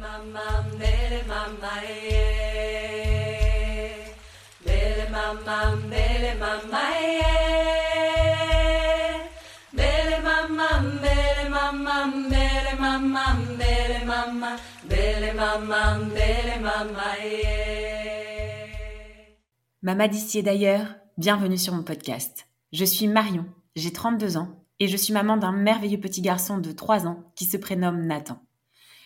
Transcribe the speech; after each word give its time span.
mama, 0.00 0.64
mele 0.78 1.22
mama, 1.26 1.72
eh. 1.84 2.68
Mele 4.66 5.08
mama, 5.10 5.76
mele 5.90 6.34
mama, 6.38 6.82
eh. 7.02 7.18
Mele 9.72 10.16
mama, 10.22 10.68
mele 11.02 11.48
mama, 11.50 11.96
mele 12.06 12.72
mama, 12.78 13.24
mele 13.58 14.04
mama, 14.06 14.50
mele 14.88 15.32
mama, 15.32 15.98
mele 16.14 16.56
mama, 16.60 17.08
eh. 17.24 18.68
Mama 19.82 20.08
d'ici 20.08 20.38
et 20.38 20.42
d'ailleurs, 20.42 20.86
bienvenue 21.16 21.58
sur 21.58 21.74
mon 21.74 21.82
podcast. 21.82 22.46
Je 22.72 22.84
suis 22.84 23.08
Marion, 23.08 23.46
j'ai 23.74 23.92
32 23.92 24.36
ans 24.36 24.64
et 24.80 24.86
je 24.86 24.96
suis 24.96 25.12
maman 25.12 25.36
d'un 25.36 25.52
merveilleux 25.52 26.00
petit 26.00 26.22
garçon 26.22 26.58
de 26.58 26.70
3 26.72 27.06
ans 27.06 27.32
qui 27.34 27.46
se 27.46 27.56
prénomme 27.56 28.06
Nathan. 28.06 28.40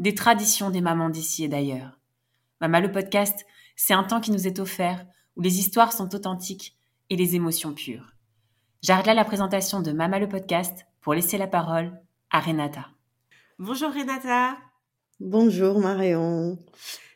des 0.00 0.14
traditions 0.14 0.70
des 0.70 0.80
mamans 0.80 1.10
d'ici 1.10 1.44
et 1.44 1.48
d'ailleurs. 1.48 2.00
Mama 2.60 2.80
le 2.80 2.90
podcast, 2.90 3.46
c'est 3.76 3.92
un 3.92 4.02
temps 4.02 4.20
qui 4.20 4.30
nous 4.30 4.48
est 4.48 4.58
offert 4.58 5.06
où 5.36 5.42
les 5.42 5.60
histoires 5.60 5.92
sont 5.92 6.14
authentiques 6.14 6.76
et 7.10 7.16
les 7.16 7.36
émotions 7.36 7.74
pures. 7.74 8.14
J'arrête 8.82 9.06
là 9.06 9.14
la 9.14 9.26
présentation 9.26 9.80
de 9.80 9.92
Mama 9.92 10.18
le 10.18 10.28
podcast 10.28 10.86
pour 11.02 11.12
laisser 11.12 11.36
la 11.36 11.46
parole 11.46 11.92
à 12.30 12.40
Renata. 12.40 12.88
Bonjour 13.58 13.92
Renata. 13.92 14.56
Bonjour 15.20 15.78
Marion. 15.80 16.58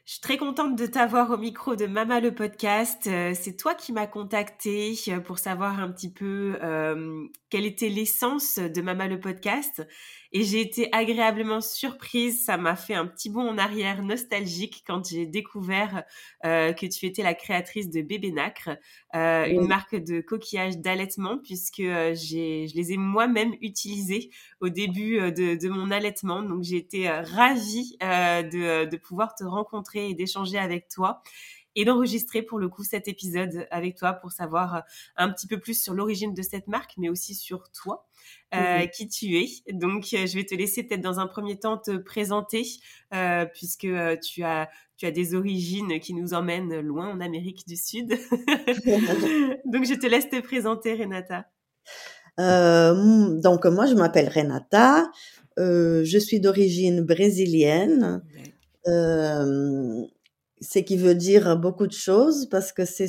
Je 0.06 0.12
suis 0.12 0.20
très 0.20 0.36
contente 0.36 0.76
de 0.76 0.84
t'avoir 0.84 1.30
au 1.30 1.38
micro 1.38 1.76
de 1.76 1.86
Mama 1.86 2.20
le 2.20 2.34
podcast. 2.34 3.06
Euh, 3.06 3.32
c'est 3.34 3.56
toi 3.56 3.74
qui 3.74 3.90
m'as 3.90 4.06
contacté 4.06 4.94
euh, 5.08 5.20
pour 5.20 5.38
savoir 5.38 5.80
un 5.80 5.90
petit 5.90 6.12
peu 6.12 6.58
euh, 6.62 7.26
quelle 7.48 7.64
était 7.64 7.88
l'essence 7.88 8.58
de 8.58 8.82
Mama 8.82 9.08
le 9.08 9.18
podcast. 9.18 9.82
Et 10.32 10.42
j'ai 10.42 10.60
été 10.60 10.88
agréablement 10.92 11.62
surprise. 11.62 12.44
Ça 12.44 12.58
m'a 12.58 12.76
fait 12.76 12.92
un 12.92 13.06
petit 13.06 13.30
bond 13.30 13.48
en 13.48 13.56
arrière 13.56 14.02
nostalgique 14.02 14.84
quand 14.86 15.08
j'ai 15.08 15.24
découvert 15.24 16.02
euh, 16.44 16.74
que 16.74 16.84
tu 16.84 17.06
étais 17.06 17.22
la 17.22 17.32
créatrice 17.32 17.88
de 17.88 18.02
Bébé 18.02 18.30
Nacre, 18.32 18.70
euh, 19.14 19.46
une 19.46 19.66
marque 19.68 19.94
de 19.94 20.20
coquillage 20.20 20.76
d'allaitement, 20.78 21.38
puisque 21.38 21.76
j'ai, 21.76 22.66
je 22.68 22.74
les 22.74 22.92
ai 22.92 22.96
moi-même 22.98 23.54
utilisés 23.62 24.28
au 24.60 24.68
début 24.68 25.18
de, 25.32 25.54
de, 25.54 25.68
mon 25.68 25.90
allaitement. 25.90 26.42
Donc 26.42 26.64
j'ai 26.64 26.76
été 26.76 27.08
ravie 27.08 27.96
de, 28.00 28.84
de 28.86 28.96
pouvoir 28.96 29.36
te 29.36 29.44
rencontrer 29.44 29.93
et 29.96 30.14
d'échanger 30.14 30.58
avec 30.58 30.88
toi 30.88 31.22
et 31.76 31.84
d'enregistrer 31.84 32.42
pour 32.42 32.58
le 32.58 32.68
coup 32.68 32.84
cet 32.84 33.08
épisode 33.08 33.66
avec 33.70 33.96
toi 33.96 34.12
pour 34.12 34.32
savoir 34.32 34.84
un 35.16 35.30
petit 35.30 35.46
peu 35.46 35.58
plus 35.58 35.80
sur 35.80 35.94
l'origine 35.94 36.34
de 36.34 36.42
cette 36.42 36.68
marque, 36.68 36.92
mais 36.98 37.08
aussi 37.08 37.34
sur 37.34 37.70
toi, 37.72 38.06
euh, 38.54 38.86
qui 38.86 39.08
tu 39.08 39.36
es. 39.36 39.48
Donc, 39.72 40.04
je 40.04 40.34
vais 40.34 40.44
te 40.44 40.54
laisser 40.54 40.84
peut-être 40.84 41.00
dans 41.00 41.18
un 41.18 41.26
premier 41.26 41.58
temps 41.58 41.78
te 41.78 41.96
présenter, 41.96 42.64
euh, 43.12 43.46
puisque 43.46 43.88
tu 44.22 44.44
as 44.44 44.68
tu 44.96 45.06
as 45.06 45.10
des 45.10 45.34
origines 45.34 45.98
qui 45.98 46.14
nous 46.14 46.34
emmènent 46.34 46.78
loin 46.78 47.10
en 47.10 47.20
Amérique 47.20 47.66
du 47.66 47.74
Sud. 47.76 48.10
donc, 49.64 49.84
je 49.84 49.98
te 49.98 50.06
laisse 50.06 50.30
te 50.30 50.40
présenter, 50.40 50.94
Renata. 50.94 51.46
Euh, 52.38 53.40
donc, 53.40 53.64
moi, 53.64 53.86
je 53.86 53.94
m'appelle 53.94 54.28
Renata. 54.28 55.10
je 55.56 56.18
suis 56.20 56.38
d'origine 56.38 57.00
brésilienne. 57.00 58.22
Ouais 58.36 58.53
ce 58.86 60.78
qui 60.78 60.96
veut 60.96 61.14
dire 61.14 61.56
beaucoup 61.56 61.86
de 61.86 61.92
choses 61.92 62.48
parce 62.48 62.72
que 62.72 62.84
c'est 62.84 63.08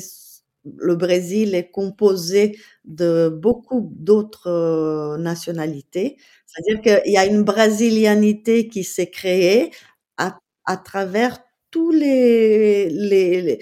le 0.78 0.96
Brésil 0.96 1.54
est 1.54 1.70
composé 1.70 2.58
de 2.84 3.28
beaucoup 3.28 3.88
d'autres 3.92 5.16
nationalités. 5.18 6.16
C'est-à-dire 6.46 7.02
qu'il 7.02 7.12
y 7.12 7.18
a 7.18 7.26
une 7.26 7.42
brésilianité 7.42 8.68
qui 8.68 8.84
s'est 8.84 9.10
créée 9.10 9.70
à, 10.16 10.76
travers 10.78 11.38
tous 11.70 11.92
les, 11.92 13.58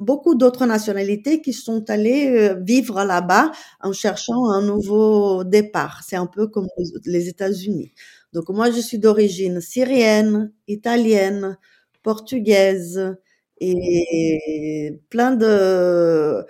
beaucoup 0.00 0.34
d'autres 0.34 0.66
nationalités 0.66 1.40
qui 1.40 1.52
sont 1.52 1.88
allées 1.90 2.52
vivre 2.60 3.04
là-bas 3.04 3.52
en 3.80 3.92
cherchant 3.92 4.50
un 4.50 4.62
nouveau 4.62 5.44
départ. 5.44 6.02
C'est 6.04 6.16
un 6.16 6.26
peu 6.26 6.48
comme 6.48 6.66
les 7.04 7.28
États-Unis. 7.28 7.92
Donc 8.36 8.50
moi, 8.50 8.70
je 8.70 8.80
suis 8.80 8.98
d'origine 8.98 9.62
syrienne, 9.62 10.52
italienne, 10.68 11.56
portugaise 12.02 13.16
et 13.58 15.00
plein 15.08 15.34
de 15.34 16.44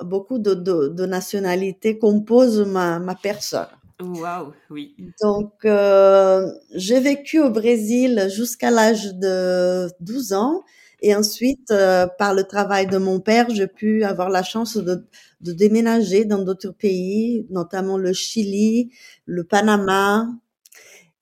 beaucoup 0.00 0.38
de, 0.38 0.54
de, 0.54 0.88
de 0.88 1.04
nationalités 1.04 1.98
composent 1.98 2.66
ma, 2.66 2.98
ma 3.00 3.14
personne. 3.14 3.66
Waouh, 4.00 4.54
oui. 4.70 4.96
Donc, 5.22 5.52
euh, 5.66 6.50
j'ai 6.74 7.00
vécu 7.00 7.38
au 7.40 7.50
Brésil 7.50 8.28
jusqu'à 8.34 8.70
l'âge 8.70 9.12
de 9.16 9.88
12 10.00 10.32
ans. 10.32 10.64
Et 11.02 11.14
ensuite, 11.14 11.70
euh, 11.70 12.06
par 12.18 12.32
le 12.32 12.44
travail 12.44 12.86
de 12.86 12.96
mon 12.96 13.20
père, 13.20 13.50
j'ai 13.50 13.66
pu 13.66 14.04
avoir 14.04 14.30
la 14.30 14.42
chance 14.42 14.78
de, 14.78 15.06
de 15.42 15.52
déménager 15.52 16.24
dans 16.24 16.42
d'autres 16.42 16.70
pays, 16.72 17.46
notamment 17.50 17.98
le 17.98 18.14
Chili, 18.14 18.90
le 19.26 19.44
Panama, 19.44 20.26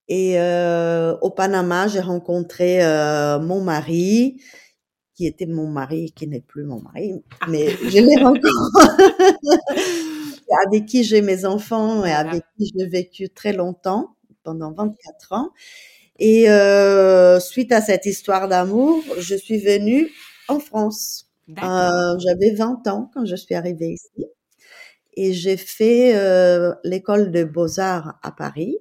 et 0.09 0.41
euh, 0.41 1.16
au 1.22 1.31
Panama, 1.31 1.88
j'ai 1.88 2.00
rencontré 2.00 2.84
euh, 2.84 3.38
mon 3.38 3.62
mari, 3.62 4.41
qui 5.15 5.26
était 5.26 5.47
mon 5.47 5.69
mari, 5.69 6.12
qui 6.12 6.26
n'est 6.26 6.41
plus 6.41 6.65
mon 6.65 6.81
mari, 6.81 7.12
ah. 7.41 7.47
mais 7.48 7.70
je 7.70 7.98
l'ai 7.98 8.16
rencontré, 8.16 8.50
avec 10.66 10.87
qui 10.87 11.04
j'ai 11.04 11.22
mes 11.22 11.44
enfants 11.44 12.04
et 12.04 12.12
avec 12.12 12.44
qui 12.59 12.70
j'ai 12.76 12.87
vécu 12.87 13.28
très 13.31 13.53
longtemps, 13.53 14.16
pendant 14.43 14.72
24 14.72 15.32
ans. 15.32 15.50
Et 16.19 16.48
euh, 16.48 17.41
suite 17.41 17.72
à 17.72 17.81
cette 17.81 18.06
histoire 18.06 18.48
d'amour, 18.48 19.03
je 19.19 19.34
suis 19.34 19.59
venue 19.59 20.10
en 20.48 20.60
France. 20.60 21.26
Euh, 21.50 22.19
J'avais 22.19 22.54
20 22.54 22.87
ans 22.87 23.10
quand 23.12 23.25
je 23.25 23.34
suis 23.34 23.54
arrivée 23.54 23.94
ici. 23.94 24.26
Et 25.16 25.32
j'ai 25.32 25.56
fait 25.56 26.16
euh, 26.16 26.75
l'école 26.84 27.31
de 27.31 27.44
beaux-arts 27.44 28.19
à 28.22 28.32
Paris. 28.32 28.78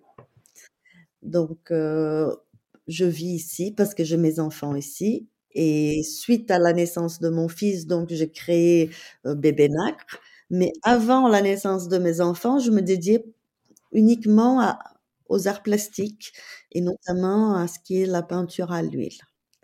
Donc, 1.23 1.71
euh, 1.71 2.35
je 2.87 3.05
vis 3.05 3.35
ici 3.35 3.71
parce 3.71 3.93
que 3.93 4.03
j'ai 4.03 4.17
mes 4.17 4.39
enfants 4.39 4.75
ici. 4.75 5.27
Et 5.55 6.01
suite 6.03 6.49
à 6.49 6.57
la 6.57 6.73
naissance 6.73 7.19
de 7.19 7.29
mon 7.29 7.47
fils, 7.47 7.85
donc 7.85 8.09
j'ai 8.11 8.31
créé 8.31 8.89
euh, 9.25 9.35
Bébé 9.35 9.69
Nacre. 9.69 10.19
Mais 10.49 10.71
avant 10.83 11.27
la 11.27 11.41
naissance 11.41 11.87
de 11.87 11.97
mes 11.97 12.21
enfants, 12.21 12.59
je 12.59 12.71
me 12.71 12.81
dédiais 12.81 13.25
uniquement 13.91 14.75
aux 15.27 15.47
arts 15.47 15.63
plastiques 15.63 16.33
et 16.71 16.81
notamment 16.81 17.55
à 17.55 17.67
ce 17.67 17.79
qui 17.79 18.01
est 18.01 18.05
la 18.05 18.23
peinture 18.23 18.71
à 18.71 18.81
l'huile. 18.81 19.17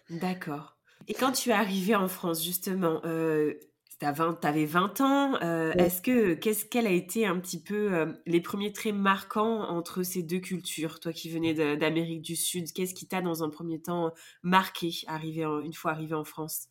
D'accord. 0.10 0.78
Et 1.08 1.14
quand 1.14 1.32
tu 1.32 1.50
es 1.50 1.54
arrivée 1.54 1.96
en 1.96 2.08
France, 2.08 2.44
justement, 2.44 3.02
euh, 3.06 3.54
tu 4.00 4.06
avais 4.48 4.66
20 4.66 5.02
ans. 5.02 5.36
Euh, 5.44 5.74
Oui. 5.74 5.86
Est-ce 5.86 6.02
que, 6.02 6.34
qu'est-ce 6.34 6.66
quel 6.66 6.88
a 6.88 6.92
été 6.92 7.26
un 7.26 7.40
petit 7.40 7.62
peu 7.62 7.94
euh, 7.94 8.14
les 8.26 8.42
premiers 8.42 8.72
traits 8.74 8.94
marquants 8.96 9.62
entre 9.70 10.04
ces 10.04 10.24
deux 10.24 10.40
cultures, 10.40 11.00
toi 11.00 11.14
qui 11.14 11.30
venais 11.30 11.54
d'Amérique 11.78 12.22
du 12.22 12.36
Sud, 12.36 12.72
qu'est-ce 12.74 12.94
qui 12.94 13.08
t'a 13.08 13.22
dans 13.22 13.44
un 13.44 13.50
premier 13.50 13.82
temps 13.82 14.12
marqué 14.44 14.92
arrivé 15.08 15.46
en- 15.46 15.60
une 15.62 15.74
fois 15.74 15.92
arrivé 15.92 16.16
en 16.16 16.24
France? 16.24 16.68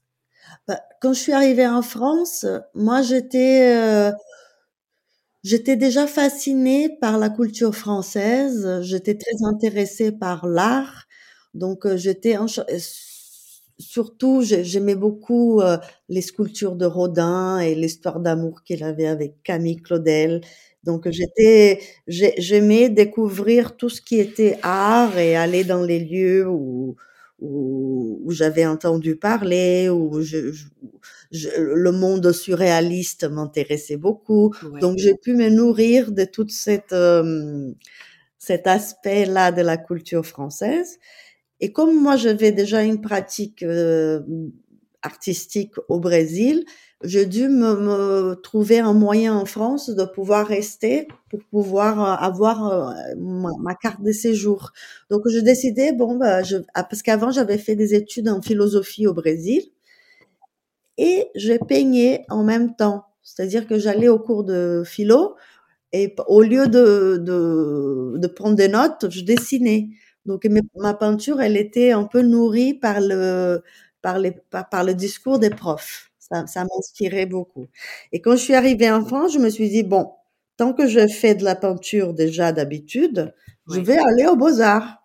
Bah, 0.66 0.80
quand 1.00 1.12
je 1.12 1.18
suis 1.20 1.32
arrivée 1.32 1.66
en 1.66 1.82
France, 1.82 2.46
moi 2.74 3.02
j'étais 3.02 3.74
euh, 3.76 4.12
j'étais 5.42 5.76
déjà 5.76 6.06
fascinée 6.06 6.88
par 7.00 7.18
la 7.18 7.30
culture 7.30 7.74
française. 7.74 8.80
J'étais 8.82 9.16
très 9.16 9.44
intéressée 9.44 10.12
par 10.12 10.46
l'art, 10.46 11.06
donc 11.54 11.86
euh, 11.86 11.96
j'étais 11.96 12.36
surtout 13.78 14.42
j'ai- 14.42 14.64
j'aimais 14.64 14.94
beaucoup 14.96 15.60
euh, 15.60 15.78
les 16.08 16.20
sculptures 16.22 16.76
de 16.76 16.86
Rodin 16.86 17.58
et 17.60 17.74
l'histoire 17.74 18.20
d'amour 18.20 18.62
qu'il 18.64 18.82
avait 18.84 19.06
avec 19.06 19.42
Camille 19.42 19.76
Claudel. 19.82 20.40
Donc 20.84 21.08
j'étais 21.10 21.80
j'ai- 22.06 22.34
j'aimais 22.38 22.88
découvrir 22.90 23.76
tout 23.76 23.88
ce 23.88 24.00
qui 24.02 24.18
était 24.18 24.58
art 24.62 25.16
et 25.18 25.36
aller 25.36 25.64
dans 25.64 25.82
les 25.82 26.00
lieux 26.00 26.48
où 26.48 26.96
où, 27.40 28.20
où 28.24 28.32
j'avais 28.32 28.66
entendu 28.66 29.14
parler, 29.16 29.88
où 29.88 30.20
je, 30.22 30.50
je- 30.52 30.66
je- 31.30 31.48
le 31.60 31.92
monde 31.92 32.32
surréaliste 32.32 33.24
m'intéressait 33.30 33.96
beaucoup. 33.96 34.54
Ouais. 34.62 34.80
Donc 34.80 34.98
j'ai 34.98 35.14
pu 35.14 35.34
me 35.34 35.48
nourrir 35.48 36.10
de 36.12 36.24
toute 36.24 36.50
cette 36.50 36.92
euh, 36.92 37.72
cet 38.38 38.66
aspect-là 38.66 39.52
de 39.52 39.62
la 39.62 39.76
culture 39.76 40.24
française. 40.26 40.98
Et 41.60 41.72
comme 41.72 41.94
moi, 42.00 42.16
j'avais 42.16 42.52
déjà 42.52 42.82
une 42.82 43.00
pratique 43.00 43.62
euh, 43.62 44.20
artistique 45.02 45.74
au 45.88 45.98
Brésil, 45.98 46.64
j'ai 47.04 47.26
dû 47.26 47.48
me, 47.48 48.34
trouver 48.42 48.80
un 48.80 48.92
moyen 48.92 49.36
en 49.36 49.44
France 49.44 49.90
de 49.90 50.04
pouvoir 50.04 50.46
rester 50.46 51.06
pour 51.30 51.40
pouvoir 51.50 52.02
euh, 52.02 52.26
avoir 52.26 52.66
euh, 52.66 53.14
ma, 53.16 53.74
carte 53.74 54.02
de 54.02 54.12
séjour. 54.12 54.72
Donc, 55.10 55.22
j'ai 55.28 55.42
décidé, 55.42 55.92
bon, 55.92 56.16
bah, 56.16 56.42
je, 56.42 56.56
ah, 56.74 56.84
parce 56.84 57.02
qu'avant, 57.02 57.30
j'avais 57.30 57.58
fait 57.58 57.76
des 57.76 57.94
études 57.94 58.28
en 58.28 58.42
philosophie 58.42 59.06
au 59.06 59.14
Brésil 59.14 59.62
et 60.96 61.28
j'ai 61.36 61.58
peigné 61.58 62.24
en 62.28 62.42
même 62.42 62.74
temps. 62.74 63.04
C'est-à-dire 63.22 63.66
que 63.66 63.78
j'allais 63.78 64.08
au 64.08 64.18
cours 64.18 64.42
de 64.42 64.82
philo 64.84 65.36
et 65.92 66.14
au 66.26 66.42
lieu 66.42 66.66
de 66.66 68.26
prendre 68.34 68.56
des 68.56 68.68
notes, 68.68 69.06
je 69.10 69.22
dessinais. 69.22 69.90
Donc 70.28 70.46
ma 70.76 70.94
peinture, 70.94 71.40
elle 71.42 71.56
était 71.58 71.92
un 71.92 72.04
peu 72.04 72.22
nourrie 72.22 72.74
par 72.74 73.00
le, 73.00 73.62
par 74.02 74.18
les, 74.20 74.32
par, 74.32 74.68
par 74.70 74.84
le 74.84 74.94
discours 74.94 75.40
des 75.40 75.50
profs. 75.50 76.12
Ça, 76.20 76.46
ça 76.46 76.64
m'inspirait 76.64 77.26
beaucoup. 77.26 77.68
Et 78.12 78.20
quand 78.22 78.32
je 78.32 78.38
suis 78.42 78.54
arrivée 78.54 78.90
en 78.92 79.04
France, 79.04 79.34
je 79.34 79.40
me 79.40 79.50
suis 79.50 79.70
dit, 79.70 79.82
bon, 79.84 80.12
tant 80.58 80.74
que 80.74 80.86
je 80.88 81.08
fais 81.08 81.34
de 81.34 81.44
la 81.44 81.56
peinture 81.56 82.14
déjà 82.14 82.52
d'habitude, 82.52 83.34
oui. 83.68 83.76
je 83.76 83.80
vais 83.80 83.98
aller 83.98 84.26
aux 84.28 84.36
beaux-arts. 84.36 85.04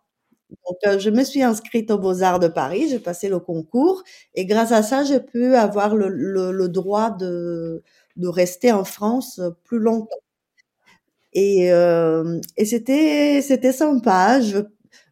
Donc, 0.68 0.78
euh, 0.88 1.00
je 1.00 1.10
me 1.10 1.24
suis 1.24 1.42
inscrite 1.44 1.90
aux 1.92 1.98
Beaux-Arts 1.98 2.40
de 2.40 2.48
Paris, 2.48 2.88
j'ai 2.90 3.00
passé 3.00 3.30
le 3.30 3.40
concours 3.40 4.04
et 4.36 4.46
grâce 4.46 4.72
à 4.72 4.84
ça, 4.84 5.04
j'ai 5.04 5.20
pu 5.20 5.56
avoir 5.56 5.96
le, 5.96 6.10
le, 6.10 6.52
le 6.52 6.70
droit 6.70 7.10
de, 7.12 7.84
de 8.18 8.28
rester 8.28 8.72
en 8.72 8.84
France 8.86 9.42
plus 9.66 9.80
longtemps. 9.80 10.18
Et, 11.34 11.72
euh, 11.72 12.40
et 12.58 12.66
c'était 12.66 13.42
c'était 13.42 13.72
sympa. 13.72 14.40
Je, 14.42 14.60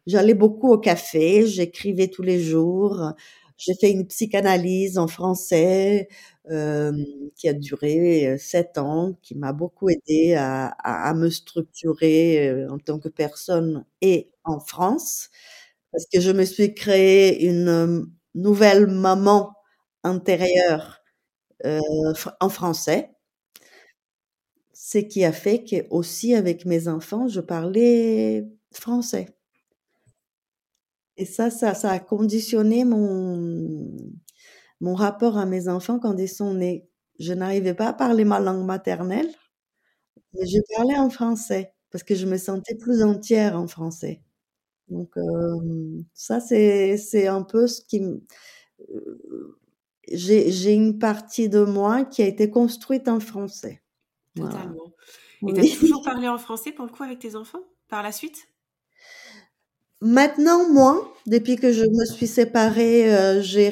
j'allais 0.06 0.34
beaucoup 0.34 0.70
au 0.72 0.78
café, 0.78 1.46
j'écrivais 1.46 2.08
tous 2.08 2.22
les 2.22 2.40
jours. 2.40 3.12
J'ai 3.58 3.74
fait 3.80 3.90
une 3.92 4.06
psychanalyse 4.08 4.98
en 4.98 5.06
français 5.08 6.08
euh, 6.50 6.92
qui 7.36 7.48
a 7.48 7.52
duré 7.54 8.36
sept 8.38 8.78
ans, 8.78 9.14
qui 9.22 9.34
m'a 9.36 9.52
beaucoup 9.52 9.88
aidé 9.90 10.34
à, 10.34 10.66
à, 10.68 11.10
à, 11.10 11.14
me 11.14 11.30
structurer 11.30 12.48
euh, 12.50 12.70
en 12.70 12.78
tant 12.78 12.98
que 12.98 13.08
personne 13.08 13.84
et 14.00 14.30
en 14.44 14.58
France, 14.60 15.30
parce 15.92 16.06
que 16.12 16.20
je 16.20 16.30
me 16.32 16.44
suis 16.44 16.74
créé 16.74 17.44
une 17.46 18.08
nouvelle 18.34 18.86
maman 18.88 19.52
intérieure 20.04 21.00
euh, 21.66 21.80
en 22.40 22.48
français 22.50 23.10
ce 24.74 24.98
qui 24.98 25.24
a 25.24 25.32
fait 25.32 25.64
que 25.64 25.86
aussi 25.90 26.34
avec 26.34 26.64
mes 26.66 26.86
enfants, 26.88 27.26
je 27.28 27.40
parlais 27.40 28.46
français. 28.72 29.26
Et 31.22 31.24
ça, 31.24 31.50
ça, 31.50 31.72
ça 31.74 31.92
a 31.92 32.00
conditionné 32.00 32.84
mon, 32.84 33.96
mon 34.80 34.94
rapport 34.96 35.38
à 35.38 35.46
mes 35.46 35.68
enfants 35.68 36.00
quand 36.00 36.18
ils 36.18 36.28
sont 36.28 36.54
nés. 36.54 36.88
Je 37.20 37.32
n'arrivais 37.32 37.74
pas 37.74 37.86
à 37.86 37.92
parler 37.92 38.24
ma 38.24 38.40
langue 38.40 38.66
maternelle, 38.66 39.30
mais 40.34 40.44
je 40.44 40.58
parlais 40.74 40.98
en 40.98 41.10
français 41.10 41.74
parce 41.92 42.02
que 42.02 42.16
je 42.16 42.26
me 42.26 42.38
sentais 42.38 42.74
plus 42.74 43.04
entière 43.04 43.56
en 43.56 43.68
français. 43.68 44.20
Donc 44.88 45.16
euh, 45.16 46.02
ça, 46.12 46.40
c'est, 46.40 47.28
un 47.28 47.42
peu 47.42 47.68
ce 47.68 47.82
qui... 47.82 48.02
Euh, 48.02 49.58
j'ai, 50.10 50.74
une 50.74 50.98
partie 50.98 51.48
de 51.48 51.62
moi 51.62 52.04
qui 52.04 52.20
a 52.22 52.26
été 52.26 52.50
construite 52.50 53.06
en 53.06 53.20
français. 53.20 53.80
Totalement. 54.34 54.92
Et 55.42 55.52
oui. 55.52 55.54
tu 55.54 55.60
as 55.60 55.76
toujours 55.78 56.02
parlé 56.02 56.26
en 56.26 56.38
français 56.38 56.72
pour 56.72 56.84
le 56.84 56.90
coup 56.90 57.04
avec 57.04 57.20
tes 57.20 57.36
enfants 57.36 57.62
par 57.86 58.02
la 58.02 58.10
suite? 58.10 58.48
Maintenant, 60.02 60.68
moins. 60.68 61.11
Depuis 61.26 61.56
que 61.56 61.72
je 61.72 61.82
me 61.84 62.04
suis 62.04 62.26
séparée, 62.28 63.12
euh, 63.12 63.40
j'ai 63.42 63.70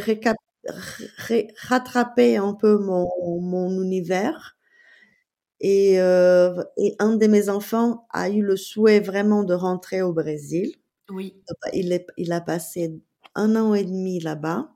rattrapé 1.68 2.36
un 2.36 2.54
peu 2.54 2.78
mon, 2.78 3.08
mon 3.40 3.82
univers. 3.82 4.56
Et, 5.60 6.00
euh, 6.00 6.62
et, 6.78 6.94
un 6.98 7.16
de 7.16 7.26
mes 7.26 7.48
enfants 7.50 8.06
a 8.10 8.30
eu 8.30 8.42
le 8.42 8.56
souhait 8.56 9.00
vraiment 9.00 9.44
de 9.44 9.52
rentrer 9.54 10.00
au 10.02 10.12
Brésil. 10.12 10.72
Oui. 11.10 11.36
Il, 11.74 11.92
est, 11.92 12.06
il 12.16 12.32
a 12.32 12.40
passé 12.40 13.00
un 13.34 13.56
an 13.56 13.74
et 13.74 13.84
demi 13.84 14.20
là-bas. 14.20 14.70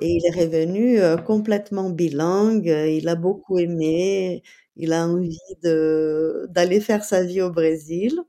Et 0.00 0.08
il 0.10 0.26
est 0.26 0.44
revenu 0.44 1.00
euh, 1.00 1.16
complètement 1.18 1.90
bilingue. 1.90 2.66
Il 2.66 3.08
a 3.08 3.16
beaucoup 3.16 3.58
aimé. 3.58 4.42
Il 4.76 4.92
a 4.94 5.06
envie 5.08 5.38
d'aller 5.62 6.80
faire 6.80 7.04
sa 7.04 7.24
vie 7.24 7.42
au 7.42 7.50
Brésil. 7.50 8.20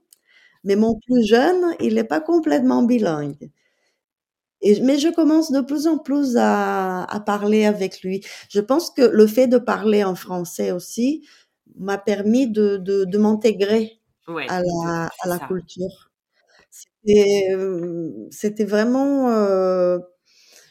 Mais 0.66 0.76
mon 0.78 1.00
plus 1.00 1.26
jeune, 1.28 1.76
il 1.82 1.96
n'est 1.96 2.04
pas 2.06 2.22
complètement 2.22 2.84
bilingue. 2.84 3.52
Et, 4.64 4.82
mais 4.82 4.98
je 4.98 5.10
commence 5.10 5.52
de 5.52 5.62
plus 5.62 5.88
en 5.88 5.98
plus 5.98 6.36
à, 6.38 7.04
à, 7.04 7.20
parler 7.20 7.66
avec 7.66 8.02
lui. 8.02 8.22
Je 8.50 8.62
pense 8.62 8.90
que 8.90 9.02
le 9.02 9.28
fait 9.28 9.48
de 9.48 9.58
parler 9.58 10.04
en 10.04 10.16
français 10.16 10.72
aussi 10.72 11.28
m'a 11.78 11.98
permis 11.98 12.48
de, 12.48 12.78
de, 12.78 13.04
de 13.06 13.18
m'intégrer 13.18 14.00
ouais, 14.28 14.46
à 14.50 14.62
la, 14.62 15.10
à 15.22 15.28
la 15.28 15.40
culture. 15.40 16.12
C'était, 16.72 17.50
euh, 17.52 18.66
vraiment... 18.66 19.30
Euh, 19.30 20.00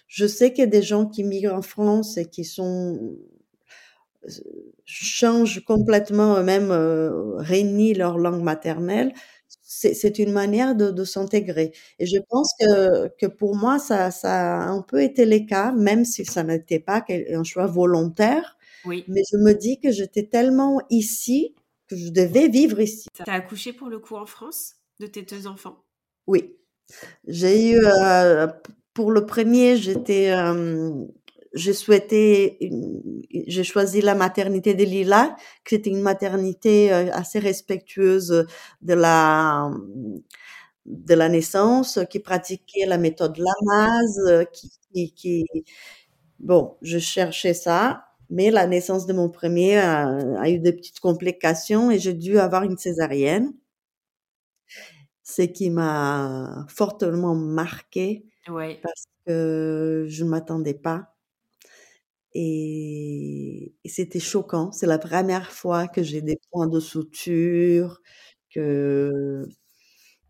je 0.09 0.27
sais 0.27 0.53
qu'il 0.53 0.65
y 0.65 0.67
a 0.67 0.71
des 0.71 0.83
gens 0.83 1.07
qui 1.07 1.25
migrent 1.25 1.55
en 1.55 1.63
France 1.63 2.19
et 2.19 2.27
qui 2.27 2.45
sont 2.45 3.17
changent 4.85 5.65
complètement 5.65 6.37
eux-mêmes, 6.39 6.71
euh, 6.71 7.37
réunissent 7.37 7.97
leur 7.97 8.19
langue 8.19 8.43
maternelle, 8.43 9.13
c'est 9.75 10.19
une 10.19 10.33
manière 10.33 10.75
de, 10.75 10.91
de 10.91 11.05
s'intégrer. 11.05 11.73
Et 11.99 12.07
je 12.07 12.19
pense 12.29 12.53
que, 12.61 13.09
que 13.19 13.27
pour 13.27 13.57
moi, 13.57 13.79
ça, 13.79 14.11
ça 14.11 14.61
a 14.61 14.67
un 14.67 14.83
peu 14.83 15.03
été 15.03 15.25
le 15.25 15.47
cas, 15.47 15.73
même 15.73 16.05
si 16.05 16.25
ça 16.25 16.43
n'était 16.43 16.79
pas 16.79 17.05
un 17.09 17.45
choix 17.45 17.67
volontaire. 17.67 18.59
Oui. 18.85 19.05
Mais 19.09 19.23
je 19.31 19.39
me 19.39 19.55
dis 19.55 19.81
que 19.81 19.91
j'étais 19.91 20.25
tellement 20.25 20.81
ici 20.91 21.55
que 21.89 21.97
je 21.97 22.11
devais 22.11 22.49
vivre 22.49 22.81
ici. 22.81 23.09
Tu 23.15 23.23
as 23.27 23.35
accouché 23.35 23.73
pour 23.73 23.89
le 23.89 23.99
coup 23.99 24.17
en 24.17 24.27
France 24.27 24.75
de 25.01 25.07
tes 25.07 25.23
deux 25.23 25.47
enfants? 25.47 25.79
Oui. 26.27 26.57
J'ai 27.27 27.71
eu, 27.71 27.81
euh, 27.83 28.47
pour 28.93 29.11
le 29.11 29.25
premier, 29.25 29.77
j'étais... 29.77 30.33
Euh, 30.33 31.07
j'ai 31.55 31.73
souhaité, 31.73 32.59
j'ai 33.47 33.65
choisi 33.65 34.01
la 34.01 34.15
maternité 34.15 34.75
de 34.75 34.85
Lila, 34.85 35.37
qui 35.65 35.75
était 35.75 35.91
une 35.91 36.01
maternité 36.03 36.93
euh, 36.93 37.11
assez 37.13 37.39
respectueuse 37.39 38.47
de 38.83 38.95
la 38.95 39.71
de 40.87 41.15
la 41.15 41.29
naissance, 41.29 42.01
qui 42.11 42.19
pratiquait 42.21 42.87
la 42.87 42.99
méthode 42.99 43.39
Lamaze, 43.39 44.19
euh, 44.29 44.45
qui, 44.45 44.73
qui, 44.93 45.13
qui, 45.15 45.45
bon, 46.41 46.77
je 46.83 46.99
cherchais 46.99 47.55
ça, 47.55 48.07
mais 48.31 48.51
la 48.51 48.67
naissance 48.67 49.07
de 49.07 49.13
mon 49.13 49.29
premier 49.31 49.79
a, 49.79 50.09
a 50.41 50.51
eu 50.51 50.59
des 50.59 50.73
petites 50.73 51.01
complications 51.01 51.91
et 51.91 51.99
j'ai 51.99 52.15
dû 52.15 52.39
avoir 52.39 52.65
une 52.65 52.79
césarienne, 52.79 53.55
ce 55.23 55.43
qui 55.43 55.71
m'a 55.71 56.67
fortement 56.69 57.35
marqué 57.35 58.27
ouais. 58.49 58.79
parce 58.83 59.05
que 59.27 60.07
je 60.09 60.25
ne 60.25 60.31
m'attendais 60.31 60.75
pas 60.75 61.12
et, 62.35 63.75
et 63.85 63.89
c'était 63.89 64.21
choquant. 64.21 64.73
C'est 64.73 64.87
la 64.87 64.99
première 64.99 65.51
fois 65.51 65.89
que 65.89 66.03
j'ai 66.03 66.23
des 66.23 66.39
points 66.51 66.69
de 66.69 66.81
suture, 66.81 68.01
que 68.55 69.47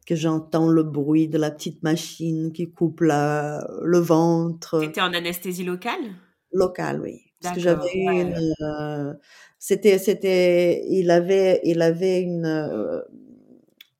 que 0.04 0.16
j'entends 0.16 0.68
le 0.68 0.82
bruit 0.82 1.28
de 1.28 1.38
la 1.38 1.50
petite 1.50 1.82
machine 1.84 2.52
qui 2.52 2.70
coupe 2.72 3.02
la, 3.02 3.64
le 3.82 3.98
ventre. 3.98 4.80
Tu 4.80 4.86
étais 4.86 5.00
en 5.00 5.14
anesthésie 5.14 5.64
locale? 5.64 6.16
Locale, 6.52 7.00
oui. 7.00 7.20
Parce 7.40 7.54
que 7.54 7.60
j'avais 7.60 7.82
ouais. 7.82 8.22
une. 8.22 8.52
Euh, 8.62 9.14
c'était, 9.58 9.98
c'était, 9.98 10.84
il 10.88 11.10
avait, 11.10 11.60
il 11.64 11.82
avait 11.82 12.20
une, 12.20 12.46
euh, 12.46 13.00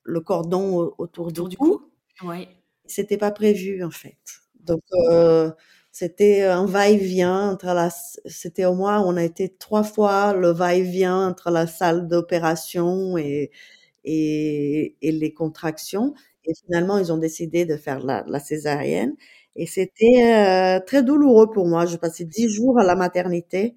le 0.02 0.21
cordon 0.21 0.92
autour, 0.99 1.26
autour 1.26 1.49
du, 1.49 1.50
du 1.50 1.56
cou. 1.56 1.82
cou? 2.21 2.28
Ouais. 2.28 2.49
C'était 2.85 3.16
pas 3.16 3.30
prévu 3.30 3.85
en 3.85 3.90
fait. 3.90 4.18
Donc 4.61 4.82
euh, 5.09 5.50
c'était 5.93 6.43
un 6.45 6.65
va-et-vient 6.65 7.51
entre 7.51 7.67
la, 7.67 7.91
c'était 8.27 8.65
au 8.65 8.75
moins, 8.75 9.01
on 9.03 9.17
a 9.17 9.23
été 9.23 9.51
trois 9.51 9.85
fois 9.85 10.33
le 10.33 10.51
va-et-vient 10.51 11.29
entre 11.29 11.51
la 11.51 11.67
salle 11.67 12.09
d'opération 12.09 13.19
et, 13.19 13.51
et, 14.05 14.97
et, 15.03 15.13
les 15.13 15.35
contractions. 15.35 16.15
Et 16.45 16.55
finalement, 16.65 16.99
ils 16.99 17.13
ont 17.13 17.19
décidé 17.19 17.67
de 17.67 17.77
faire 17.77 18.01
la, 18.01 18.25
la 18.27 18.41
césarienne. 18.41 19.15
Et 19.55 19.67
c'était 19.67 20.79
euh, 20.81 20.81
très 20.85 21.03
douloureux 21.03 21.51
pour 21.51 21.69
moi. 21.69 21.85
Je 21.87 21.97
passais 21.99 22.25
dix 22.25 22.49
jours 22.49 22.81
à 22.81 22.85
la 22.85 22.97
maternité. 22.97 23.77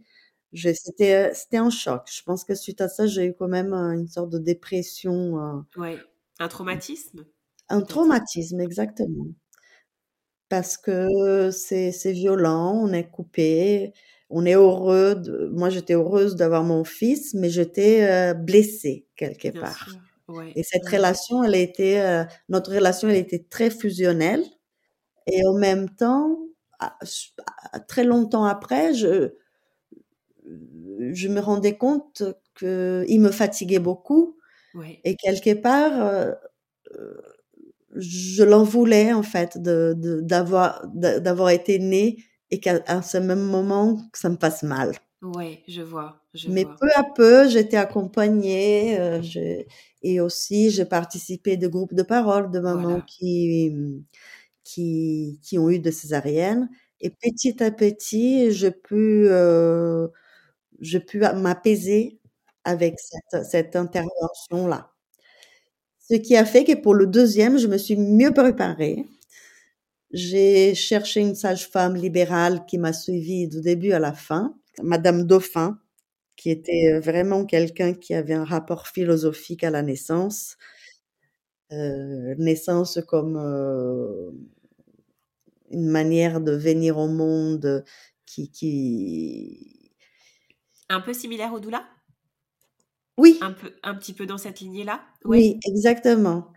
C'était, 0.54 1.34
c'était 1.34 1.58
un 1.58 1.70
choc. 1.70 2.04
Je 2.10 2.24
pense 2.24 2.46
que 2.46 2.56
suite 2.56 2.80
à 2.80 2.88
ça, 2.88 3.08
j'ai 3.08 3.26
eu 3.26 3.34
quand 3.38 3.50
même 3.50 3.74
une 3.74 4.08
sorte 4.08 4.30
de 4.30 4.40
dépression. 4.40 5.38
Euh, 5.40 5.82
ouais. 5.82 5.98
Un 6.40 6.48
traumatisme. 6.48 7.26
Un 7.68 7.82
traumatisme, 7.82 8.62
exactement 8.62 9.26
parce 10.50 10.78
que 10.78 11.52
c'est 11.52 11.92
c'est 11.92 12.12
violent, 12.14 12.74
on 12.84 12.94
est 12.94 13.10
coupé, 13.10 13.94
on 14.30 14.46
est 14.46 14.54
heureux. 14.56 15.16
De, 15.16 15.48
moi, 15.54 15.70
j'étais 15.70 15.94
heureuse 15.94 16.36
d'avoir 16.36 16.64
mon 16.64 16.84
fils, 16.84 17.34
mais 17.34 17.50
j'étais 17.50 18.04
euh, 18.10 18.34
blessée 18.34 19.08
quelque 19.16 19.50
Bien 19.50 19.62
part. 19.62 20.00
Ouais. 20.28 20.56
Et 20.56 20.64
cette 20.64 20.84
ouais. 20.84 20.98
relation, 20.98 21.44
elle 21.44 21.56
a 21.56 21.60
été, 21.60 22.02
euh, 22.02 22.24
notre 22.50 22.74
relation, 22.75 23.10
elle 23.10 23.18
était 23.18 23.46
très 23.50 23.70
fusionnelle. 23.70 24.44
Et 25.28 25.46
en 25.48 25.54
même 25.56 25.90
temps, 25.90 26.40
très 27.88 28.04
longtemps 28.04 28.46
après, 28.46 28.94
je, 28.94 29.34
je 31.14 31.28
me 31.28 31.40
rendais 31.40 31.78
compte 31.78 32.24
qu'il 32.58 33.20
me 33.22 33.32
fatiguait 33.32 33.80
beaucoup. 33.80 34.38
Et 35.06 35.16
quelque 35.16 35.54
part, 35.54 35.94
euh, 36.02 36.34
je 37.96 38.44
l'en 38.44 38.64
voulais 38.64 39.14
en 39.14 39.24
fait 39.24 39.58
de 39.62 39.94
d'avoir 40.22 40.86
d'avoir 40.94 41.50
été 41.50 41.80
née 41.80 42.18
et 42.52 42.60
qu'à 42.60 43.02
ce 43.02 43.18
même 43.18 43.42
moment 43.42 43.98
que 44.12 44.20
ça 44.20 44.30
me 44.30 44.38
passe 44.38 44.64
mal. 44.64 44.94
Oui, 45.22 45.64
je 45.68 45.82
vois. 45.82 46.22
Mais 46.46 46.66
peu 46.66 46.88
à 46.96 47.04
peu, 47.04 47.50
j'étais 47.50 47.78
accompagnée 47.78 49.00
euh, 49.00 49.22
et 50.04 50.20
aussi 50.22 50.70
j'ai 50.70 50.86
participé 50.86 51.58
de 51.58 51.68
groupes 51.68 51.94
de 51.96 52.04
parole 52.04 52.52
de 52.52 52.60
mamans 52.60 53.02
qui, 53.02 53.74
qui, 54.64 55.40
qui 55.44 55.58
ont 55.60 55.70
eu 55.70 55.80
de 55.80 55.92
césariennes. 55.92 56.70
Et 57.02 57.10
petit 57.12 57.62
à 57.64 57.72
petit, 57.72 58.52
je 58.52 58.68
pu, 58.68 59.28
euh, 59.30 60.08
je 60.82 60.98
pu 61.00 61.20
m'apaiser 61.20 62.20
avec 62.66 62.96
cette, 63.00 63.46
cette 63.46 63.75
intervention-là. 63.75 64.95
Ce 66.10 66.16
qui 66.16 66.36
a 66.36 66.46
fait 66.46 66.64
que 66.64 66.76
pour 66.76 66.94
le 66.94 67.08
deuxième, 67.08 67.58
je 67.58 67.68
me 67.68 67.78
suis 67.78 67.96
mieux 67.96 68.32
préparée. 68.32 69.06
J'ai 70.12 70.76
cherché 70.76 71.20
une 71.20 71.36
sage-femme 71.36 71.96
libérale 71.96 72.66
qui 72.68 72.78
m'a 72.78 72.94
suivie 72.94 73.48
du 73.48 73.62
début 73.62 73.92
à 73.92 74.00
la 74.00 74.14
fin, 74.14 74.56
Madame 74.84 75.24
Dauphin, 75.24 75.80
qui 76.36 76.52
était 76.52 77.00
vraiment 77.00 77.46
quelqu'un 77.46 77.94
qui 77.94 78.14
avait 78.14 78.36
un 78.36 78.46
rapport 78.46 78.88
philosophique 78.88 79.64
à 79.64 79.72
la 79.72 79.82
naissance. 79.82 80.58
Euh, 81.72 82.36
naissance 82.38 83.00
comme 83.08 83.38
euh, 83.38 84.30
une 85.72 85.90
manière 85.90 86.40
de 86.40 86.52
venir 86.52 87.00
au 87.00 87.08
monde 87.08 87.84
qui, 88.28 88.52
qui... 88.52 89.92
Un 90.88 91.02
peu 91.02 91.14
similaire 91.14 91.52
au 91.52 91.60
doula? 91.60 91.84
Oui. 93.18 93.38
Un, 93.42 93.52
peu, 93.54 93.72
un 93.84 93.96
petit 93.96 94.14
peu 94.14 94.26
dans 94.26 94.38
cette 94.38 94.60
lignée-là? 94.60 95.02
Oui. 95.24 95.60
exactement. 95.66 96.48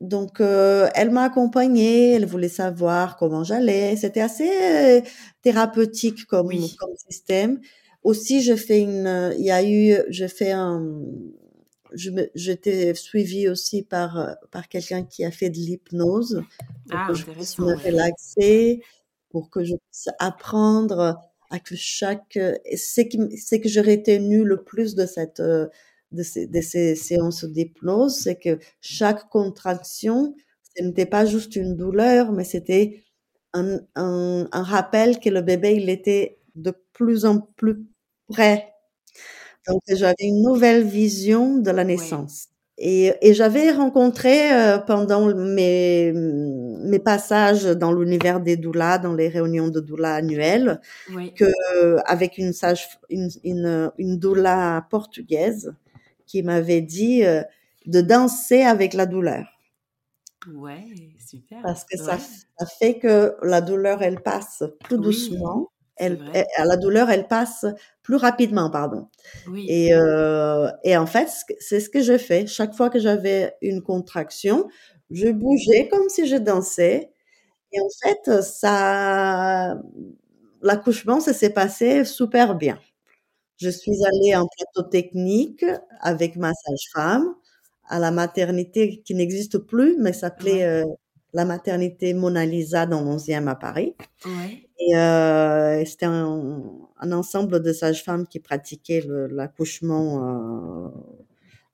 Donc, 0.00 0.40
euh, 0.40 0.88
elle 0.94 1.10
m'a 1.10 1.22
accompagnée, 1.22 2.12
elle 2.12 2.26
voulait 2.26 2.50
savoir 2.50 3.16
comment 3.16 3.44
j'allais. 3.44 3.96
C'était 3.96 4.20
assez 4.20 5.02
thérapeutique 5.42 6.26
comme, 6.26 6.48
comme 6.48 6.96
système. 7.08 7.60
Aussi, 8.02 8.42
je 8.42 8.54
fais 8.54 8.80
une, 8.80 9.34
il 9.38 9.44
y 9.44 9.50
a 9.50 9.64
eu, 9.64 9.96
je 10.10 10.26
fais 10.26 10.52
un, 10.52 11.02
j'étais 12.34 12.94
suivie 12.94 13.48
aussi 13.48 13.82
par, 13.82 14.36
par 14.50 14.68
quelqu'un 14.68 15.04
qui 15.04 15.24
a 15.24 15.30
fait 15.30 15.50
de 15.50 15.56
l'hypnose 15.56 16.42
pour 16.88 16.98
ah, 16.98 17.06
que 17.08 17.14
je 17.14 17.24
puisse 17.24 17.58
me 17.58 17.74
relaxer, 17.74 18.82
pour 19.30 19.50
que 19.50 19.64
je 19.64 19.74
puisse 19.74 20.08
apprendre 20.18 21.18
à 21.50 21.58
que 21.60 21.76
chaque, 21.76 22.38
c'est 22.76 23.08
que, 23.08 23.18
c'est 23.36 23.60
que 23.60 23.68
j'ai 23.68 23.80
retenu 23.80 24.44
le 24.44 24.62
plus 24.64 24.94
de 24.94 25.06
cette, 25.06 25.40
de 25.40 26.22
ces, 26.22 26.46
de 26.46 26.60
ces 26.60 26.94
séances 26.96 27.44
d'hypnose, 27.44 28.18
c'est 28.22 28.36
que 28.38 28.58
chaque 28.80 29.28
contraction, 29.28 30.34
ce 30.76 30.82
n'était 30.84 31.06
pas 31.06 31.24
juste 31.26 31.56
une 31.56 31.76
douleur, 31.76 32.32
mais 32.32 32.44
c'était 32.44 33.02
un, 33.54 33.78
un, 33.94 34.48
un, 34.52 34.62
rappel 34.62 35.18
que 35.20 35.30
le 35.30 35.42
bébé, 35.42 35.76
il 35.76 35.88
était 35.90 36.38
de 36.54 36.72
plus 36.92 37.24
en 37.26 37.40
plus 37.40 37.86
près. 38.28 38.72
Donc, 39.68 39.82
j'avais 39.88 40.14
une 40.20 40.42
nouvelle 40.42 40.84
vision 40.84 41.58
de 41.58 41.70
la 41.70 41.84
naissance. 41.84 42.48
Et, 42.78 43.12
et 43.22 43.32
j'avais 43.32 43.70
rencontré 43.70 44.52
euh, 44.52 44.78
pendant 44.78 45.34
mes, 45.34 46.12
mes 46.12 46.98
passages 46.98 47.64
dans 47.64 47.92
l'univers 47.92 48.40
des 48.40 48.56
doulas, 48.56 48.98
dans 48.98 49.14
les 49.14 49.28
réunions 49.28 49.68
de 49.68 49.80
doula 49.80 50.14
annuelles, 50.14 50.80
que 51.36 51.46
avec 52.04 52.36
une 52.36 52.52
sage, 52.52 52.86
une, 53.08 53.30
une, 53.44 53.90
une 53.96 54.18
doula 54.18 54.86
portugaise, 54.90 55.74
qui 56.26 56.42
m'avait 56.42 56.82
dit 56.82 57.24
euh, 57.24 57.42
de 57.86 58.00
danser 58.00 58.62
avec 58.62 58.92
la 58.92 59.06
douleur. 59.06 59.46
Ouais, 60.52 60.84
super. 61.26 61.62
Parce 61.62 61.84
que 61.84 61.96
ça, 61.96 62.18
ça, 62.18 62.66
fait 62.66 62.98
que 62.98 63.36
la 63.42 63.60
douleur, 63.60 64.02
elle 64.02 64.20
passe 64.20 64.64
plus 64.84 64.98
doucement. 64.98 65.70
Elle, 65.96 66.18
la 66.58 66.76
douleur, 66.76 67.10
elle 67.10 67.26
passe 67.28 67.64
plus 68.02 68.16
rapidement, 68.16 68.70
pardon. 68.70 69.08
Oui. 69.48 69.66
Et, 69.68 69.94
euh, 69.94 70.68
et 70.84 70.96
en 70.96 71.06
fait, 71.06 71.28
c'est 71.60 71.80
ce 71.80 71.88
que 71.90 72.02
je 72.02 72.18
fais. 72.18 72.46
Chaque 72.46 72.74
fois 72.74 72.90
que 72.90 72.98
j'avais 72.98 73.54
une 73.62 73.82
contraction, 73.82 74.68
je 75.10 75.28
bougeais 75.28 75.88
comme 75.88 76.08
si 76.08 76.26
je 76.26 76.36
dansais. 76.36 77.10
Et 77.72 77.80
en 77.80 77.88
fait, 78.02 78.42
ça, 78.42 79.80
l'accouchement, 80.62 81.20
ça 81.20 81.32
s'est 81.34 81.50
passé 81.50 82.04
super 82.04 82.54
bien. 82.56 82.78
Je 83.58 83.70
suis 83.70 83.96
allée 84.04 84.36
en 84.36 84.46
plateau 84.48 84.88
technique 84.88 85.64
avec 86.00 86.36
ma 86.36 86.52
sage-femme 86.54 87.34
à 87.88 87.98
la 87.98 88.10
maternité 88.10 89.02
qui 89.04 89.14
n'existe 89.14 89.58
plus, 89.58 89.96
mais 89.98 90.12
s'appelait 90.12 90.64
euh, 90.64 90.84
la 91.32 91.44
maternité 91.44 92.14
Mona 92.14 92.46
Lisa 92.46 92.86
dans 92.86 93.02
l'11e 93.02 93.48
à 93.48 93.54
Paris. 93.54 93.94
Ouais. 94.24 94.68
Et 94.78 94.96
euh, 94.96 95.84
c'était 95.84 96.06
un, 96.06 96.62
un, 96.98 97.12
ensemble 97.12 97.62
de 97.62 97.72
sages-femmes 97.72 98.26
qui 98.26 98.40
pratiquaient 98.40 99.04
l'accouchement 99.06 100.86
euh, 100.86 100.88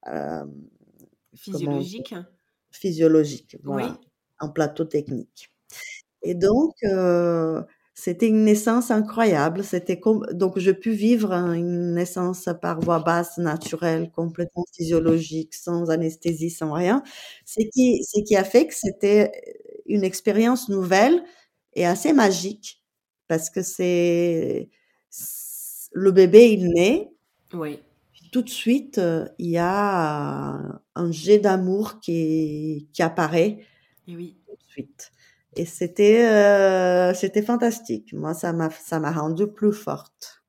euh, 0.08 0.44
physiologique. 1.34 2.14
Physiologique, 2.70 3.58
voilà, 3.62 3.88
oui. 3.88 4.08
en 4.40 4.48
plateau 4.48 4.84
technique. 4.84 5.50
Et 6.22 6.34
donc, 6.34 6.74
c'était 7.94 8.28
une 8.28 8.44
naissance 8.44 8.90
incroyable. 8.90 9.64
C'était 9.64 10.00
comme 10.00 10.26
donc 10.32 10.58
je 10.58 10.70
pu 10.70 10.92
vivre 10.92 11.32
une 11.32 11.94
naissance 11.94 12.48
par 12.62 12.80
voie 12.80 13.00
basse, 13.00 13.38
naturelle, 13.38 14.10
complètement 14.12 14.64
physiologique, 14.74 15.54
sans 15.54 15.90
anesthésie, 15.90 16.50
sans 16.50 16.72
rien. 16.72 17.02
Ce 17.46 17.60
qui, 17.72 18.02
ce 18.04 18.20
qui 18.24 18.36
a 18.36 18.44
fait 18.44 18.66
que 18.66 18.74
c'était 18.74 19.32
une 19.86 20.04
expérience 20.04 20.68
nouvelle 20.68 21.22
et 21.74 21.86
assez 21.86 22.12
magique 22.12 22.82
parce 23.28 23.50
que 23.50 23.62
c'est 23.62 24.68
le 25.92 26.10
bébé 26.12 26.52
il 26.52 26.68
naît. 26.72 27.10
Oui. 27.54 27.80
Tout 28.32 28.42
de 28.42 28.48
suite, 28.48 29.00
il 29.38 29.50
y 29.50 29.58
a 29.58 30.80
un 30.94 31.12
jet 31.12 31.38
d'amour 31.38 32.00
qui, 32.00 32.88
qui 32.92 33.02
apparaît. 33.02 33.58
Et 34.08 34.16
oui. 34.16 34.36
Tout 34.46 34.56
de 34.56 34.62
suite. 34.70 35.11
Et 35.54 35.66
c'était 35.66 36.24
euh, 36.24 37.12
c'était 37.14 37.42
fantastique. 37.42 38.12
Moi, 38.12 38.34
ça 38.34 38.52
m'a 38.52 38.70
ça 38.70 39.00
m'a 39.00 39.12
rendu 39.12 39.46
plus 39.46 39.72
forte. 39.72 40.42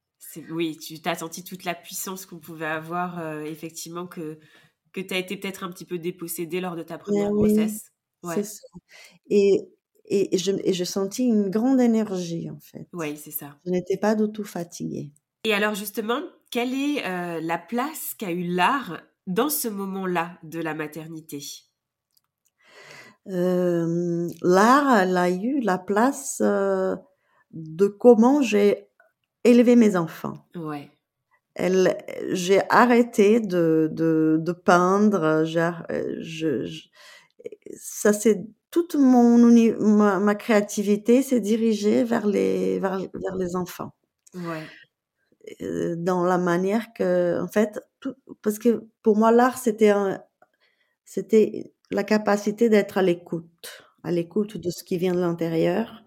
Oui, 0.49 0.77
tu 0.77 0.99
t'as 1.01 1.15
senti 1.15 1.43
toute 1.43 1.63
la 1.63 1.75
puissance 1.75 2.25
qu'on 2.25 2.39
pouvait 2.39 2.65
avoir, 2.65 3.19
euh, 3.19 3.43
effectivement, 3.43 4.07
que, 4.07 4.39
que 4.91 5.01
tu 5.01 5.13
as 5.13 5.19
été 5.19 5.37
peut-être 5.37 5.63
un 5.63 5.69
petit 5.69 5.85
peu 5.85 5.99
dépossédée 5.99 6.59
lors 6.59 6.75
de 6.75 6.81
ta 6.81 6.97
première 6.97 7.31
grossesse. 7.31 7.91
Ouais. 8.23 8.41
Ça. 8.41 8.59
Et, 9.29 9.69
et, 10.05 10.35
je, 10.37 10.51
et 10.63 10.73
je 10.73 10.83
sentis 10.83 11.25
une 11.25 11.49
grande 11.49 11.79
énergie, 11.79 12.49
en 12.49 12.59
fait. 12.59 12.87
Oui, 12.93 13.15
c'est 13.15 13.31
ça. 13.31 13.59
Je 13.65 13.69
n'étais 13.71 13.97
pas 13.97 14.15
du 14.15 14.31
tout 14.31 14.43
fatiguée. 14.43 15.11
Et 15.43 15.53
alors, 15.53 15.75
justement, 15.75 16.21
quelle 16.49 16.73
est 16.73 17.05
euh, 17.05 17.39
la 17.41 17.59
place 17.59 18.15
qu'a 18.17 18.31
eu 18.31 18.43
l'art 18.43 19.01
dans 19.27 19.49
ce 19.49 19.67
moment-là 19.67 20.39
de 20.41 20.59
la 20.59 20.73
maternité? 20.73 21.43
Euh, 23.27 23.85
l'art, 24.43 24.99
elle 24.99 25.17
a 25.17 25.29
eu 25.29 25.59
la 25.61 25.77
place 25.77 26.41
euh, 26.43 26.95
de 27.51 27.87
comment 27.87 28.41
j'ai 28.41 28.87
élevé 29.43 29.75
mes 29.75 29.95
enfants. 29.95 30.45
Ouais. 30.55 30.91
Elle, 31.55 31.97
j'ai 32.31 32.61
arrêté 32.69 33.39
de, 33.39 33.89
de, 33.91 34.37
de 34.41 34.51
peindre. 34.51 35.43
Je, 35.45 35.71
je, 36.19 36.87
ça 37.75 38.13
c'est 38.13 38.45
toute 38.71 38.95
mon 38.95 39.37
ma, 39.79 40.19
ma 40.19 40.35
créativité 40.35 41.21
s'est 41.21 41.39
dirigée 41.41 42.03
vers 42.03 42.25
les 42.25 42.79
vers, 42.79 42.97
vers 42.99 43.35
les 43.37 43.55
enfants. 43.55 43.93
Ouais. 44.33 44.63
Euh, 45.61 45.95
dans 45.97 46.23
la 46.23 46.37
manière 46.37 46.93
que, 46.93 47.39
en 47.41 47.47
fait, 47.47 47.79
tout, 47.99 48.15
parce 48.41 48.59
que 48.59 48.87
pour 49.01 49.17
moi 49.17 49.31
l'art 49.31 49.57
c'était 49.57 49.93
c'était 51.05 51.73
la 51.91 52.03
capacité 52.03 52.69
d'être 52.69 52.97
à 52.97 53.01
l'écoute, 53.03 53.82
à 54.03 54.11
l'écoute 54.11 54.57
de 54.57 54.69
ce 54.69 54.83
qui 54.83 54.97
vient 54.97 55.13
de 55.13 55.19
l'intérieur 55.19 56.03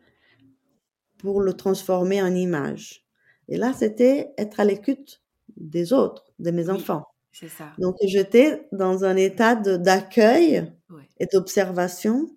pour 1.19 1.41
le 1.41 1.55
transformer 1.55 2.23
en 2.23 2.35
image. 2.35 3.05
Et 3.49 3.57
là, 3.57 3.73
c'était 3.73 4.33
être 4.39 4.61
à 4.61 4.65
l'écoute 4.65 5.23
des 5.57 5.93
autres, 5.93 6.25
de 6.39 6.51
mes 6.51 6.69
enfants. 6.69 7.05
C'est 7.33 7.49
ça. 7.49 7.73
Donc, 7.79 7.97
j'étais 8.03 8.67
dans 8.73 9.05
un 9.05 9.17
état 9.17 9.55
d'accueil 9.55 10.71
et 11.19 11.27
d'observation 11.33 12.31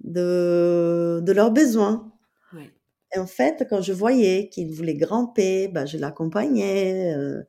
de, 0.00 1.20
de 1.22 1.32
leurs 1.32 1.50
besoins. 1.50 2.12
Et 3.14 3.18
en 3.18 3.26
fait, 3.26 3.66
quand 3.70 3.80
je 3.82 3.92
voyais 3.92 4.48
qu'ils 4.48 4.72
voulaient 4.72 4.96
grimper, 4.96 5.68
ben, 5.68 5.86
je 5.86 5.96
l'accompagnais, 5.96 7.14
euh, 7.16 7.42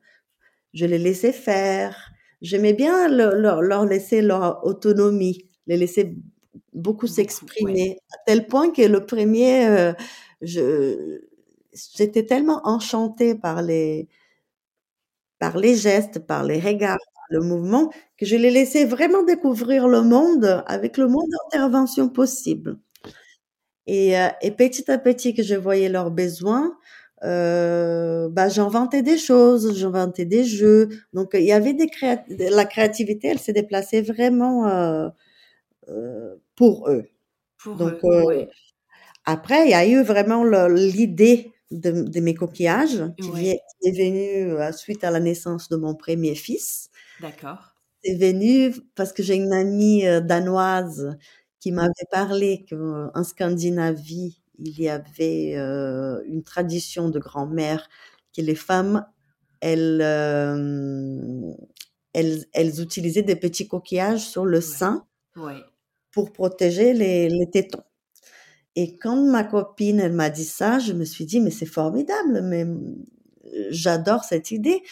je 0.74 0.86
les 0.86 0.98
laissais 0.98 1.32
faire. 1.32 2.10
J'aimais 2.42 2.74
bien 2.74 3.08
leur, 3.08 3.62
leur 3.62 3.84
laisser 3.84 4.22
leur 4.22 4.64
autonomie, 4.64 5.50
les 5.66 5.76
laisser 5.76 6.16
beaucoup 6.72 7.06
s'exprimer, 7.06 7.98
à 8.12 8.16
tel 8.26 8.46
point 8.46 8.70
que 8.70 8.82
le 8.82 9.04
premier, 9.06 9.66
euh, 9.66 9.92
je 10.42 11.20
j'étais 11.96 12.24
tellement 12.26 12.60
enchantée 12.64 13.34
par 13.34 13.62
les 13.62 14.08
par 15.38 15.56
les 15.58 15.74
gestes, 15.76 16.20
par 16.20 16.44
les 16.44 16.60
regards, 16.60 16.98
par 17.14 17.24
le 17.30 17.40
mouvement, 17.40 17.90
que 18.16 18.26
je 18.26 18.36
les 18.36 18.50
laissais 18.50 18.84
vraiment 18.84 19.22
découvrir 19.24 19.88
le 19.88 20.02
monde 20.02 20.64
avec 20.66 20.96
le 20.98 21.06
moins 21.08 21.24
d'intervention 21.30 22.08
possible. 22.08 22.78
Et, 23.86 24.18
euh, 24.18 24.28
et 24.42 24.50
petit 24.50 24.90
à 24.90 24.98
petit 24.98 25.34
que 25.34 25.42
je 25.42 25.54
voyais 25.54 25.88
leurs 25.88 26.10
besoins, 26.10 26.76
euh, 27.24 28.28
bah, 28.30 28.48
j'inventais 28.48 29.02
des 29.02 29.18
choses, 29.18 29.76
j'inventais 29.78 30.24
des 30.26 30.44
jeux. 30.44 30.88
Donc 31.14 31.30
il 31.34 31.42
y 31.44 31.52
avait 31.52 31.72
des 31.74 31.88
la 32.28 32.64
créativité, 32.64 33.28
elle 33.28 33.38
s'est 33.38 33.52
déplacée 33.52 34.02
vraiment 34.02 35.10
pour 36.56 36.88
eux. 36.90 37.04
Pour 37.56 37.78
Donc 37.78 37.94
eux, 38.04 38.04
euh, 38.04 38.24
ouais. 38.24 38.48
après, 39.24 39.66
il 39.66 39.70
y 39.70 39.74
a 39.74 39.86
eu 39.86 40.02
vraiment 40.02 40.44
l'idée 40.44 41.52
de, 41.70 41.90
de 42.02 42.20
mes 42.20 42.34
coquillages 42.34 43.04
qui, 43.20 43.30
Ouais. 43.32 43.58
est 43.82 43.92
venue 43.92 44.52
euh, 44.54 44.72
suite 44.72 45.04
à 45.04 45.10
la 45.10 45.20
naissance 45.20 45.68
de 45.68 45.76
mon 45.76 45.94
premier 45.94 46.34
fils. 46.34 46.90
D'accord. 47.20 47.74
C'est 48.04 48.14
venu 48.16 48.72
parce 48.94 49.12
que 49.12 49.22
j'ai 49.22 49.34
une 49.34 49.52
amie 49.52 50.06
euh, 50.06 50.20
danoise 50.20 51.16
qui 51.60 51.72
m'avait 51.72 51.92
parlé 52.10 52.64
qu'en 52.70 53.24
Scandinavie, 53.24 54.40
il 54.58 54.80
y 54.80 54.88
avait 54.88 55.54
euh, 55.56 56.22
une 56.26 56.42
tradition 56.44 57.08
de 57.10 57.18
grand-mère 57.18 57.88
que 58.36 58.40
les 58.42 58.54
femmes, 58.54 59.04
elles, 59.60 60.00
euh, 60.02 61.52
elles, 62.12 62.46
elles 62.52 62.80
utilisaient 62.80 63.22
des 63.22 63.36
petits 63.36 63.66
coquillages 63.68 64.26
sur 64.26 64.44
le 64.44 64.60
Ouais. 64.62 64.62
sein 64.62 65.06
Ouais. 65.36 65.64
Pour 66.12 66.32
protéger 66.32 66.92
les, 66.94 67.28
les 67.28 67.50
tétons. 67.50 67.82
Et 68.76 68.96
quand 68.98 69.16
ma 69.16 69.44
copine, 69.44 70.00
elle 70.00 70.12
m'a 70.12 70.30
dit 70.30 70.44
ça, 70.44 70.78
je 70.78 70.92
me 70.92 71.04
suis 71.04 71.24
dit, 71.26 71.40
mais 71.40 71.50
c'est 71.50 71.66
formidable, 71.66 72.42
mais 72.42 72.64
euh, 72.64 72.76
j'adore 73.70 74.24
cette 74.24 74.50
idée 74.50 74.82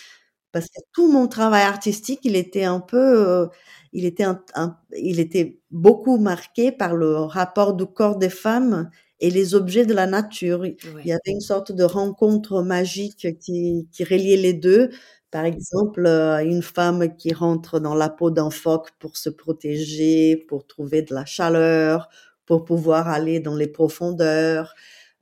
parce 0.52 0.66
que 0.68 0.80
tout 0.92 1.10
mon 1.12 1.28
travail 1.28 1.64
artistique, 1.64 2.20
il 2.24 2.36
était 2.36 2.64
un 2.64 2.80
peu, 2.80 2.98
euh, 2.98 3.46
il 3.92 4.04
était 4.06 4.24
un, 4.24 4.42
un- 4.54 4.78
il 4.98 5.20
était 5.20 5.60
beaucoup 5.70 6.18
marqué 6.18 6.72
par 6.72 6.94
le 6.96 7.16
rapport 7.18 7.74
du 7.74 7.86
corps 7.86 8.16
des 8.18 8.30
femmes 8.30 8.90
et 9.20 9.30
les 9.30 9.54
objets 9.54 9.86
de 9.86 9.94
la 9.94 10.06
nature. 10.06 10.66
Il 10.66 10.76
y 11.04 11.12
avait 11.12 11.20
une 11.32 11.40
sorte 11.40 11.72
de 11.72 11.84
rencontre 11.84 12.62
magique 12.62 13.38
qui, 13.40 13.88
qui 13.92 14.04
reliait 14.04 14.36
les 14.38 14.54
deux. 14.54 14.90
Par 15.30 15.44
exemple, 15.44 16.06
euh, 16.06 16.38
une 16.44 16.62
femme 16.62 17.16
qui 17.16 17.32
rentre 17.34 17.80
dans 17.80 17.94
la 17.94 18.08
peau 18.08 18.30
d'un 18.30 18.50
phoque 18.50 18.90
pour 18.98 19.16
se 19.16 19.28
protéger, 19.30 20.36
pour 20.48 20.66
trouver 20.66 21.02
de 21.02 21.14
la 21.14 21.24
chaleur, 21.24 22.08
pour 22.46 22.64
pouvoir 22.64 23.08
aller 23.08 23.40
dans 23.40 23.56
les 23.56 23.66
profondeurs. 23.68 24.74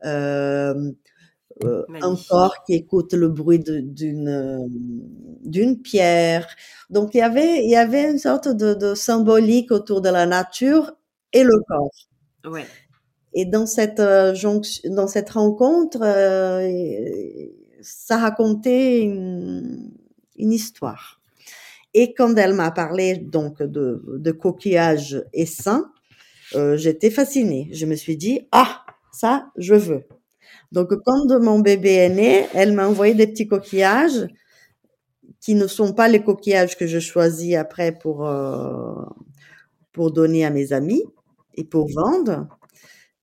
Euh, 0.05 0.93
euh, 1.65 1.85
un 2.03 2.17
Magnifique. 2.17 2.29
corps 2.29 2.65
qui 2.67 2.75
écoute 2.75 3.13
le 3.15 3.29
bruit 3.29 3.61
d'une 3.61 4.29
euh, 4.29 4.59
d'une 5.45 5.81
pierre. 5.83 6.49
Donc 6.91 7.15
il 7.15 7.19
y 7.19 7.23
avait 7.23 7.65
il 7.65 7.71
y 7.71 7.77
avait 7.77 8.11
une 8.11 8.19
sorte 8.19 8.49
de, 8.49 8.75
de 8.75 8.95
symbolique 8.95 9.71
autour 9.73 10.01
de 10.01 10.09
la 10.09 10.27
nature 10.27 10.93
et 11.33 11.45
le 11.45 11.53
corps. 11.69 11.91
Ouais. 12.45 12.69
Et 13.35 13.45
dans 13.47 13.67
cette 13.67 14.01
euh, 14.01 14.35
jonction, 14.35 14.95
dans 14.95 15.09
cette 15.09 15.31
rencontre, 15.31 15.99
euh, 16.03 16.61
ça 17.85 18.19
racontait 18.19 19.03
une, 19.03 19.93
histoire. 20.37 21.21
Et 21.95 22.13
quand 22.15 22.35
elle 22.37 22.55
m'a 22.55 22.73
parlé 22.73 23.17
donc 23.17 23.63
de, 23.63 24.03
de 24.07 24.33
coquillages 24.33 25.25
et 25.33 25.47
euh, 26.55 26.77
j'étais 26.77 27.11
fascinée. 27.11 27.69
Je 27.73 27.87
me 27.87 27.95
suis 27.95 28.17
dit 28.17 28.49
ah 28.53 28.85
ça 29.13 29.51
je 29.57 29.75
veux. 29.75 30.05
Donc 30.73 30.93
quand 31.05 31.41
mon 31.41 31.61
bébé 31.61 31.93
est 31.93 32.09
né, 32.09 32.47
elle 32.55 32.73
m'a 32.73 32.89
envoyé 32.89 33.15
des 33.15 33.27
petits 33.29 33.47
coquillages 33.47 34.27
qui 35.41 35.55
ne 35.55 35.67
sont 35.67 35.93
pas 35.93 36.09
les 36.09 36.23
coquillages 36.23 36.77
que 36.77 36.87
je 36.87 36.99
choisis 36.99 37.55
après 37.55 37.93
pour 37.93 38.27
euh, 38.27 39.05
pour 39.93 40.11
donner 40.11 40.45
à 40.45 40.51
mes 40.51 40.73
amis 40.73 41.05
et 41.55 41.65
pour 41.65 41.89
vendre. 41.89 42.49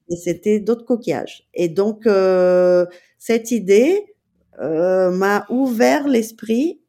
Et 0.10 0.16
c'était 0.18 0.60
d'autres 0.60 0.86
coquillages. 0.86 1.48
Et 1.54 1.70
donc, 1.70 2.06
euh, 2.06 2.86
cette 3.18 3.52
idée 3.52 4.11
euh, 4.62 5.12
m'a 5.12 5.46
ouvert 5.50 6.08
l'esprit 6.08 6.82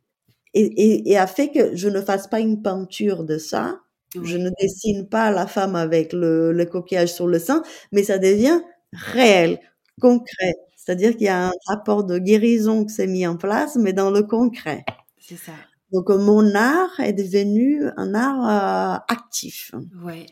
et, 0.55 0.63
et, 0.65 1.11
et 1.13 1.19
a 1.19 1.27
fait 1.27 1.51
que 1.51 1.77
je 1.77 1.89
ne 1.89 2.01
fasse 2.01 2.29
pas 2.29 2.41
une 2.41 2.63
peinture 2.63 3.25
de 3.25 3.39
ça. 3.39 3.81
Je 4.23 4.37
ne 4.37 4.51
dessine 4.61 5.09
pas 5.09 5.31
la 5.31 5.47
femme 5.47 5.75
avec 5.77 6.13
le, 6.13 6.53
le 6.53 6.67
coquillage 6.67 7.13
sur 7.15 7.27
le 7.29 7.39
sein, 7.39 7.63
mais 7.93 8.03
ça 8.05 8.19
devient 8.19 8.61
réel, 8.93 9.59
concret. 10.01 10.55
C'est-à-dire 10.77 11.13
qu'il 11.13 11.25
y 11.27 11.29
a 11.29 11.49
un 11.49 11.53
rapport 11.69 12.05
de 12.05 12.19
guérison 12.19 12.85
qui 12.85 12.93
s'est 12.95 13.07
mis 13.07 13.27
en 13.27 13.37
place, 13.37 13.77
mais 13.77 13.93
dans 13.95 14.11
le 14.11 14.23
concret. 14.23 14.85
C'est 15.21 15.37
ça. 15.37 15.53
Donc, 15.93 16.09
mon 16.11 16.55
art 16.55 16.99
est 17.01 17.13
devenu 17.15 17.85
un 17.97 18.15
art 18.15 18.99
euh, 19.01 19.15
actif. 19.15 19.73
Ouais. 20.05 20.27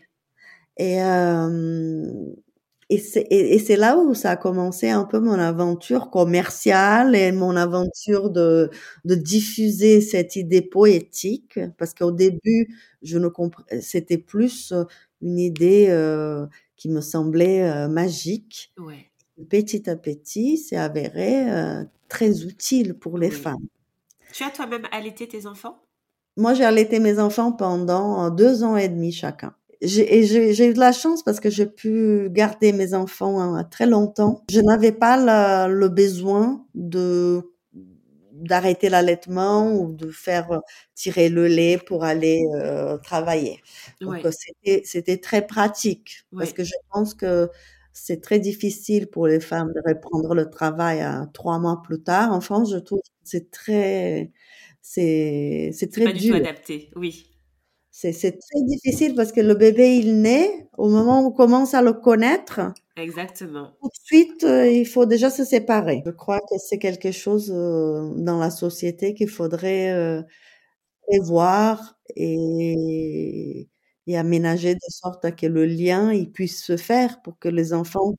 Et, 0.76 1.02
euh, 1.02 2.06
et 2.90 2.98
c'est 2.98 3.22
et, 3.30 3.54
et 3.54 3.58
c'est 3.58 3.76
là 3.76 3.96
où 3.98 4.14
ça 4.14 4.32
a 4.32 4.36
commencé 4.36 4.90
un 4.90 5.04
peu 5.04 5.20
mon 5.20 5.34
aventure 5.38 6.10
commerciale 6.10 7.14
et 7.16 7.32
mon 7.32 7.56
aventure 7.56 8.30
de, 8.30 8.70
de 9.04 9.14
diffuser 9.14 10.00
cette 10.00 10.36
idée 10.36 10.62
poétique. 10.62 11.58
Parce 11.78 11.94
qu'au 11.94 12.10
début, 12.12 12.68
je 13.02 13.18
ne 13.18 13.28
comprenais, 13.28 13.80
c'était 13.80 14.18
plus 14.18 14.72
euh, 14.72 14.84
une 15.22 15.38
idée 15.38 15.86
euh, 15.90 16.46
qui 16.76 16.88
me 16.90 17.00
semblait 17.00 17.62
euh, 17.70 17.88
magique. 17.88 18.72
Ouais. 18.78 19.12
Petit 19.50 19.88
à 19.90 19.96
petit, 19.96 20.58
c'est 20.58 20.76
avéré 20.76 21.50
euh, 21.50 21.84
très 22.08 22.44
utile 22.44 22.94
pour 22.94 23.18
les 23.18 23.30
Oui. 23.30 23.34
femmes. 23.34 23.66
Tu 24.32 24.42
as 24.44 24.50
toi-même 24.50 24.88
allaité 24.92 25.28
tes 25.28 25.46
enfants? 25.46 25.82
Moi, 26.36 26.54
j'ai 26.54 26.64
allaité 26.64 26.98
mes 26.98 27.20
enfants 27.20 27.52
pendant 27.52 28.26
euh, 28.26 28.30
deux 28.30 28.64
ans 28.64 28.76
et 28.76 28.88
demi 28.88 29.12
chacun. 29.12 29.54
J'ai 29.82 30.18
et 30.18 30.24
j'ai 30.26 30.52
j'ai 30.54 30.68
eu 30.68 30.74
de 30.74 30.78
la 30.78 30.92
chance 30.92 31.22
parce 31.22 31.40
que 31.40 31.48
j'ai 31.50 31.66
pu 31.66 32.28
garder 32.30 32.72
mes 32.72 32.92
enfants 32.94 33.40
hein, 33.40 33.64
très 33.64 33.86
longtemps. 33.86 34.44
Je 34.50 34.60
n'avais 34.60 34.92
pas 34.92 35.16
la- 35.16 35.68
le 35.68 35.88
besoin 35.88 36.66
de 36.74 37.42
d'arrêter 38.32 38.88
l'allaitement 38.88 39.72
ou 39.74 39.92
de 39.92 40.10
faire 40.10 40.50
euh, 40.52 40.58
tirer 40.94 41.28
le 41.28 41.46
lait 41.46 41.78
pour 41.78 42.04
aller 42.04 42.42
euh, 42.54 42.98
travailler. 42.98 43.60
Donc 44.04 44.12
Ouais. 44.12 44.26
euh, 44.26 44.30
c'était 44.32 44.82
c'était 44.84 45.18
très 45.18 45.46
pratique 45.46 46.24
parce 46.38 46.50
Ouais. 46.50 46.54
que 46.54 46.64
je 46.64 46.72
pense 46.92 47.14
que 47.14 47.48
c'est 47.92 48.20
très 48.22 48.38
difficile 48.38 49.08
pour 49.08 49.26
les 49.26 49.40
femmes 49.40 49.72
de 49.74 49.80
reprendre 49.86 50.34
le 50.34 50.48
travail 50.50 51.00
à 51.00 51.26
trois 51.34 51.58
mois 51.58 51.82
plus 51.82 52.02
tard. 52.02 52.32
En 52.32 52.40
France, 52.40 52.70
je 52.72 52.78
trouve 52.78 53.00
c'est 53.24 53.50
très 53.50 54.30
c'est 54.82 55.70
c'est 55.74 55.90
très 55.92 56.04
pas 56.04 56.12
du 56.12 56.28
tout 56.28 56.34
adapté. 56.34 56.90
Oui. 56.96 57.29
C'est 57.90 58.12
très 58.12 58.62
difficile 58.66 59.14
parce 59.14 59.32
que 59.32 59.40
le 59.40 59.54
bébé, 59.54 59.96
il 59.96 60.20
naît, 60.22 60.68
au 60.78 60.88
moment 60.88 61.22
où 61.22 61.26
on 61.28 61.32
commence 61.32 61.74
à 61.74 61.82
le 61.82 61.92
connaître, 61.92 62.60
Exactement. 62.96 63.72
tout 63.80 63.88
de 63.88 64.04
suite, 64.04 64.44
euh, 64.44 64.68
il 64.68 64.86
faut 64.86 65.06
déjà 65.06 65.28
se 65.30 65.44
séparer. 65.44 66.02
Je 66.06 66.10
crois 66.10 66.38
que 66.40 66.56
c'est 66.58 66.78
quelque 66.78 67.10
chose 67.12 67.50
euh, 67.54 68.12
dans 68.16 68.38
la 68.38 68.50
société 68.50 69.14
qu'il 69.14 69.28
faudrait 69.28 69.90
euh, 69.92 70.22
prévoir 71.08 71.98
et, 72.16 73.68
et 74.06 74.18
aménager 74.18 74.74
de 74.74 74.80
sorte 74.90 75.24
à 75.24 75.32
que 75.32 75.46
le 75.46 75.66
lien, 75.66 76.12
il 76.12 76.30
puisse 76.32 76.64
se 76.64 76.76
faire 76.76 77.22
pour 77.22 77.38
que 77.38 77.48
les 77.48 77.72
enfants, 77.74 78.14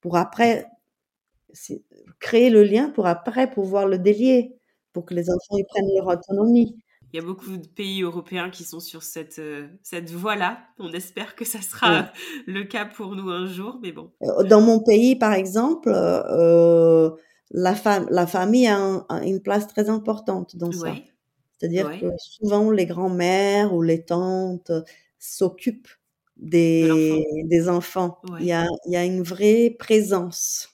pour 0.00 0.16
après, 0.16 0.66
créer 2.20 2.50
le 2.50 2.62
lien 2.64 2.90
pour 2.90 3.06
après 3.06 3.50
pouvoir 3.50 3.86
le 3.86 3.98
délier, 3.98 4.54
pour 4.92 5.04
que 5.04 5.14
les 5.14 5.28
enfants, 5.30 5.56
ils 5.58 5.66
prennent 5.66 5.88
leur 5.96 6.06
autonomie. 6.08 6.76
Il 7.12 7.16
y 7.16 7.20
a 7.20 7.24
beaucoup 7.24 7.56
de 7.56 7.66
pays 7.68 8.02
européens 8.02 8.50
qui 8.50 8.64
sont 8.64 8.80
sur 8.80 9.02
cette, 9.02 9.38
euh, 9.38 9.68
cette 9.82 10.10
voie-là. 10.10 10.58
On 10.78 10.92
espère 10.92 11.34
que 11.36 11.44
ça 11.44 11.58
Oui. 11.58 11.64
sera 11.64 12.12
le 12.46 12.64
cas 12.64 12.84
pour 12.84 13.14
nous 13.16 13.30
un 13.30 13.46
jour, 13.46 13.78
mais 13.82 13.92
bon. 13.92 14.10
Euh, 14.22 14.42
Dans 14.44 14.60
mon 14.60 14.80
pays, 14.82 15.16
par 15.16 15.32
exemple, 15.32 15.90
euh, 15.94 17.10
la, 17.50 17.74
fam- 17.74 18.06
la 18.10 18.26
famille 18.26 18.66
a, 18.66 18.76
un- 18.78 19.06
a 19.08 19.24
une 19.24 19.40
place 19.40 19.66
très 19.66 19.88
importante 19.88 20.56
dans 20.56 20.72
ça. 20.72 20.90
Ouais. 20.90 21.04
C'est-à-dire 21.58 21.86
Ouais. 21.86 22.00
que 22.00 22.06
souvent 22.18 22.70
les 22.70 22.86
grands-mères 22.86 23.72
ou 23.74 23.82
les 23.82 24.04
tantes 24.04 24.72
s'occupent 25.18 25.88
des, 26.36 27.24
des 27.44 27.68
enfants. 27.68 28.20
Il 28.40 28.46
y 28.46 28.52
a, 28.52 28.66
il 28.86 28.92
y 28.92 28.96
a 28.96 29.04
une 29.04 29.22
vraie 29.22 29.74
présence. 29.78 30.68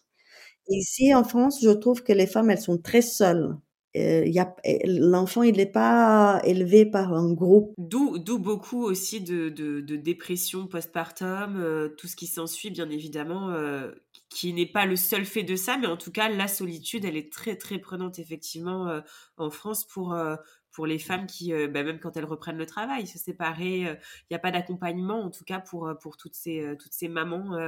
Ici, 0.68 1.14
en 1.14 1.24
France, 1.24 1.60
je 1.62 1.70
trouve 1.70 2.02
que 2.02 2.12
les 2.12 2.26
femmes, 2.26 2.50
elles 2.50 2.60
sont 2.60 2.78
très 2.78 3.02
seules. 3.02 3.56
Euh, 3.96 4.24
a, 4.38 4.56
l'enfant, 4.84 5.42
il 5.42 5.56
n'est 5.56 5.66
pas 5.66 6.40
élevé 6.44 6.86
par 6.86 7.12
un 7.12 7.32
groupe. 7.32 7.74
D'où, 7.76 8.18
d'où 8.18 8.38
beaucoup 8.38 8.82
aussi 8.82 9.20
de, 9.20 9.50
de, 9.50 9.80
de 9.80 9.96
dépression 9.96 10.66
postpartum, 10.66 11.56
euh, 11.56 11.88
tout 11.88 12.06
ce 12.06 12.16
qui 12.16 12.26
s'ensuit, 12.26 12.70
bien 12.70 12.88
évidemment, 12.88 13.50
euh, 13.50 13.90
qui 14.30 14.54
n'est 14.54 14.66
pas 14.66 14.86
le 14.86 14.96
seul 14.96 15.26
fait 15.26 15.42
de 15.42 15.56
ça, 15.56 15.76
mais 15.76 15.86
en 15.86 15.98
tout 15.98 16.10
cas, 16.10 16.30
la 16.30 16.48
solitude, 16.48 17.04
elle 17.04 17.16
est 17.16 17.30
très, 17.30 17.56
très 17.56 17.78
prenante, 17.78 18.18
effectivement, 18.18 18.88
euh, 18.88 19.00
en 19.36 19.50
France 19.50 19.86
pour, 19.86 20.14
euh, 20.14 20.36
pour 20.70 20.86
les 20.86 20.98
femmes 20.98 21.26
qui, 21.26 21.52
euh, 21.52 21.68
bah, 21.68 21.82
même 21.82 22.00
quand 22.00 22.16
elles 22.16 22.24
reprennent 22.24 22.56
le 22.56 22.66
travail, 22.66 23.06
se 23.06 23.18
séparer, 23.18 23.80
il 23.80 24.26
n'y 24.30 24.36
a 24.36 24.40
pas 24.40 24.50
d'accompagnement, 24.50 25.20
en 25.22 25.30
tout 25.30 25.44
cas 25.44 25.60
pour, 25.60 25.92
pour 26.00 26.16
toutes, 26.16 26.34
ces, 26.34 26.76
toutes 26.78 26.94
ces 26.94 27.08
mamans, 27.08 27.58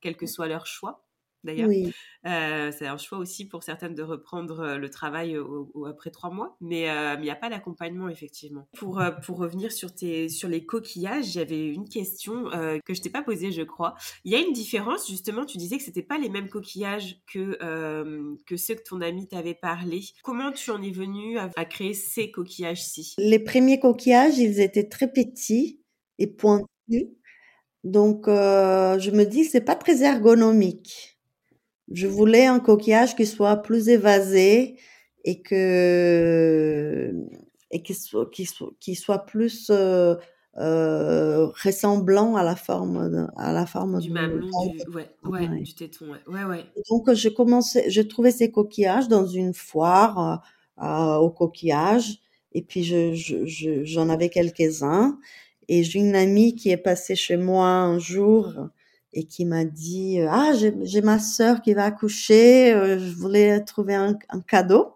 quel 0.00 0.16
que 0.16 0.26
soit 0.26 0.48
leur 0.48 0.66
choix 0.66 1.03
d'ailleurs. 1.44 1.68
Oui. 1.68 1.92
Euh, 2.26 2.72
c'est 2.76 2.86
un 2.86 2.96
choix 2.96 3.18
aussi 3.18 3.46
pour 3.46 3.62
certaines 3.62 3.94
de 3.94 4.02
reprendre 4.02 4.60
euh, 4.60 4.78
le 4.78 4.88
travail 4.88 5.36
après 5.86 6.10
trois 6.10 6.30
mois, 6.30 6.56
mais 6.60 6.90
euh, 6.90 7.14
il 7.18 7.22
n'y 7.22 7.30
a 7.30 7.36
pas 7.36 7.50
d'accompagnement 7.50 8.08
effectivement. 8.08 8.66
Pour, 8.76 9.02
pour 9.24 9.38
revenir 9.38 9.70
sur, 9.70 9.94
tes, 9.94 10.28
sur 10.28 10.48
les 10.48 10.64
coquillages, 10.64 11.32
j'avais 11.32 11.68
une 11.68 11.88
question 11.88 12.44
que 12.84 12.94
je 12.94 13.00
t'ai 13.02 13.10
pas 13.10 13.22
posée, 13.22 13.52
je 13.52 13.62
crois. 13.62 13.94
Il 14.24 14.32
y 14.32 14.34
a 14.34 14.38
une 14.38 14.52
différence 14.52 15.08
justement, 15.08 15.44
tu 15.44 15.58
disais 15.58 15.76
que 15.76 15.82
c'était 15.82 16.02
pas 16.02 16.18
les 16.18 16.28
mêmes 16.28 16.48
coquillages 16.48 17.20
que, 17.32 17.58
que 18.46 18.56
ceux 18.56 18.74
que 18.74 18.82
ton 18.82 19.00
ami 19.00 19.28
t'avait 19.28 19.54
parlé. 19.54 20.00
Comment 20.22 20.52
tu 20.52 20.70
en 20.70 20.82
es 20.82 20.90
venu 20.90 21.38
à, 21.38 21.50
à 21.56 21.64
créer 21.64 21.94
ces 21.94 22.30
coquillages-ci? 22.30 23.14
Les 23.18 23.38
premiers 23.38 23.78
coquillages, 23.78 24.38
ils 24.38 24.60
étaient 24.60 24.88
très 24.88 25.12
petits 25.12 25.80
et 26.18 26.26
pointus. 26.26 26.66
Donc, 27.82 28.24
je 28.26 29.10
me 29.10 29.24
dis, 29.24 29.44
c'est 29.44 29.60
pas 29.60 29.76
très 29.76 30.02
ergonomique. 30.02 31.13
Je 31.92 32.06
voulais 32.06 32.46
un 32.46 32.60
coquillage 32.60 33.14
qui 33.14 33.26
soit 33.26 33.56
plus 33.56 33.88
évasé 33.88 34.76
et 35.24 35.40
que 35.40 37.12
et 37.70 37.82
qui 37.82 37.94
soit 37.94 38.30
qui 38.30 38.46
soit, 38.46 38.70
qui 38.80 38.94
soit 38.94 39.26
plus 39.26 39.70
euh, 39.70 40.14
euh, 40.58 41.46
ressemblant 41.46 42.36
à 42.36 42.44
la 42.44 42.56
forme 42.56 43.28
à 43.36 43.52
la 43.52 43.66
forme 43.66 43.98
du 44.00 44.10
mamelon 44.10 44.48
du, 44.66 44.94
ouais, 44.94 45.10
ouais, 45.24 45.48
du 45.48 45.74
téton 45.74 46.06
ouais. 46.28 46.44
ouais 46.44 46.64
donc 46.88 47.12
j'ai 47.12 47.34
commencé 47.34 47.84
j'ai 47.88 48.06
trouvé 48.06 48.30
ces 48.30 48.52
coquillages 48.52 49.08
dans 49.08 49.26
une 49.26 49.52
foire 49.52 50.42
euh, 50.80 51.16
au 51.16 51.30
coquillage 51.30 52.20
et 52.52 52.62
puis 52.62 52.84
je 52.84 53.14
j'en 53.14 54.06
je, 54.06 54.10
avais 54.10 54.28
quelques-uns 54.28 55.18
et 55.66 55.82
j'ai 55.82 55.98
une 55.98 56.14
amie 56.14 56.54
qui 56.54 56.70
est 56.70 56.76
passée 56.76 57.16
chez 57.16 57.36
moi 57.36 57.66
un 57.66 57.98
jour 57.98 58.54
et 59.14 59.24
qui 59.24 59.44
m'a 59.44 59.64
dit 59.64 60.20
euh, 60.20 60.28
ah 60.30 60.52
j'ai 60.54 61.02
ma 61.02 61.18
sœur 61.18 61.62
qui 61.62 61.74
va 61.74 61.84
accoucher, 61.84 62.72
euh, 62.74 62.98
je 62.98 63.14
voulais 63.14 63.60
trouver 63.64 63.94
un, 63.94 64.18
un 64.30 64.40
cadeau. 64.40 64.94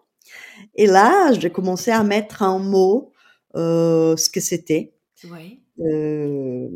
Et 0.74 0.86
là, 0.86 1.32
j'ai 1.32 1.50
commencé 1.50 1.90
à 1.90 2.02
mettre 2.04 2.42
en 2.42 2.58
mots 2.58 3.12
euh, 3.56 4.16
ce 4.16 4.28
que 4.30 4.40
c'était. 4.40 4.92
Euh, 5.80 6.68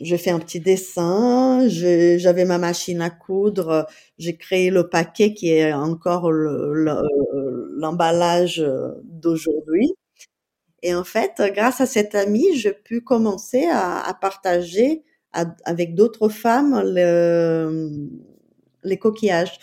j'ai 0.00 0.18
fait 0.18 0.30
un 0.30 0.40
petit 0.40 0.58
dessin, 0.60 1.66
j'avais 1.68 2.44
ma 2.44 2.58
machine 2.58 3.00
à 3.00 3.10
coudre, 3.10 3.86
j'ai 4.18 4.36
créé 4.36 4.70
le 4.70 4.88
paquet 4.88 5.34
qui 5.34 5.50
est 5.50 5.72
encore 5.72 6.32
l'emballage 6.32 8.60
le, 8.60 9.00
d'aujourd'hui. 9.04 9.92
Et 10.82 10.94
en 10.94 11.04
fait, 11.04 11.42
grâce 11.54 11.80
à 11.80 11.86
cette 11.86 12.14
amie, 12.14 12.56
j'ai 12.56 12.72
pu 12.72 13.00
commencer 13.02 13.64
à, 13.66 14.00
à 14.00 14.14
partager 14.14 15.02
avec 15.64 15.94
d'autres 15.94 16.28
femmes 16.28 16.82
les 18.84 18.98
coquillages. 18.98 19.58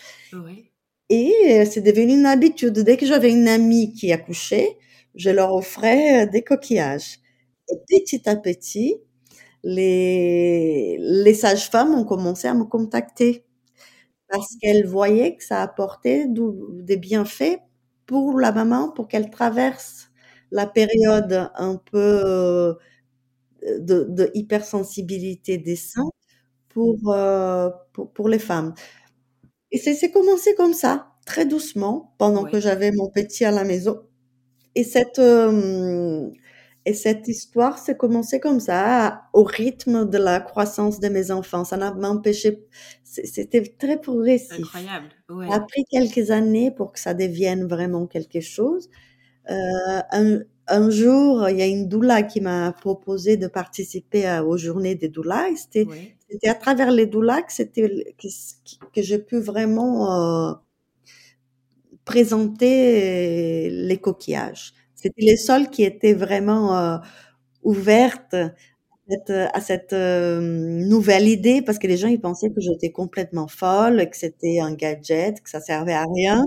Et 1.08 1.64
c'est 1.66 1.80
devenu 1.82 2.14
une 2.14 2.26
habitude. 2.26 2.78
Dès 2.80 2.96
que 2.96 3.06
j'avais 3.06 3.30
une 3.32 3.48
amie 3.48 3.92
qui 3.94 4.12
accouchait, 4.12 4.78
je 5.14 5.30
leur 5.30 5.52
offrais 5.54 6.26
des 6.26 6.42
coquillages. 6.42 7.18
Et 7.70 7.76
petit 7.88 8.28
à 8.28 8.36
petit, 8.36 8.96
les, 9.64 10.98
les 11.00 11.34
sages-femmes 11.34 11.94
ont 11.94 12.04
commencé 12.04 12.48
à 12.48 12.54
me 12.54 12.64
contacter 12.64 13.44
parce 14.30 14.56
qu'elles 14.62 14.86
voyaient 14.86 15.36
que 15.36 15.44
ça 15.44 15.62
apportait 15.62 16.26
des 16.28 16.96
bienfaits 16.98 17.58
pour 18.06 18.38
la 18.40 18.52
maman, 18.52 18.90
pour 18.92 19.08
qu'elle 19.08 19.30
traverse 19.30 20.08
la 20.52 20.66
période 20.66 21.50
un 21.56 21.76
peu 21.92 22.76
de, 23.78 24.06
de 24.08 24.30
hypersensibilité 24.34 25.58
des 25.58 25.76
seins 25.76 26.10
pour, 26.68 27.12
euh, 27.12 27.70
pour, 27.92 28.12
pour, 28.12 28.28
les 28.28 28.38
femmes. 28.38 28.74
Et 29.70 29.78
c'est 29.78 30.10
commencé 30.10 30.54
comme 30.54 30.74
ça, 30.74 31.12
très 31.26 31.46
doucement, 31.46 32.14
pendant 32.18 32.44
que 32.44 32.60
j'avais 32.60 32.92
mon 32.92 33.10
petit 33.10 33.44
à 33.44 33.50
la 33.50 33.64
maison. 33.64 34.02
Et 34.74 34.84
cette, 34.84 35.18
euh, 35.18 36.30
et 36.84 36.94
cette 36.94 37.28
histoire 37.28 37.78
s'est 37.78 37.96
commencé 37.96 38.40
comme 38.40 38.60
ça, 38.60 39.22
au 39.32 39.44
rythme 39.44 40.08
de 40.08 40.18
la 40.18 40.40
croissance 40.40 40.98
de 40.98 41.08
mes 41.08 41.30
enfants. 41.30 41.64
Ça 41.64 41.76
n'a 41.76 41.92
empêché, 42.08 42.66
c'était 43.04 43.62
très 43.62 44.00
progressif. 44.00 44.60
Incroyable. 44.60 45.08
Ouais. 45.30 45.48
Ça 45.48 45.54
a 45.56 45.60
pris 45.60 45.84
quelques 45.90 46.30
années 46.30 46.70
pour 46.70 46.92
que 46.92 46.98
ça 46.98 47.14
devienne 47.14 47.66
vraiment 47.66 48.06
quelque 48.06 48.40
chose. 48.40 48.88
Euh, 49.50 50.00
un, 50.10 50.40
un 50.68 50.90
jour, 50.90 51.48
il 51.48 51.58
y 51.58 51.62
a 51.62 51.66
une 51.66 51.88
doula 51.88 52.22
qui 52.22 52.40
m'a 52.40 52.72
proposé 52.72 53.36
de 53.36 53.46
participer 53.48 54.40
aux 54.40 54.56
journées 54.56 54.94
des 54.94 55.08
doulas. 55.08 55.48
C'était 55.56 56.48
à 56.48 56.54
travers 56.54 56.90
les 56.90 57.06
doulas 57.06 57.42
que, 57.42 57.62
que, 57.64 58.28
que 58.94 59.02
j'ai 59.02 59.18
pu 59.18 59.38
vraiment 59.40 60.50
euh, 60.50 60.54
présenter 62.04 63.70
les 63.70 63.98
coquillages. 63.98 64.72
C'était 64.94 65.22
les 65.22 65.36
seuls 65.36 65.70
qui 65.70 65.84
étaient 65.84 66.14
vraiment 66.14 66.76
euh, 66.78 66.98
ouvertes 67.62 68.36
à 69.54 69.60
cette, 69.60 69.92
euh, 69.92 70.40
nouvelle 70.40 71.28
idée 71.28 71.60
parce 71.62 71.78
que 71.78 71.86
les 71.86 71.96
gens 71.96 72.08
ils 72.08 72.20
pensaient 72.20 72.50
que 72.50 72.60
j'étais 72.60 72.90
complètement 72.92 73.48
folle, 73.48 74.08
que 74.10 74.16
c'était 74.16 74.60
un 74.60 74.72
gadget, 74.74 75.42
que 75.42 75.50
ça 75.50 75.60
servait 75.60 75.92
à 75.92 76.04
rien. 76.14 76.46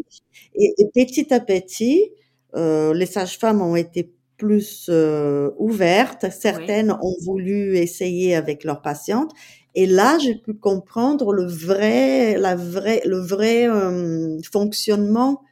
Et, 0.55 0.73
et 0.77 0.87
petit 0.93 1.33
à 1.33 1.39
petit, 1.39 2.11
les 2.55 3.05
sages-femmes 3.05 3.61
ont 3.61 3.75
été 3.75 4.11
plus 4.37 4.87
euh, 4.89 5.51
ouvertes. 5.57 6.25
Certaines 6.31 6.91
oui. 6.91 6.97
ont 7.01 7.15
voulu 7.23 7.77
essayer 7.77 8.35
avec 8.35 8.63
leurs 8.63 8.81
patientes. 8.81 9.31
Et 9.75 9.85
là, 9.85 10.17
j'ai 10.19 10.35
pu 10.35 10.53
comprendre 10.53 11.33
le 11.33 11.45
vrai, 11.45 12.37
la 12.37 12.55
vraie, 12.55 13.01
le 13.05 13.19
vrai 13.19 13.67
euh, 13.69 14.39
fonctionnement 14.51 15.43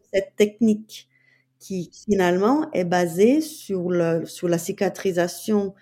de 0.00 0.18
cette 0.18 0.36
technique 0.36 1.08
qui 1.58 1.90
finalement 2.06 2.70
est 2.72 2.84
basée 2.84 3.40
sur, 3.40 3.90
le, 3.90 4.26
sur 4.26 4.48
la 4.48 4.58
cicatrisation 4.58 5.74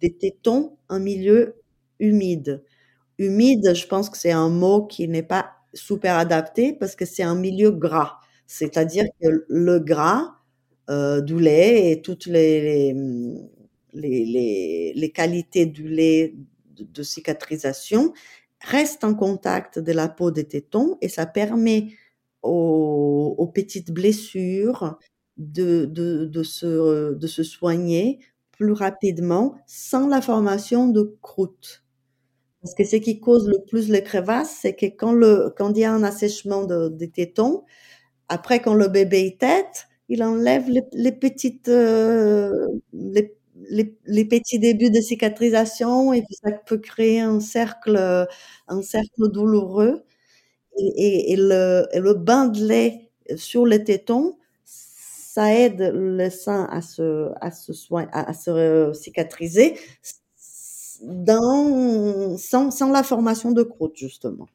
des 0.00 0.12
tétons 0.12 0.76
en 0.88 1.00
milieu 1.00 1.56
humide. 2.00 2.62
Humide, 3.18 3.74
je 3.74 3.86
pense 3.86 4.10
que 4.10 4.18
c'est 4.18 4.32
un 4.32 4.48
mot 4.48 4.86
qui 4.86 5.06
n'est 5.08 5.22
pas 5.22 5.50
super 5.74 6.16
adapté 6.18 6.72
parce 6.72 6.96
que 6.96 7.04
c'est 7.04 7.22
un 7.22 7.36
milieu 7.36 7.70
gras. 7.70 8.18
C'est-à-dire 8.52 9.06
que 9.18 9.46
le 9.48 9.78
gras, 9.78 10.36
euh, 10.90 11.22
du 11.22 11.40
lait 11.40 11.90
et 11.90 12.02
toutes 12.02 12.26
les, 12.26 12.94
les, 13.94 15.12
qualités 15.14 15.64
du 15.64 15.88
lait 15.88 16.34
de, 16.76 17.02
cicatrisation 17.02 18.12
restent 18.60 19.04
en 19.04 19.14
contact 19.14 19.78
de 19.78 19.92
la 19.92 20.08
peau 20.08 20.30
des 20.30 20.44
tétons 20.44 20.98
et 21.00 21.08
ça 21.08 21.24
permet 21.24 21.88
aux, 22.42 23.50
petites 23.54 23.90
blessures 23.90 24.98
de, 25.38 25.86
de, 25.86 26.42
se, 26.42 27.14
de 27.14 27.26
se 27.26 27.42
soigner 27.42 28.18
plus 28.50 28.72
rapidement 28.72 29.56
sans 29.66 30.08
la 30.08 30.20
formation 30.20 30.88
de 30.88 31.16
croûte. 31.22 31.84
Parce 32.60 32.74
que 32.74 32.84
ce 32.84 32.96
qui 32.96 33.18
cause 33.18 33.48
le 33.48 33.64
plus 33.64 33.88
les 33.88 34.02
crevasses, 34.02 34.58
c'est 34.60 34.74
que 34.74 34.86
quand, 34.86 35.12
le, 35.12 35.54
quand 35.56 35.70
il 35.70 35.80
y 35.80 35.84
a 35.84 35.92
un 35.92 36.02
assèchement 36.02 36.64
de, 36.64 36.88
des 36.88 37.10
tétons, 37.10 37.64
après, 38.32 38.60
quand 38.62 38.74
le 38.74 38.88
bébé 38.88 39.26
est 39.26 39.38
tête, 39.40 39.88
il 40.08 40.22
enlève 40.22 40.64
les, 40.70 41.12
petites, 41.12 41.68
euh, 41.68 42.50
les, 42.92 44.24
petits 44.24 44.58
débuts 44.58 44.90
de 44.90 45.00
cicatrisation 45.00 46.14
et 46.14 46.24
ça 46.42 46.52
peut 46.52 46.78
créer 46.78 47.20
un 47.20 47.40
cercle, 47.40 48.26
un 48.68 48.82
cercle 48.82 49.30
douloureux. 49.30 50.02
Et, 50.78 51.36
le, 51.36 52.14
bain 52.14 52.46
de 52.46 52.64
lait 52.64 53.10
sur 53.36 53.66
le 53.66 53.84
téton, 53.84 54.38
ça 54.64 55.54
aide 55.54 55.92
le 55.94 56.30
sein 56.30 56.66
à 56.70 56.80
se, 56.82 57.30
à 57.40 57.50
se, 57.50 57.74
soin, 57.74 58.06
à, 58.12 58.32
se 58.34 58.92
cicatriser 58.94 59.76
sans, 62.38 62.70
sans 62.70 62.90
la 62.90 63.02
formation 63.02 63.52
de 63.52 63.62
croûte, 63.62 63.96
justement. 63.96 64.48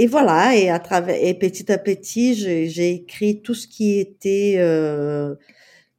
Et 0.00 0.06
voilà, 0.06 0.56
et 0.56 0.70
à 0.70 0.78
travers 0.78 1.22
et 1.22 1.34
petit 1.34 1.70
à 1.70 1.76
petit, 1.76 2.34
j'ai 2.34 2.90
écrit 2.90 3.42
tout 3.42 3.52
ce 3.52 3.68
qui 3.68 3.98
était 3.98 4.54
euh, 4.56 5.34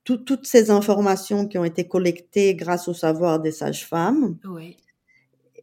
tout, 0.06 0.18
toutes 0.18 0.48
ces 0.48 0.72
informations 0.72 1.48
qui 1.48 1.60
ont 1.60 1.66
été 1.66 1.88
collectées 1.88 2.56
grâce 2.56 2.88
au 2.88 2.96
savoir 2.96 3.40
des 3.40 3.52
sages-femmes. 3.52 4.40
Oui. 4.50 4.78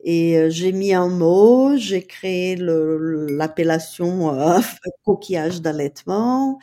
Et 0.04 0.38
euh, 0.38 0.50
j'ai 0.50 0.70
mis 0.70 0.94
un 0.94 1.08
mot, 1.08 1.76
j'ai 1.76 2.04
créé 2.06 2.54
l'appellation 2.54 4.32
euh, 4.32 4.60
coquillage 5.04 5.60
d'allaitement. 5.60 6.60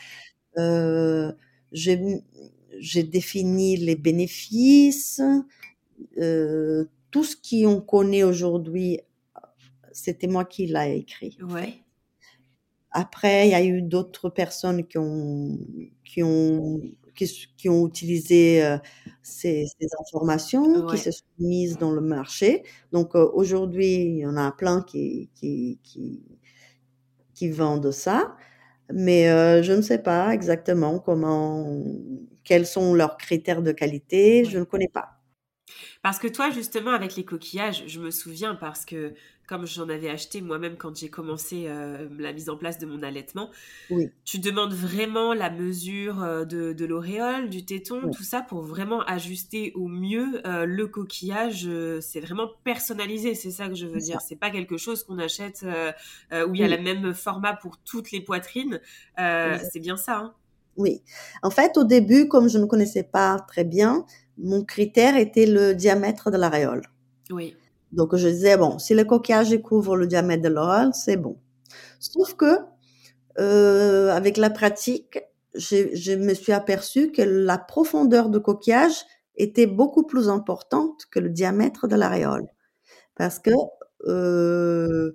J'ai 1.74 3.04
défini 3.04 3.76
les 3.76 3.98
bénéfices, 3.98 5.22
tout 6.16 7.24
ce 7.26 7.36
qu'on 7.36 7.82
connaît 7.82 8.24
aujourd'hui 8.24 9.02
c'était 9.96 10.28
moi 10.28 10.46
qui 10.46 10.68
l'ai 10.68 10.98
écrit. 10.98 11.38
Ouais. 11.42 11.80
Après, 12.92 13.48
il 13.48 13.52
y 13.52 13.56
a 13.56 13.64
eu 13.64 13.82
d'autres 13.82 14.30
personnes 14.30 14.86
qui 14.88 14.98
ont, 14.98 15.58
qui 16.04 16.24
ont, 16.24 16.82
qui, 17.14 17.48
qui 17.58 17.70
ont 17.70 17.88
utilisé 17.88 18.64
euh, 18.64 18.78
ces, 19.22 19.66
ces 19.80 19.88
informations, 20.00 20.86
qui 20.88 20.98
se 20.98 21.12
sont 21.12 21.26
mises 21.40 21.78
dans 21.78 21.92
le 21.92 22.02
marché. 22.02 22.64
Donc 22.92 23.16
euh, 23.16 23.30
aujourd'hui, 23.34 23.96
il 23.96 24.18
y 24.20 24.26
en 24.26 24.38
a 24.38 24.52
plein 24.52 24.82
qui, 24.82 25.30
qui, 25.36 25.80
qui, 25.84 26.24
qui 27.34 27.50
vendent 27.50 27.92
ça, 27.92 28.38
mais 28.94 29.30
euh, 29.30 29.62
je 29.62 29.74
ne 29.74 29.82
sais 29.82 30.02
pas 30.02 30.34
exactement 30.34 31.00
comment, 31.00 31.84
quels 32.46 32.66
sont 32.66 32.94
leurs 32.94 33.18
critères 33.18 33.62
de 33.62 33.74
qualité, 33.74 34.46
je 34.46 34.60
ne 34.60 34.64
connais 34.64 34.88
pas. 34.88 35.20
Parce 36.02 36.20
que 36.20 36.28
toi, 36.28 36.52
justement, 36.52 36.92
avec 36.92 37.16
les 37.16 37.26
coquillages, 37.26 37.84
je 37.88 38.00
me 38.00 38.12
souviens 38.12 38.56
parce 38.56 38.86
que 38.86 39.16
comme 39.48 39.66
j'en 39.66 39.90
avais 39.90 40.10
acheté 40.10 40.42
moi-même 40.42 40.76
quand 40.78 40.96
j'ai 40.96 41.10
commencé 41.10 41.66
euh, 41.68 42.08
la 42.18 42.34
mise 42.34 42.50
en 42.50 42.58
place 42.58 42.80
de 42.80 42.86
mon 42.86 43.04
allaitement, 43.04 43.50
Oui, 43.90 44.10
tu 44.24 44.40
demandes 44.40 44.74
vraiment 44.74 45.34
la 45.34 45.50
mesure 45.50 46.24
euh, 46.24 46.46
de, 46.46 46.74
de 46.74 46.86
l'auréole, 46.86 47.50
du 47.50 47.66
téton, 47.66 48.02
oui, 48.04 48.12
tout 48.12 48.24
ça 48.24 48.42
pour 48.42 48.62
vraiment 48.62 49.02
ajuster 49.02 49.72
au 49.76 49.88
mieux 49.88 50.42
euh, 50.48 50.66
le 50.66 50.88
coquillage. 50.88 51.70
c'est 52.02 52.20
vraiment 52.20 52.50
personnalisé, 52.64 53.36
c'est 53.36 53.52
ça 53.52 53.68
que 53.68 53.76
je 53.76 53.86
veux 53.86 54.00
dire. 54.00 54.22
C'est 54.22 54.36
pas 54.36 54.50
quelque 54.50 54.78
chose 54.78 55.04
qu'on 55.04 55.20
achète 55.20 55.64
euh, 55.64 55.92
où 56.48 56.54
il 56.56 56.62
y 56.62 56.64
a 56.64 56.68
le 56.68 56.82
même 56.82 57.14
format 57.14 57.54
pour 57.54 57.78
toutes 57.78 58.12
les 58.12 58.22
poitrines. 58.22 58.80
C'est 59.18 59.80
bien 59.80 59.98
ça, 59.98 60.18
hein 60.18 60.34
Oui. 60.78 61.02
En 61.44 61.50
fait, 61.50 61.78
au 61.78 61.84
début, 61.84 62.28
comme 62.28 62.50
je 62.50 62.58
ne 62.58 62.66
connaissais 62.66 63.04
pas 63.04 63.40
très 63.48 63.64
bien, 63.64 64.06
mon 64.38 64.64
critère 64.64 65.16
était 65.16 65.46
le 65.46 65.74
diamètre 65.74 66.32
de 66.32 66.38
l'aréole. 66.38 66.84
Oui, 67.30 67.56
Donc, 67.96 68.16
je 68.16 68.28
disais, 68.28 68.58
bon, 68.58 68.80
si 68.80 68.94
le 68.94 69.04
coquillage 69.06 69.58
couvre 69.62 69.96
le 69.98 70.08
diamètre 70.08 70.44
de 70.44 70.50
l'aréole, 70.50 70.94
c'est 70.94 71.18
bon. 71.18 71.38
Sauf 72.00 72.36
que, 72.36 72.60
euh, 73.40 74.12
avec 74.12 74.38
la 74.38 74.50
pratique, 74.50 75.20
je 75.56 76.16
me 76.16 76.34
suis 76.34 76.52
aperçue 76.54 77.12
que 77.12 77.22
la 77.22 77.58
profondeur 77.58 78.30
de 78.30 78.40
coquillage 78.40 79.06
était 79.38 79.68
beaucoup 79.68 80.04
plus 80.06 80.30
importante 80.30 81.06
que 81.12 81.20
le 81.20 81.30
diamètre 81.30 81.88
de 81.88 81.96
l'aréole. 81.96 82.48
Parce 83.16 83.40
que 83.40 83.52
euh, 84.08 85.14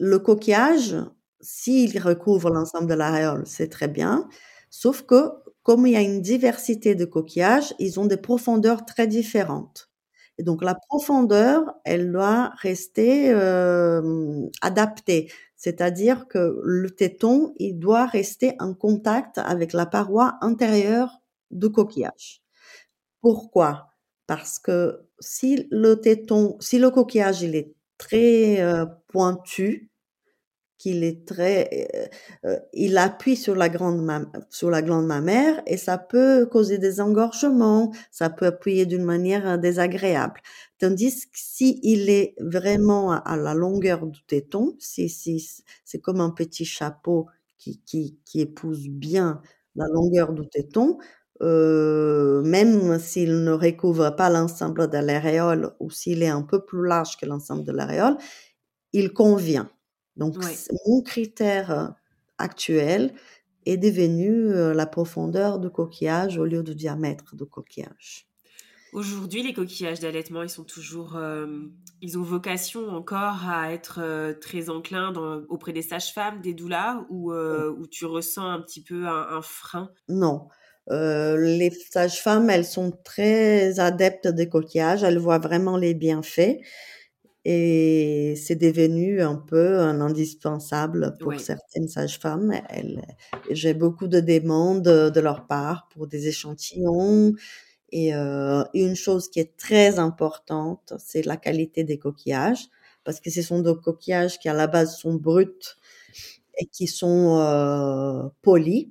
le 0.00 0.18
coquillage, 0.18 0.96
s'il 1.40 1.98
recouvre 2.00 2.50
l'ensemble 2.50 2.86
de 2.88 2.94
l'aréole, 2.94 3.44
c'est 3.46 3.68
très 3.68 3.88
bien. 3.88 4.28
Sauf 4.70 5.02
que, 5.02 5.30
comme 5.62 5.86
il 5.86 5.92
y 5.94 5.96
a 5.96 6.02
une 6.02 6.22
diversité 6.22 6.94
de 6.94 7.04
coquillages, 7.04 7.74
ils 7.78 8.00
ont 8.00 8.06
des 8.06 8.16
profondeurs 8.18 8.84
très 8.86 9.06
différentes. 9.06 9.90
Donc, 10.40 10.62
la 10.64 10.74
profondeur, 10.74 11.74
elle 11.84 12.10
doit 12.12 12.50
rester 12.60 13.30
euh, 13.30 14.46
adaptée. 14.62 15.30
C'est-à-dire 15.56 16.26
que 16.28 16.60
le 16.64 16.90
téton, 16.90 17.54
il 17.58 17.78
doit 17.78 18.06
rester 18.06 18.54
en 18.58 18.74
contact 18.74 19.38
avec 19.38 19.72
la 19.72 19.86
paroi 19.86 20.36
intérieure 20.42 21.20
du 21.50 21.70
coquillage. 21.70 22.42
Pourquoi? 23.20 23.88
Parce 24.26 24.58
que 24.58 25.06
si 25.20 25.66
le 25.70 25.96
téton, 25.96 26.56
si 26.60 26.78
le 26.78 26.90
coquillage, 26.90 27.42
il 27.42 27.56
est 27.56 27.74
très 27.98 28.62
pointu, 29.08 29.90
est 30.92 31.26
très, 31.26 31.88
euh, 32.44 32.50
euh, 32.50 32.58
il 32.74 32.98
appuie 32.98 33.36
sur 33.36 33.54
la 33.54 33.68
grande 33.68 34.06
sur 34.50 34.70
la 34.70 34.82
glande 34.82 35.06
mammaire 35.06 35.62
et 35.66 35.76
ça 35.78 35.96
peut 35.96 36.46
causer 36.46 36.76
des 36.78 37.00
engorgements, 37.00 37.90
ça 38.10 38.28
peut 38.28 38.46
appuyer 38.46 38.84
d'une 38.84 39.04
manière 39.04 39.48
euh, 39.48 39.56
désagréable. 39.56 40.40
Tandis 40.78 41.22
que 41.26 41.38
si 41.38 41.80
il 41.82 42.10
est 42.10 42.34
vraiment 42.38 43.12
à, 43.12 43.36
la 43.36 43.54
longueur 43.54 44.06
du 44.06 44.22
téton, 44.24 44.76
si, 44.78 45.08
si, 45.08 45.64
c'est 45.84 46.00
comme 46.00 46.20
un 46.20 46.30
petit 46.30 46.64
chapeau 46.66 47.26
qui, 47.58 47.80
qui, 47.86 48.18
qui 48.26 48.40
épouse 48.42 48.88
bien 48.88 49.40
la 49.76 49.86
longueur 49.88 50.32
du 50.34 50.46
téton, 50.48 50.98
même 51.40 52.98
s'il 52.98 53.42
ne 53.44 53.52
recouvre 53.52 54.14
pas 54.16 54.30
l'ensemble 54.30 54.88
de 54.88 54.98
l'aréole 54.98 55.72
ou 55.80 55.90
s'il 55.90 56.22
est 56.22 56.28
un 56.28 56.42
peu 56.42 56.64
plus 56.64 56.86
large 56.86 57.16
que 57.16 57.26
l'ensemble 57.26 57.64
de 57.64 57.72
l'aréole, 57.72 58.16
il 58.92 59.12
convient. 59.12 59.68
Donc, 60.16 60.36
mon 60.86 61.02
critère 61.02 61.70
euh, 61.70 61.88
actuel 62.38 63.14
est 63.66 63.76
devenu 63.76 64.30
euh, 64.52 64.74
la 64.74 64.86
profondeur 64.86 65.58
du 65.58 65.70
coquillage 65.70 66.38
au 66.38 66.44
lieu 66.44 66.62
du 66.62 66.74
diamètre 66.74 67.34
du 67.36 67.46
coquillage. 67.46 68.28
Aujourd'hui, 68.92 69.42
les 69.42 69.52
coquillages 69.52 69.98
d'allaitement, 69.98 70.42
ils 70.44 70.48
sont 70.48 70.62
toujours, 70.62 71.16
euh, 71.16 71.66
ils 72.00 72.16
ont 72.16 72.22
vocation 72.22 72.88
encore 72.90 73.48
à 73.48 73.72
être 73.72 73.98
euh, 74.00 74.34
très 74.34 74.70
enclins 74.70 75.10
dans- 75.10 75.42
auprès 75.48 75.72
des 75.72 75.82
sages-femmes, 75.82 76.40
des 76.40 76.54
doulas, 76.54 77.04
ou 77.10 77.32
euh, 77.32 77.72
où 77.76 77.88
tu 77.88 78.04
ressens 78.06 78.48
un 78.48 78.60
petit 78.60 78.84
peu 78.84 79.08
un, 79.08 79.36
un 79.36 79.42
frein? 79.42 79.90
Non. 80.08 80.48
Les 80.90 81.70
sages-femmes, 81.70 82.50
elles 82.50 82.66
sont 82.66 82.90
très 82.90 83.80
adeptes 83.80 84.28
des 84.28 84.48
coquillages, 84.48 85.02
elles 85.02 85.18
voient 85.18 85.38
vraiment 85.38 85.76
les 85.78 85.94
bienfaits 85.94 86.58
et 87.44 88.34
c'est 88.36 88.56
devenu 88.56 89.20
un 89.20 89.36
peu 89.36 89.78
un 89.80 90.00
indispensable 90.00 91.16
pour 91.20 91.38
certaines 91.40 91.88
sages-femmes. 91.88 92.52
J'ai 93.50 93.74
beaucoup 93.74 94.08
de 94.08 94.20
demandes 94.20 94.82
de 94.82 95.20
leur 95.20 95.46
part 95.46 95.88
pour 95.90 96.06
des 96.06 96.28
échantillons 96.28 97.34
et 97.92 98.14
euh, 98.14 98.64
une 98.74 98.96
chose 98.96 99.28
qui 99.30 99.40
est 99.40 99.56
très 99.56 99.98
importante, 99.98 100.94
c'est 100.98 101.24
la 101.26 101.36
qualité 101.36 101.84
des 101.84 101.98
coquillages 101.98 102.68
parce 103.04 103.20
que 103.20 103.30
ce 103.30 103.42
sont 103.42 103.60
des 103.60 103.74
coquillages 103.82 104.38
qui 104.38 104.48
à 104.48 104.54
la 104.54 104.66
base 104.66 104.96
sont 104.98 105.14
bruts 105.14 105.76
et 106.58 106.66
qui 106.66 106.86
sont 106.86 107.38
euh, 107.40 108.28
polis 108.42 108.88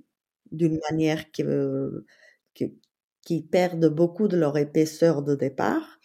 d'une 0.52 0.80
manière 0.92 1.32
qui, 1.32 1.44
euh, 1.44 2.06
qui, 2.54 2.74
qui 3.22 3.42
perdent 3.42 3.88
beaucoup 3.88 4.28
de 4.28 4.38
leur 4.38 4.58
épaisseur 4.58 5.22
de 5.24 5.36
départ. 5.36 6.00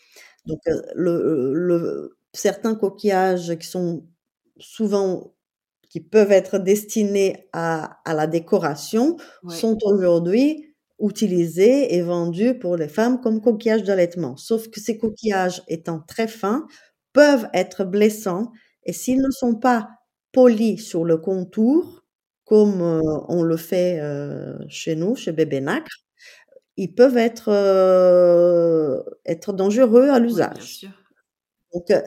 Donc, 0.47 0.61
euh, 0.69 0.81
le, 0.95 1.53
le, 1.55 2.19
certains 2.39 2.75
coquillages 2.75 3.57
qui 3.59 3.67
sont 3.67 4.07
souvent, 4.59 5.35
qui 5.91 6.01
peuvent 6.01 6.33
être 6.33 6.59
destinés 6.59 7.49
à, 7.53 8.01
à 8.05 8.15
la 8.15 8.27
décoration, 8.27 9.17
ouais, 9.43 9.55
sont 9.55 9.79
aujourd'hui 9.85 10.75
utilisés 11.01 11.95
et 11.95 12.03
vendus 12.03 12.59
pour 12.59 12.77
les 12.77 12.89
femmes 12.89 13.21
comme 13.21 13.41
coquillages 13.41 13.85
d'allaitement. 13.85 14.37
Sauf 14.37 14.69
que 14.69 14.81
ces 14.81 14.99
coquillages 14.99 15.63
étant 15.69 16.01
très 16.01 16.29
fins, 16.29 16.67
peuvent 17.13 17.49
être 17.55 17.85
blessants 17.85 18.53
et 18.85 18.93
s'ils 18.93 19.21
ne 19.21 19.31
sont 19.31 19.55
pas 19.55 19.89
polis 20.33 20.87
sur 20.87 21.05
le 21.05 21.17
contour, 21.19 22.05
comme 22.45 22.81
euh, 22.81 23.01
on 23.29 23.43
le 23.43 23.57
fait 23.57 24.01
euh, 24.01 24.59
chez 24.69 24.97
nous, 24.97 25.17
chez 25.17 25.33
Bébé 25.33 25.61
Nacre, 25.61 25.97
ils 26.77 26.95
peuvent 26.95 27.17
être, 27.19 27.49
euh, 27.49 29.03
être 29.27 29.53
dangereux 29.53 30.09
à 30.11 30.19
l'usage. 30.19 30.63
sûr. 30.63 30.91
Donc, 31.75 31.91
euh, 31.91 32.03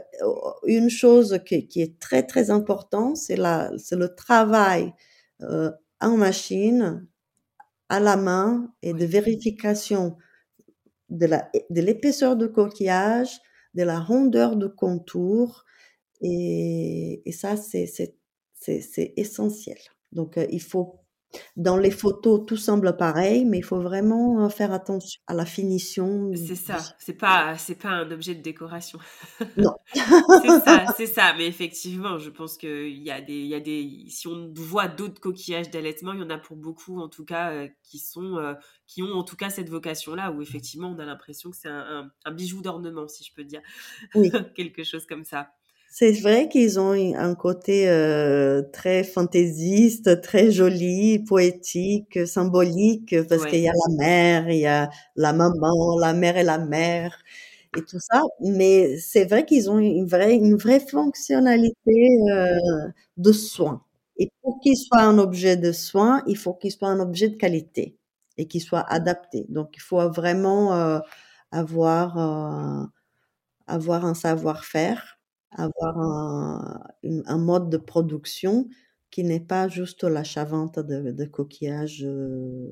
une 0.66 0.90
chose 0.90 1.40
qui, 1.46 1.68
qui 1.68 1.82
est 1.82 2.00
très, 2.00 2.24
très 2.24 2.50
importante, 2.52 3.18
c'est 3.18 3.36
la, 3.36 3.72
c'est 3.78 3.96
le 3.96 4.16
travail 4.16 4.94
euh, 5.42 5.72
en 6.02 6.18
machine, 6.18 7.08
à 7.90 8.00
la 8.00 8.18
main 8.18 8.74
et 8.82 8.94
de 8.94 9.06
vérification 9.06 10.18
de 11.10 11.26
la, 11.28 11.50
de 11.70 11.82
l'épaisseur 11.82 12.36
du 12.38 12.52
coquillage, 12.52 13.40
de 13.76 13.84
la 13.84 14.00
rondeur 14.00 14.56
du 14.56 14.70
contour. 14.70 15.66
Et, 16.22 17.22
et 17.26 17.32
ça, 17.34 17.58
c'est, 17.58 17.88
c'est, 17.88 18.16
c'est, 18.56 18.82
c'est 18.82 19.14
essentiel. 19.18 19.80
Donc, 20.14 20.38
euh, 20.38 20.48
il 20.52 20.62
faut, 20.62 21.01
dans 21.56 21.78
les 21.78 21.92
photos, 21.92 22.46
tout 22.46 22.58
semble 22.58 22.98
pareil, 22.98 23.46
mais 23.46 23.60
il 23.60 23.64
faut 23.64 23.82
vraiment 23.82 24.46
euh, 24.46 24.50
faire 24.50 24.72
attention 24.74 25.20
à 25.28 25.34
la 25.34 25.46
finition. 25.46 26.32
c'est 26.36 26.56
ça. 26.56 26.78
C'est 27.00 27.14
pas, 27.14 27.58
c'est 27.58 27.76
pas 27.76 27.90
un 27.90 28.10
objet 28.12 28.36
de 28.36 28.42
décoration. 28.42 29.00
Non. 29.58 29.74
C'est 30.42 30.60
ça, 30.62 30.86
c'est 30.98 31.06
ça. 31.08 31.34
Mais 31.38 31.48
effectivement, 31.48 32.18
je 32.18 32.30
pense 32.30 32.58
qu'il 32.58 32.98
y 33.02 33.12
a 33.12 33.22
des, 33.22 33.34
il 33.34 33.48
y 33.48 33.56
a 33.56 33.60
des, 33.60 34.06
si 34.10 34.28
on 34.28 34.52
voit 34.56 34.88
d'autres 34.88 35.20
coquillages 35.22 35.70
d'allaitement, 35.70 36.14
il 36.14 36.20
y 36.20 36.24
en 36.24 36.30
a 36.30 36.38
pour 36.38 36.58
beaucoup, 36.58 37.00
en 37.00 37.10
tout 37.10 37.26
cas, 37.26 37.52
euh, 37.52 37.68
qui 37.84 38.00
sont, 38.00 38.38
euh, 38.38 38.54
qui 38.88 39.04
ont 39.04 39.12
en 39.14 39.24
tout 39.24 39.36
cas 39.36 39.50
cette 39.50 39.70
vocation-là, 39.70 40.32
où 40.32 40.42
effectivement, 40.42 40.90
on 40.90 41.00
a 41.00 41.06
l'impression 41.06 41.52
que 41.52 41.58
c'est 41.58 41.70
un, 41.70 41.80
un- 42.06 42.12
un 42.26 42.32
bijou 42.32 42.62
d'ornement, 42.62 43.08
si 43.08 43.24
je 43.24 43.34
peux 43.34 43.44
dire, 43.44 43.62
Oui. 44.16 44.32
quelque 44.56 44.84
chose 44.84 45.06
comme 45.06 45.24
ça. 45.26 45.52
C'est 45.94 46.14
vrai 46.14 46.48
qu'ils 46.48 46.80
ont 46.80 46.94
un 46.94 47.36
côté 47.36 47.90
euh, 47.90 48.62
très 48.72 49.04
fantaisiste, 49.04 50.22
très 50.22 50.50
joli, 50.50 51.20
poétique, 51.20 52.26
symbolique, 52.26 53.14
parce 53.28 53.46
qu'il 53.46 53.60
y 53.60 53.68
a 53.68 53.74
la 53.74 53.96
mère, 53.98 54.50
il 54.50 54.60
y 54.60 54.66
a 54.68 54.90
la 55.18 55.34
maman, 55.34 55.98
la 56.00 56.14
mère 56.14 56.38
et 56.38 56.44
la 56.44 56.60
mère, 56.60 57.22
et 57.76 57.82
tout 57.84 58.00
ça. 58.00 58.22
Mais 58.40 58.98
c'est 59.00 59.26
vrai 59.26 59.46
qu'ils 59.46 59.70
ont 59.70 59.80
une 59.80 60.06
vraie, 60.08 60.36
une 60.36 60.56
vraie 60.56 60.80
fonctionnalité 60.80 62.08
euh, 62.32 62.58
de 63.18 63.32
soin. 63.34 63.84
Et 64.18 64.30
pour 64.42 64.60
qu'il 64.62 64.78
soit 64.78 65.02
un 65.02 65.18
objet 65.18 65.58
de 65.58 65.74
soin, 65.74 66.24
il 66.28 66.38
faut 66.38 66.54
qu'il 66.54 66.72
soit 66.72 66.88
un 66.90 67.02
objet 67.02 67.28
de 67.30 67.36
qualité 67.36 67.98
et 68.38 68.48
qu'il 68.48 68.62
soit 68.62 68.86
adapté. 68.90 69.46
Donc, 69.50 69.72
il 69.76 69.82
faut 69.82 70.10
vraiment 70.10 70.74
euh, 70.74 71.00
avoir, 71.52 72.18
euh, 72.18 72.86
avoir 73.68 74.06
un 74.06 74.14
savoir-faire, 74.14 75.20
avoir 75.52 75.98
un, 76.00 76.84
un 77.04 77.38
mode 77.38 77.70
de 77.70 77.78
production 77.78 78.70
qui 79.10 79.24
n'est 79.24 79.40
pas 79.42 79.68
juste 79.68 80.04
l'achat-vente 80.04 80.80
de, 80.80 81.12
de 81.12 81.26
coquillages 81.26 82.04
euh, 82.06 82.68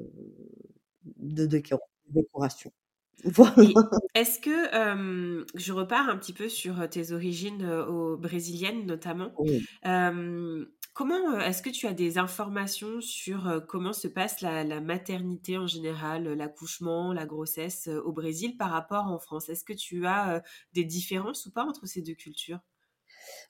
de 1.18 1.46
déco- 1.46 1.80
décoration. 2.10 2.72
Voilà. 3.26 3.74
est-ce 4.16 4.40
que 4.40 4.76
euh, 4.76 5.46
je 5.56 5.74
repars 5.74 6.08
un 6.10 6.18
petit 6.18 6.32
peu 6.34 6.48
sur 6.48 6.90
tes 6.90 7.12
origines 7.12 7.64
euh, 7.64 8.16
brésiliennes 8.16 8.86
notamment? 8.86 9.34
Oui. 9.38 9.70
Euh, 9.86 10.66
comment 11.00 11.34
euh, 11.36 11.40
est-ce 11.40 11.62
que 11.62 11.70
tu 11.70 11.88
as 11.88 11.94
des 11.94 12.18
informations 12.18 13.02
sur 13.02 13.48
euh, 13.48 13.60
comment 13.62 13.94
se 13.94 14.08
passe 14.08 14.42
la, 14.42 14.64
la 14.64 14.82
maternité 14.82 15.58
en 15.58 15.66
général, 15.68 16.28
euh, 16.28 16.36
l'accouchement, 16.36 17.14
la 17.14 17.26
grossesse 17.26 17.88
au 17.88 18.12
Brésil 18.14 18.58
par 18.58 18.70
rapport 18.72 19.06
en 19.08 19.20
France? 19.20 19.50
Est-ce 19.50 19.64
que 19.64 19.74
tu 19.74 20.06
as 20.06 20.44
des 20.74 20.84
différences 20.86 21.46
ou 21.46 21.52
pas 21.52 21.64
entre 21.66 21.86
ces 21.88 22.02
deux 22.02 22.16
cultures? 22.16 22.60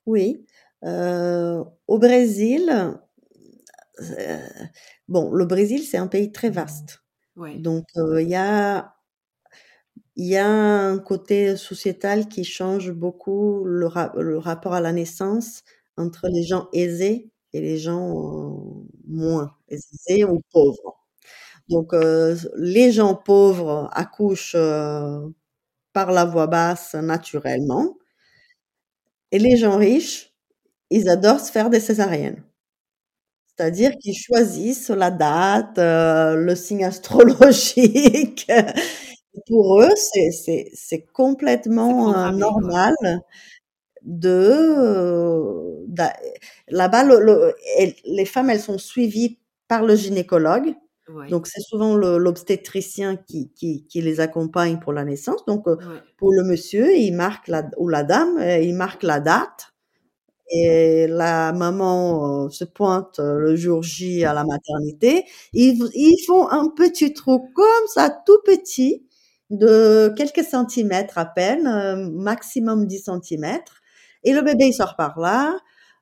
Oui. 0.05 0.45
Euh, 0.85 1.63
au 1.87 1.99
Brésil, 1.99 2.99
euh, 4.01 4.37
bon, 5.07 5.31
le 5.33 5.45
Brésil, 5.45 5.83
c'est 5.83 5.97
un 5.97 6.07
pays 6.07 6.31
très 6.31 6.49
vaste. 6.49 7.03
Ouais, 7.35 7.65
Donc, 7.65 7.85
euh, 7.97 8.21
il 8.21 8.29
y 8.29 8.35
a, 8.35 8.95
y 10.15 10.35
a 10.35 10.47
un 10.47 10.99
côté 10.99 11.55
sociétal 11.57 12.27
qui 12.27 12.43
change 12.43 12.91
beaucoup 12.91 13.63
le, 13.65 13.87
ra- 13.87 14.13
le 14.17 14.37
rapport 14.37 14.73
à 14.73 14.81
la 14.81 14.91
naissance 14.91 15.63
entre 15.97 16.27
les 16.27 16.43
gens 16.43 16.69
aisés 16.73 17.31
et 17.53 17.61
les 17.61 17.77
gens 17.77 18.09
euh, 18.11 18.87
moins 19.07 19.51
aisés 19.69 20.23
ou 20.25 20.41
pauvres. 20.51 20.97
Donc, 21.69 21.93
euh, 21.93 22.37
les 22.57 22.91
gens 22.93 23.15
pauvres 23.15 23.89
accouchent 23.93 24.55
euh, 24.55 25.21
par 25.93 26.11
la 26.11 26.25
voie 26.25 26.47
basse 26.47 26.95
naturellement 26.95 27.95
et 29.31 29.39
les 29.39 29.57
gens 29.57 29.77
riches, 29.77 30.33
ils 30.91 31.09
adorent 31.09 31.39
se 31.39 31.51
faire 31.51 31.69
des 31.71 31.79
césariennes. 31.79 32.43
C'est-à-dire 33.57 33.91
qu'ils 34.01 34.15
choisissent 34.17 34.89
la 34.89 35.11
date, 35.11 35.77
le 35.77 36.55
signe 36.55 36.85
astrologique. 36.85 38.47
Pour 39.47 39.81
eux, 39.81 39.89
c'est 39.95 41.05
complètement 41.13 42.31
normal 42.31 42.93
de 44.03 44.29
euh, 44.29 45.85
là-bas 46.69 47.03
le- 47.03 47.19
le- 47.19 47.53
elles- 47.77 47.95
les 48.05 48.25
femmes 48.25 48.49
elles 48.49 48.59
sont 48.61 48.77
suivies 48.77 49.39
par 49.67 49.83
le 49.85 49.95
gynécologue. 49.95 50.73
Ouais, 51.09 51.27
donc 51.29 51.47
c'est 51.47 51.61
souvent 51.61 51.95
l'obstétricien 51.97 53.15
qui, 53.17 53.51
qui 53.55 53.85
qui 53.87 54.01
les 54.01 54.19
accompagne 54.19 54.79
pour 54.79 54.93
la 54.93 55.05
naissance. 55.05 55.43
Donc 55.45 55.67
euh, 55.67 55.75
ouais, 55.77 56.01
pour 56.17 56.31
le 56.33 56.43
monsieur 56.43 56.95
il 56.95 57.13
marque 57.15 57.47
la 57.47 57.63
ou 57.77 57.87
la 57.89 58.03
dame 58.03 58.37
euh, 58.39 58.59
il 58.59 58.75
marque 58.75 59.03
la 59.03 59.19
date. 59.19 59.73
Et 60.51 61.07
la 61.07 61.53
maman 61.53 62.45
euh, 62.45 62.49
se 62.49 62.63
pointe 62.65 63.19
le 63.19 63.55
jour 63.55 63.83
J 63.83 64.25
à 64.25 64.33
la 64.33 64.43
maternité. 64.43 65.25
Ils 65.53 65.77
ils 65.93 66.23
font 66.27 66.49
un 66.49 66.69
petit 66.69 67.13
trou 67.13 67.39
comme 67.55 67.87
ça 67.93 68.09
tout 68.25 68.39
petit 68.45 69.05
de 69.51 70.11
quelques 70.17 70.43
centimètres 70.43 71.17
à 71.19 71.25
peine 71.25 71.67
euh, 71.67 72.09
maximum 72.11 72.87
10 72.87 72.99
centimètres 72.99 73.78
et 74.23 74.33
le 74.33 74.41
bébé, 74.41 74.67
il 74.67 74.73
sort 74.73 74.95
par 74.95 75.19
là. 75.19 75.57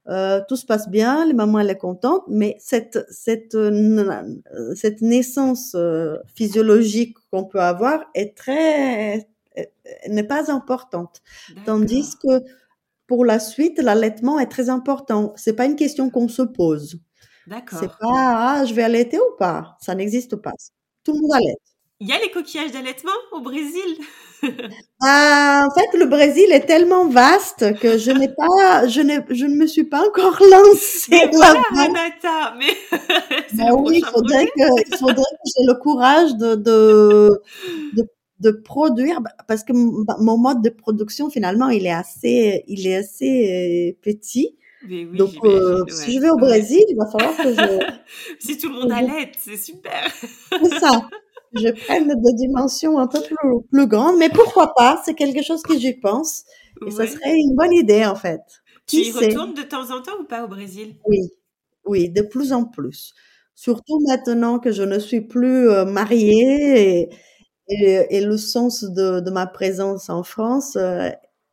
Euh, 0.10 0.42
tout 0.48 0.56
se 0.56 0.66
passe 0.66 0.90
bien, 0.90 1.26
les 1.26 1.34
mamans, 1.34 1.60
elle 1.60 1.70
est 1.70 1.78
contente, 1.78 2.24
mais 2.30 2.56
cette, 2.60 3.06
cette, 3.10 3.56
euh, 3.56 4.40
cette 4.74 5.02
naissance 5.02 5.74
euh, 5.76 6.18
physiologique 6.34 7.18
qu'on 7.30 7.44
peut 7.44 7.60
avoir 7.60 8.06
est 8.16 8.38
très, 8.38 9.28
n'est 10.08 10.24
pas 10.24 10.50
importante. 10.50 11.22
Tandis 11.66 12.16
que 12.24 12.42
pour 13.06 13.26
la 13.26 13.40
suite, 13.40 13.80
l'allaitement 13.80 14.40
est 14.40 14.48
très 14.48 14.70
important. 14.70 15.34
C'est 15.36 15.56
pas 15.56 15.66
une 15.66 15.76
question 15.76 16.10
qu'on 16.10 16.30
se 16.30 16.42
pose. 16.42 17.00
C'est 17.46 17.50
d'accord. 17.50 17.98
pas, 18.00 18.60
ah, 18.60 18.66
je 18.66 18.74
vais 18.74 18.84
allaiter 18.84 19.18
ou 19.20 19.36
pas. 19.38 19.78
Ça 19.82 19.96
n'existe 19.96 20.36
pas. 20.38 20.52
Tout 21.04 21.14
le 21.14 21.22
monde 21.22 21.34
allaite. 21.34 21.77
Il 22.00 22.08
y 22.08 22.12
a 22.12 22.20
les 22.20 22.30
coquillages 22.30 22.72
d'allaitement 22.72 23.12
au 23.32 23.42
Brésil? 23.42 23.98
Ah, 25.02 25.68
en 25.68 25.74
fait, 25.80 25.98
le 25.98 26.06
Brésil 26.06 26.52
est 26.52 26.66
tellement 26.68 27.08
vaste 27.08 27.78
que 27.80 27.98
je 27.98 28.12
n'ai 28.12 28.28
pas, 28.30 28.88
je 28.88 29.02
n'ai, 29.02 29.20
je 29.32 29.46
ne 29.46 29.56
me 29.56 29.66
suis 29.68 29.84
pas 29.84 30.08
encore 30.08 30.40
lancée 30.52 31.10
Mais 31.10 31.28
voilà, 31.32 31.54
là-bas. 31.72 31.84
Renata, 31.84 32.56
mais 32.58 32.68
le 33.54 33.74
oui, 33.76 33.98
il 34.00 34.06
faudrait 34.06 34.46
que, 34.46 34.82
il 34.88 34.94
faudrait 34.98 35.16
que 35.24 35.50
j'ai 35.58 35.66
le 35.68 35.74
courage 35.80 36.36
de, 36.36 36.56
de, 36.56 37.30
de, 37.94 38.04
de 38.40 38.52
produire, 38.52 39.22
bah, 39.22 39.32
parce 39.48 39.64
que 39.64 39.74
mon 39.74 40.38
mode 40.38 40.62
de 40.64 40.70
production, 40.70 41.30
finalement, 41.32 41.70
il 41.70 41.86
est 41.88 41.92
assez, 41.92 42.64
il 42.68 42.88
est 42.88 42.98
assez 42.98 43.94
euh, 43.96 44.00
petit. 44.04 44.56
Oui, 44.88 45.08
Donc, 45.14 45.34
euh, 45.44 45.84
si 45.90 46.14
je 46.14 46.20
vais 46.20 46.30
au 46.30 46.36
ouais. 46.36 46.42
Brésil, 46.42 46.84
il 46.90 46.96
va 46.96 47.08
falloir 47.08 47.36
que 47.38 47.54
je, 47.54 47.80
Si 48.40 48.58
tout 48.58 48.70
le 48.70 48.76
monde 48.82 48.92
allaite, 48.92 49.36
c'est 49.40 49.58
super. 49.58 50.12
c'est 50.52 50.80
ça, 50.80 51.10
je 51.54 51.70
prenne 51.70 52.08
des 52.08 52.34
dimensions 52.36 53.00
un 53.00 53.08
peu 53.08 53.22
plus, 53.24 53.38
plus 53.72 53.88
grandes, 53.88 54.18
mais 54.20 54.30
pourquoi 54.30 54.74
pas? 54.76 55.02
C'est 55.06 55.16
quelque 55.16 55.44
chose 55.44 55.64
que 55.64 55.78
j'y 55.78 55.94
pense. 55.94 56.44
Et 56.86 56.92
ça 56.92 57.06
Ouais. 57.06 57.08
serait 57.08 57.36
une 57.36 57.56
bonne 57.56 57.74
idée, 57.74 58.06
en 58.06 58.16
fait. 58.16 58.42
Tu 58.88 58.98
y 58.98 59.12
sait? 59.12 59.30
retournes 59.30 59.54
de 59.54 59.62
temps 59.64 59.92
en 59.92 60.02
temps 60.02 60.20
ou 60.20 60.26
pas 60.26 60.44
au 60.44 60.48
Brésil? 60.50 60.98
Oui, 61.06 61.20
oui, 61.86 62.10
de 62.10 62.22
plus 62.22 62.54
en 62.54 62.66
plus. 62.66 63.14
Surtout 63.56 64.00
maintenant 64.08 64.60
que 64.60 64.72
je 64.72 64.84
ne 64.84 65.00
suis 65.00 65.22
plus 65.22 65.70
euh, 65.70 65.86
mariée 65.86 67.02
et, 67.04 67.10
et, 67.70 68.18
et 68.18 68.22
le 68.22 68.38
sens 68.38 68.84
de, 68.84 69.20
de 69.22 69.32
ma 69.32 69.48
présence 69.48 70.10
en 70.10 70.24
France 70.24 70.76
euh, 70.78 71.10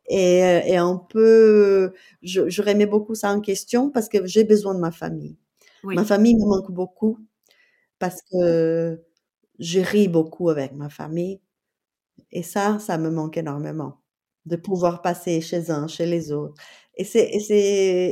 est, 0.07 0.63
est 0.71 0.77
un 0.77 0.97
peu, 0.97 1.93
je, 2.23 2.49
je 2.49 2.61
remets 2.61 2.85
beaucoup 2.87 3.15
ça 3.15 3.31
en 3.31 3.41
question 3.41 3.89
parce 3.91 4.09
que 4.09 4.25
j'ai 4.27 4.43
besoin 4.45 4.75
de 4.75 4.79
ma 4.79 4.91
famille. 4.91 5.37
Oui, 5.83 5.95
Ma 5.95 6.05
famille 6.05 6.35
me 6.35 6.45
manque 6.47 6.71
beaucoup 6.71 7.19
parce 7.99 8.21
que 8.31 9.01
je 9.59 9.79
ris 9.79 10.07
beaucoup 10.07 10.49
avec 10.49 10.73
ma 10.73 10.89
famille 10.89 11.41
et 12.31 12.43
ça, 12.43 12.79
ça 12.79 12.97
me 12.97 13.09
manque 13.11 13.37
énormément 13.37 14.01
de 14.45 14.55
pouvoir 14.57 15.01
passer 15.01 15.41
chez 15.41 15.71
un, 15.71 15.87
chez 15.87 16.05
les 16.05 16.31
autres. 16.31 16.55
Et 16.95 17.03
c'est, 17.05 17.29
et 17.33 17.39
c'est, 17.39 17.57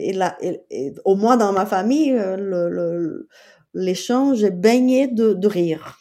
et 0.06 0.14
là, 0.14 0.38
et- 0.42 0.62
et 0.72 0.94
au 1.06 1.16
moins 1.16 1.38
dans 1.38 1.54
ma 1.54 1.66
famille, 1.66 2.12
euh, 2.14 2.38
le, 2.38 3.30
l'échange 3.74 4.44
est 4.44 4.52
baigné 4.52 5.08
de, 5.08 5.34
de 5.34 5.48
rire. 5.48 6.00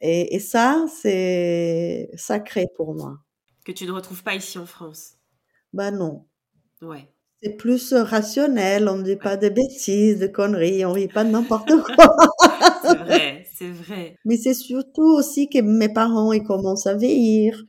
Et, 0.00 0.34
et 0.34 0.40
ça, 0.40 0.84
c'est 1.00 2.10
sacré 2.16 2.66
pour 2.76 2.94
moi. 2.94 3.18
que 3.64 3.72
tu 3.72 3.86
ne 3.86 3.92
retrouves 3.92 4.22
pas 4.22 4.34
ici 4.34 4.58
en 4.58 4.66
France? 4.66 5.14
Ben 5.72 5.90
non. 5.92 6.26
Ouais. 6.82 7.08
C'est 7.42 7.56
plus 7.56 7.92
euh, 7.92 8.02
rationnel, 8.02 8.88
on 8.88 8.96
ne 8.98 9.02
dit 9.02 9.16
pas 9.16 9.36
de 9.36 9.48
bêtises, 9.48 10.18
de 10.18 10.26
conneries, 10.26 10.84
on 10.84 10.92
rit 10.92 11.08
pas 11.08 11.24
de 11.24 11.30
n'importe 11.30 11.72
quoi. 11.96 12.16
C'est 12.82 12.96
vrai, 12.96 13.33
c'est 13.64 13.70
vrai. 13.70 14.18
Mais 14.24 14.36
c'est 14.36 14.54
surtout 14.54 15.16
aussi 15.16 15.48
que 15.48 15.60
mes 15.60 15.88
parents, 15.88 16.32
ils 16.32 16.42
commencent 16.42 16.86
à 16.86 16.94
vieillir. 16.94 17.64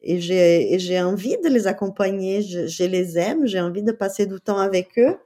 Et 0.00 0.20
j'ai, 0.20 1.00
envie 1.00 1.36
de 1.42 1.48
les 1.48 1.66
accompagner, 1.66 2.42
je, 2.42 2.66
je 2.66 2.84
les 2.84 3.18
aime, 3.18 3.46
j'ai 3.46 3.60
envie 3.60 3.82
de 3.82 3.92
passer 3.92 4.26
du 4.26 4.40
temps 4.40 4.58
avec 4.58 4.98
eux. 4.98 5.16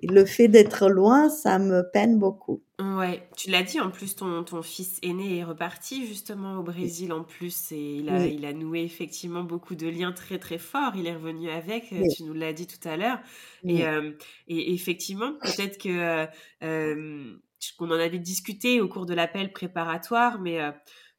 Et 0.00 0.08
le 0.08 0.24
fait 0.24 0.48
d'être 0.48 0.88
loin, 0.88 1.28
ça 1.28 1.58
me 1.58 1.82
peine 1.90 2.18
beaucoup. 2.18 2.62
Ouais, 2.78 3.26
tu 3.36 3.50
l'as 3.50 3.62
dit, 3.62 3.80
en 3.80 3.90
plus, 3.90 4.16
ton, 4.16 4.44
ton 4.44 4.60
fils 4.60 4.98
aîné 5.02 5.38
est 5.38 5.44
reparti 5.44 6.06
justement 6.06 6.58
au 6.58 6.62
Brésil 6.62 7.12
en 7.14 7.24
plus 7.24 7.72
et 7.72 7.96
il 7.96 8.10
a, 8.10 8.18
Oui, 8.18 8.34
il 8.36 8.44
a 8.44 8.52
noué 8.52 8.82
effectivement 8.82 9.42
beaucoup 9.42 9.74
de 9.74 9.88
liens 9.88 10.12
très 10.12 10.38
très 10.38 10.58
forts. 10.58 10.92
Il 10.96 11.06
est 11.06 11.14
revenu 11.14 11.48
avec, 11.48 11.92
euh, 11.92 12.00
oui, 12.02 12.08
tu 12.14 12.24
nous 12.24 12.34
l'as 12.34 12.52
dit 12.52 12.66
tout 12.66 12.86
à 12.86 12.98
l'heure. 12.98 13.18
Et, 13.64 13.86
euh, 13.86 14.12
et 14.48 14.74
effectivement, 14.74 15.32
peut-être 15.40 15.78
que 15.78 16.26
euh, 16.62 17.36
qu'on 17.72 17.90
en 17.90 17.98
avait 17.98 18.18
discuté 18.18 18.80
au 18.80 18.88
cours 18.88 19.06
de 19.06 19.14
l'appel 19.14 19.52
préparatoire, 19.52 20.40
mais 20.40 20.60
euh, 20.60 20.72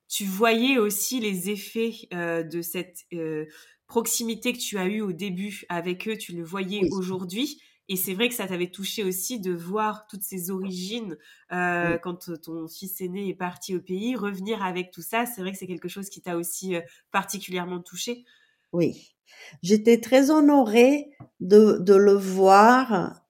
tu 0.08 0.26
voyais 0.26 0.78
aussi 0.78 1.20
les 1.20 1.50
effets 1.50 1.94
euh, 2.14 2.44
de 2.44 2.62
cette 2.62 3.06
euh, 3.14 3.46
proximité 3.88 4.54
que 4.54 4.60
tu 4.60 4.78
as 4.78 4.88
eue 4.88 5.02
au 5.02 5.12
début 5.12 5.66
avec 5.70 6.08
eux, 6.08 6.18
tu 6.18 6.34
le 6.34 6.44
voyais 6.44 6.82
oui, 6.82 6.90
aujourd'hui. 6.92 7.62
Et 7.90 7.96
c'est 7.96 8.14
vrai 8.14 8.28
que 8.28 8.36
ça 8.36 8.48
t'avait 8.48 8.70
touché 8.70 9.04
aussi 9.06 9.40
de 9.40 9.54
voir 9.54 10.08
toutes 10.08 10.22
ces 10.22 10.52
origines 10.52 11.18
euh, 11.54 11.94
oui, 11.94 12.00
quand 12.02 12.30
ton 12.42 12.68
fils 12.68 13.00
aîné 13.00 13.30
est 13.30 13.34
parti 13.34 13.76
au 13.76 13.82
pays, 13.82 14.16
revenir 14.16 14.62
avec 14.62 14.92
tout 14.92 15.02
ça. 15.02 15.26
C'est 15.26 15.40
vrai 15.40 15.54
que 15.54 15.58
c'est 15.58 15.68
quelque 15.68 15.88
chose 15.88 16.10
qui 16.10 16.22
t'a 16.22 16.36
aussi 16.36 16.76
particulièrement 17.12 17.80
touché. 17.82 18.26
oui. 18.71 19.13
J'étais 19.62 20.00
très 20.00 20.32
honorée 20.32 21.10
de, 21.40 21.78
de 21.80 21.96
le 21.96 22.13
voir, 22.13 23.21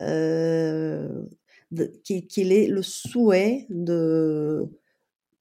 euh, 0.00 1.24
qu'il 2.04 2.52
ait 2.52 2.66
le 2.66 2.82
souhait 2.82 3.66
de, 3.70 4.68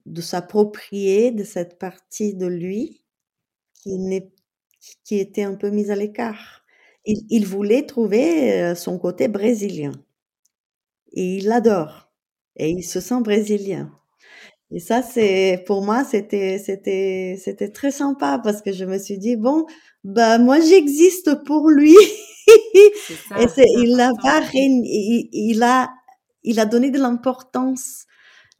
de 0.05 0.21
s'approprier 0.21 1.31
de 1.31 1.43
cette 1.43 1.79
partie 1.79 2.33
de 2.35 2.47
lui 2.47 3.03
qui 3.73 3.97
n'est, 3.97 4.31
qui 5.03 5.19
était 5.19 5.43
un 5.43 5.55
peu 5.55 5.69
mise 5.69 5.91
à 5.91 5.95
l'écart. 5.95 6.63
Il, 7.05 7.25
il 7.29 7.45
voulait 7.45 7.85
trouver 7.85 8.61
euh, 8.61 8.75
son 8.75 8.99
côté 8.99 9.27
brésilien 9.27 9.93
et 11.13 11.37
il 11.37 11.47
l'adore 11.47 12.11
et 12.57 12.69
il 12.69 12.83
se 12.83 12.99
sent 12.99 13.21
brésilien. 13.21 13.91
Et 14.71 14.79
ça, 14.79 15.01
c'est, 15.01 15.63
pour 15.67 15.83
moi, 15.83 16.05
c'était, 16.05 16.57
c'était, 16.57 17.37
c'était 17.37 17.69
très 17.69 17.91
sympa 17.91 18.39
parce 18.41 18.61
que 18.61 18.71
je 18.71 18.85
me 18.85 18.97
suis 18.97 19.17
dit, 19.17 19.35
bon, 19.35 19.65
bah, 20.03 20.37
moi, 20.37 20.59
j'existe 20.61 21.43
pour 21.45 21.69
lui. 21.69 21.95
Et 22.47 23.47
il 23.77 23.99
a 23.99 24.07
important. 24.07 24.21
pas, 24.23 24.41
il 24.53 25.63
a, 25.63 25.89
il 26.43 26.59
a 26.59 26.65
donné 26.65 26.91
de 26.91 26.99
l'importance 26.99 28.05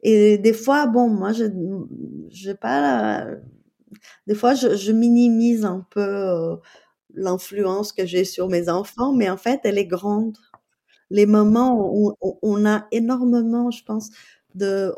Et 0.02 0.38
des 0.38 0.54
fois, 0.54 0.86
bon, 0.86 1.08
moi, 1.10 1.32
je, 1.32 1.44
j'ai 2.30 2.54
pas, 2.54 3.26
des 4.26 4.34
fois, 4.34 4.54
je, 4.54 4.76
je 4.76 4.92
minimise 4.92 5.64
un 5.64 5.86
peu 5.90 6.00
euh, 6.00 6.56
l'influence 7.14 7.92
que 7.92 8.06
j'ai 8.06 8.24
sur 8.24 8.48
mes 8.48 8.68
enfants, 8.68 9.12
mais 9.14 9.30
en 9.30 9.36
fait, 9.36 9.60
elle 9.64 9.78
est 9.78 9.86
grande. 9.86 10.38
Les 11.10 11.26
moments 11.26 11.90
où 11.94 12.14
on, 12.42 12.66
a 12.66 12.86
énormément, 12.92 13.70
je 13.70 13.84
pense, 13.84 14.10
de, 14.54 14.94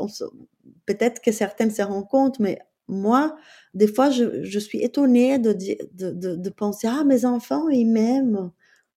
peut-être 0.86 1.20
que 1.22 1.32
certaines 1.32 1.70
se 1.70 1.82
rendent 1.82 2.08
compte, 2.08 2.38
mais 2.40 2.58
moi, 2.88 3.36
des 3.74 3.86
fois, 3.88 4.10
je, 4.10 4.42
je 4.44 4.58
suis 4.58 4.80
étonnée 4.82 5.38
de, 5.38 5.52
de, 5.92 6.36
de 6.36 6.50
penser, 6.50 6.88
ah, 6.90 7.04
mes 7.04 7.24
enfants, 7.24 7.68
ils 7.68 7.86
m'aiment. 7.86 8.52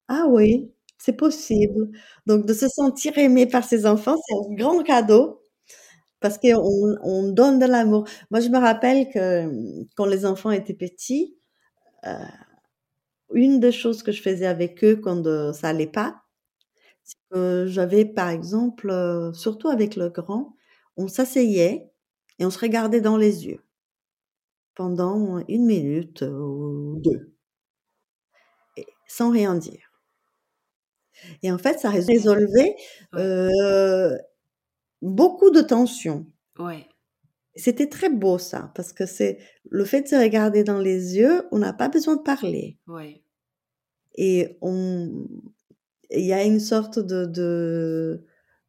Ah 0.09 0.25
oui, 0.29 0.71
c'est 0.97 1.13
possible. 1.17 1.91
Donc, 2.25 2.45
de 2.45 2.53
se 2.53 2.67
sentir 2.67 3.17
aimé 3.17 3.45
par 3.47 3.63
ses 3.63 3.85
enfants, 3.85 4.15
c'est 4.27 4.35
un 4.35 4.55
grand 4.55 4.83
cadeau 4.83 5.41
parce 6.21 6.37
qu'on 6.39 6.97
on 7.03 7.31
donne 7.31 7.59
de 7.59 7.65
l'amour. 7.67 8.05
Moi, 8.31 8.41
je 8.41 8.49
me 8.49 8.59
rappelle 8.59 9.09
que 9.11 9.45
hum, 9.47 9.85
quand 9.95 10.05
les 10.07 10.25
enfants 10.25 10.51
étaient 10.51 10.73
petits, 10.75 11.37
euh, 12.07 12.13
une 13.33 13.59
des 13.59 13.71
choses 13.71 14.03
que 14.03 14.11
je 14.11 14.21
faisais 14.21 14.45
avec 14.45 14.83
eux 14.83 14.95
quand 14.97 15.25
euh, 15.27 15.53
ça 15.53 15.69
allait 15.69 15.87
pas, 15.87 16.21
c'est 17.03 17.17
que 17.31 17.65
j'avais, 17.67 18.05
par 18.05 18.29
exemple, 18.29 18.89
euh, 18.91 19.33
surtout 19.33 19.69
avec 19.69 19.95
le 19.97 20.09
grand, 20.09 20.55
on 20.97 21.07
s'asseyait 21.09 21.91
et 22.39 22.45
on 22.45 22.51
se 22.51 22.59
regardait 22.59 23.01
dans 23.01 23.17
les 23.17 23.47
yeux 23.47 23.61
pendant 24.75 25.39
une 25.49 25.65
minute 25.65 26.21
ou 26.21 27.01
deux, 27.03 27.33
sans 29.07 29.31
rien 29.31 29.55
dire. 29.55 29.86
Et 31.43 31.51
en 31.51 31.57
fait, 31.57 31.79
ça 31.79 31.89
résolvait 31.89 32.75
Ouais. 33.13 33.21
euh, 33.21 34.17
beaucoup 35.01 35.51
de 35.51 35.61
tensions. 35.61 36.25
Ouais. 36.59 36.85
C'était 37.55 37.89
très 37.89 38.09
beau 38.09 38.37
ça, 38.37 38.71
parce 38.75 38.93
que 38.93 39.05
c'est 39.05 39.39
le 39.69 39.85
fait 39.85 40.01
de 40.03 40.07
se 40.07 40.15
regarder 40.15 40.63
dans 40.63 40.79
les 40.79 41.17
yeux, 41.17 41.47
on 41.51 41.59
n'a 41.59 41.73
pas 41.73 41.89
besoin 41.89 42.15
de 42.17 42.21
parler. 42.23 42.77
Ouais. 42.87 43.21
Et 44.15 44.57
on, 44.61 45.27
il 46.11 46.25
y 46.25 46.33
a 46.33 46.43
une 46.43 46.59
sorte 46.59 46.99
de, 46.99 48.23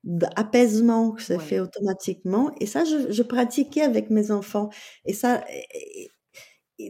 d'apaisement 0.05 1.13
qui 1.13 1.25
se 1.27 1.35
Ouais. 1.35 1.39
fait 1.39 1.61
automatiquement. 1.61 2.53
Et 2.61 2.67
ça, 2.67 2.85
je, 2.85 3.11
je 3.13 3.23
pratiquais 3.23 3.83
avec 3.83 4.11
mes 4.11 4.31
enfants. 4.31 4.71
Et 5.07 5.13
ça, 5.15 5.45
et 5.75 6.09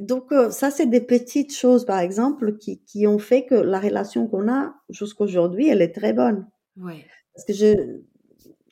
donc 0.01 0.33
euh, 0.33 0.51
ça, 0.51 0.71
c'est 0.71 0.87
des 0.87 1.01
petites 1.01 1.55
choses, 1.55 1.85
par 1.87 1.99
exemple, 2.01 2.57
qui, 2.59 2.81
qui 2.85 3.07
ont 3.07 3.19
fait 3.19 3.47
que 3.47 3.55
la 3.55 3.81
relation 3.81 4.27
qu'on 4.29 4.49
a 4.53 4.75
jusqu'aujourd'hui, 4.91 5.69
elle 5.69 5.83
est 5.83 5.93
très 5.95 6.13
bonne. 6.13 6.47
Ouais. 6.77 7.05
Parce 7.35 7.47
que 7.47 7.53
je, 7.55 8.01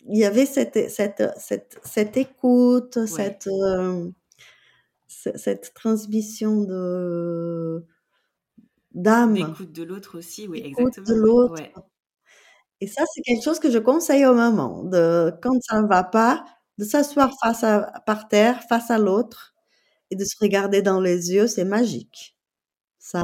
il 0.08 0.18
y 0.18 0.24
avait 0.24 0.46
cette, 0.46 0.90
cette, 0.90 1.22
cette, 1.38 1.78
cette 1.84 2.16
écoute, 2.16 2.96
Ouais. 2.96 3.06
cette, 3.06 3.46
euh, 3.48 4.10
ce- 5.08 5.36
cette 5.38 5.74
transmission 5.74 6.62
de, 6.64 7.84
d'âme, 8.94 9.34
D'écoute 9.34 9.72
de 9.72 9.82
l'autre 9.84 10.18
aussi, 10.18 10.48
oui, 10.48 10.62
de 10.62 10.66
exactement. 10.68 11.06
ouais. 11.08 11.14
l'autre. 11.16 11.52
Ouais. 11.54 11.72
Et 12.80 12.86
ça, 12.86 13.04
c'est 13.14 13.22
quelque 13.22 13.42
chose 13.42 13.58
que 13.58 13.70
je 13.70 13.78
conseille 13.78 14.26
aux 14.26 14.34
mamans, 14.34 14.84
de, 14.84 15.32
quand 15.42 15.58
ça 15.62 15.80
ne 15.82 15.86
va 15.88 16.04
pas, 16.04 16.44
de 16.78 16.84
s'asseoir 16.84 17.32
face 17.42 17.64
à, 17.64 17.92
par 18.06 18.28
terre, 18.28 18.62
face 18.68 18.90
à 18.90 18.98
l'autre, 18.98 19.54
et 20.16 20.18
de 20.18 20.24
se 20.24 20.36
regarder 20.40 20.82
dans 20.82 21.00
les 21.00 21.32
yeux, 21.32 21.46
c'est 21.48 21.64
magique. 21.64 22.36
Ça, 22.98 23.22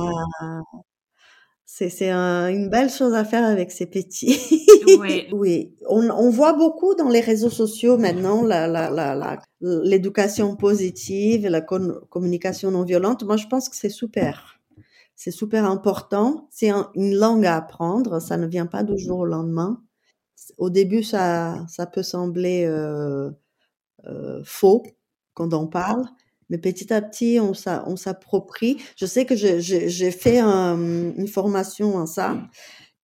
c'est, 1.64 1.88
c'est 1.88 2.10
un- 2.10 2.48
une 2.48 2.68
belle 2.68 2.90
chose 2.90 3.14
à 3.14 3.24
faire 3.24 3.44
avec 3.44 3.70
ces 3.72 3.86
petits. 3.86 4.38
Oui, 5.32 5.74
on, 5.88 6.10
on 6.10 6.28
voit 6.30 6.52
beaucoup 6.54 6.94
dans 6.94 7.08
les 7.08 7.20
réseaux 7.20 7.50
sociaux 7.50 7.96
maintenant 7.98 8.42
la, 8.42 8.66
la, 8.66 8.90
la, 8.90 9.14
la- 9.14 9.40
l'éducation 9.60 10.56
positive, 10.56 11.46
la 11.46 11.60
communication 11.62 12.70
non 12.72 12.82
violente. 12.82 13.22
Moi, 13.24 13.36
je 13.36 13.46
pense 13.46 13.68
que 13.68 13.76
c'est 13.76 13.88
super. 13.88 14.60
C'est 15.16 15.30
super 15.30 15.64
important. 15.64 16.48
C'est 16.50 16.70
un- 16.70 16.90
une 16.94 17.14
langue 17.14 17.46
à 17.46 17.56
apprendre. 17.56 18.20
Ça 18.20 18.36
ne 18.36 18.46
vient 18.46 18.66
pas 18.66 18.82
du 18.82 18.98
jour 18.98 19.20
au 19.20 19.26
lendemain. 19.26 19.82
Au 20.58 20.68
début, 20.70 21.02
ça, 21.04 21.64
ça 21.68 21.86
peut 21.86 22.02
sembler 22.02 22.64
euh, 22.66 23.30
euh, 24.06 24.42
faux 24.44 24.82
quand 25.34 25.54
on 25.54 25.66
parle, 25.68 26.04
mais 26.52 26.58
petit 26.58 26.92
à 26.92 27.02
petit, 27.02 27.40
on, 27.40 27.54
s'a- 27.54 27.82
on 27.88 27.96
s'approprie. 27.96 28.76
Je 28.96 29.06
sais 29.06 29.24
que 29.26 29.34
j'ai 29.34 30.10
fait 30.12 30.38
un- 30.38 30.78
une 31.16 31.26
formation 31.26 31.96
en 31.96 32.06
ça 32.06 32.36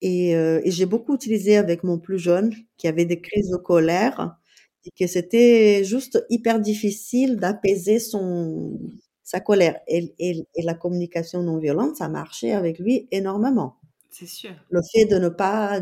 et, 0.02 0.36
euh, 0.36 0.62
et 0.64 0.72
j'ai 0.72 0.86
beaucoup 0.86 1.16
utilisé 1.16 1.58
avec 1.58 1.84
mon 1.84 1.98
plus 1.98 2.20
jeune 2.20 2.54
qui 2.78 2.88
avait 2.88 3.06
des 3.06 3.22
crises 3.22 3.50
de 3.50 3.58
colère 3.58 4.38
et 4.86 4.92
que 4.92 5.08
c'était 5.08 5.84
juste 5.86 6.24
hyper 6.30 6.60
difficile 6.60 7.38
d'apaiser 7.38 8.00
son 8.00 8.80
sa 9.24 9.40
colère. 9.40 9.80
Et, 9.88 10.14
et, 10.20 10.46
et 10.56 10.64
la 10.64 10.74
communication 10.74 11.42
non 11.44 11.58
violente, 11.58 11.96
ça 11.98 12.10
marchait 12.10 12.52
avec 12.54 12.80
lui 12.80 13.08
énormément. 13.12 13.76
C'est 14.12 14.28
sûr. 14.28 14.52
Le 14.70 14.82
fait 14.94 15.06
de 15.06 15.18
ne 15.20 15.30
pas 15.30 15.82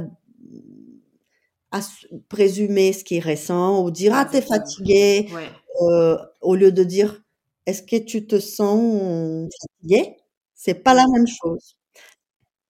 présumer 2.29 2.93
ce 2.93 3.03
qu'il 3.03 3.21
ressent 3.27 3.83
ou 3.83 3.91
dire 3.91 4.13
ah 4.15 4.25
t'es 4.25 4.41
fatigué 4.41 5.27
Ouais. 5.33 5.49
euh, 5.81 6.17
au 6.41 6.55
lieu 6.55 6.71
de 6.71 6.83
dire 6.83 7.21
est-ce 7.65 7.83
que 7.83 7.97
tu 7.97 8.27
te 8.27 8.39
sens 8.39 9.49
fatigué 9.61 10.17
c'est 10.55 10.83
pas 10.83 10.93
la 10.93 11.05
même 11.13 11.27
chose. 11.27 11.75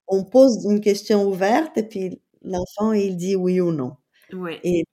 On 0.07 0.23
pose 0.23 0.65
une 0.65 0.81
question 0.81 1.27
ouverte 1.27 1.77
et 1.77 1.83
puis 1.83 2.21
l'enfant 2.43 2.91
il 2.93 3.17
dit 3.17 3.35
oui 3.35 3.59
ou 3.61 3.71
non. 3.71 3.95
Ouais. 4.33 4.59
et, 4.63 4.85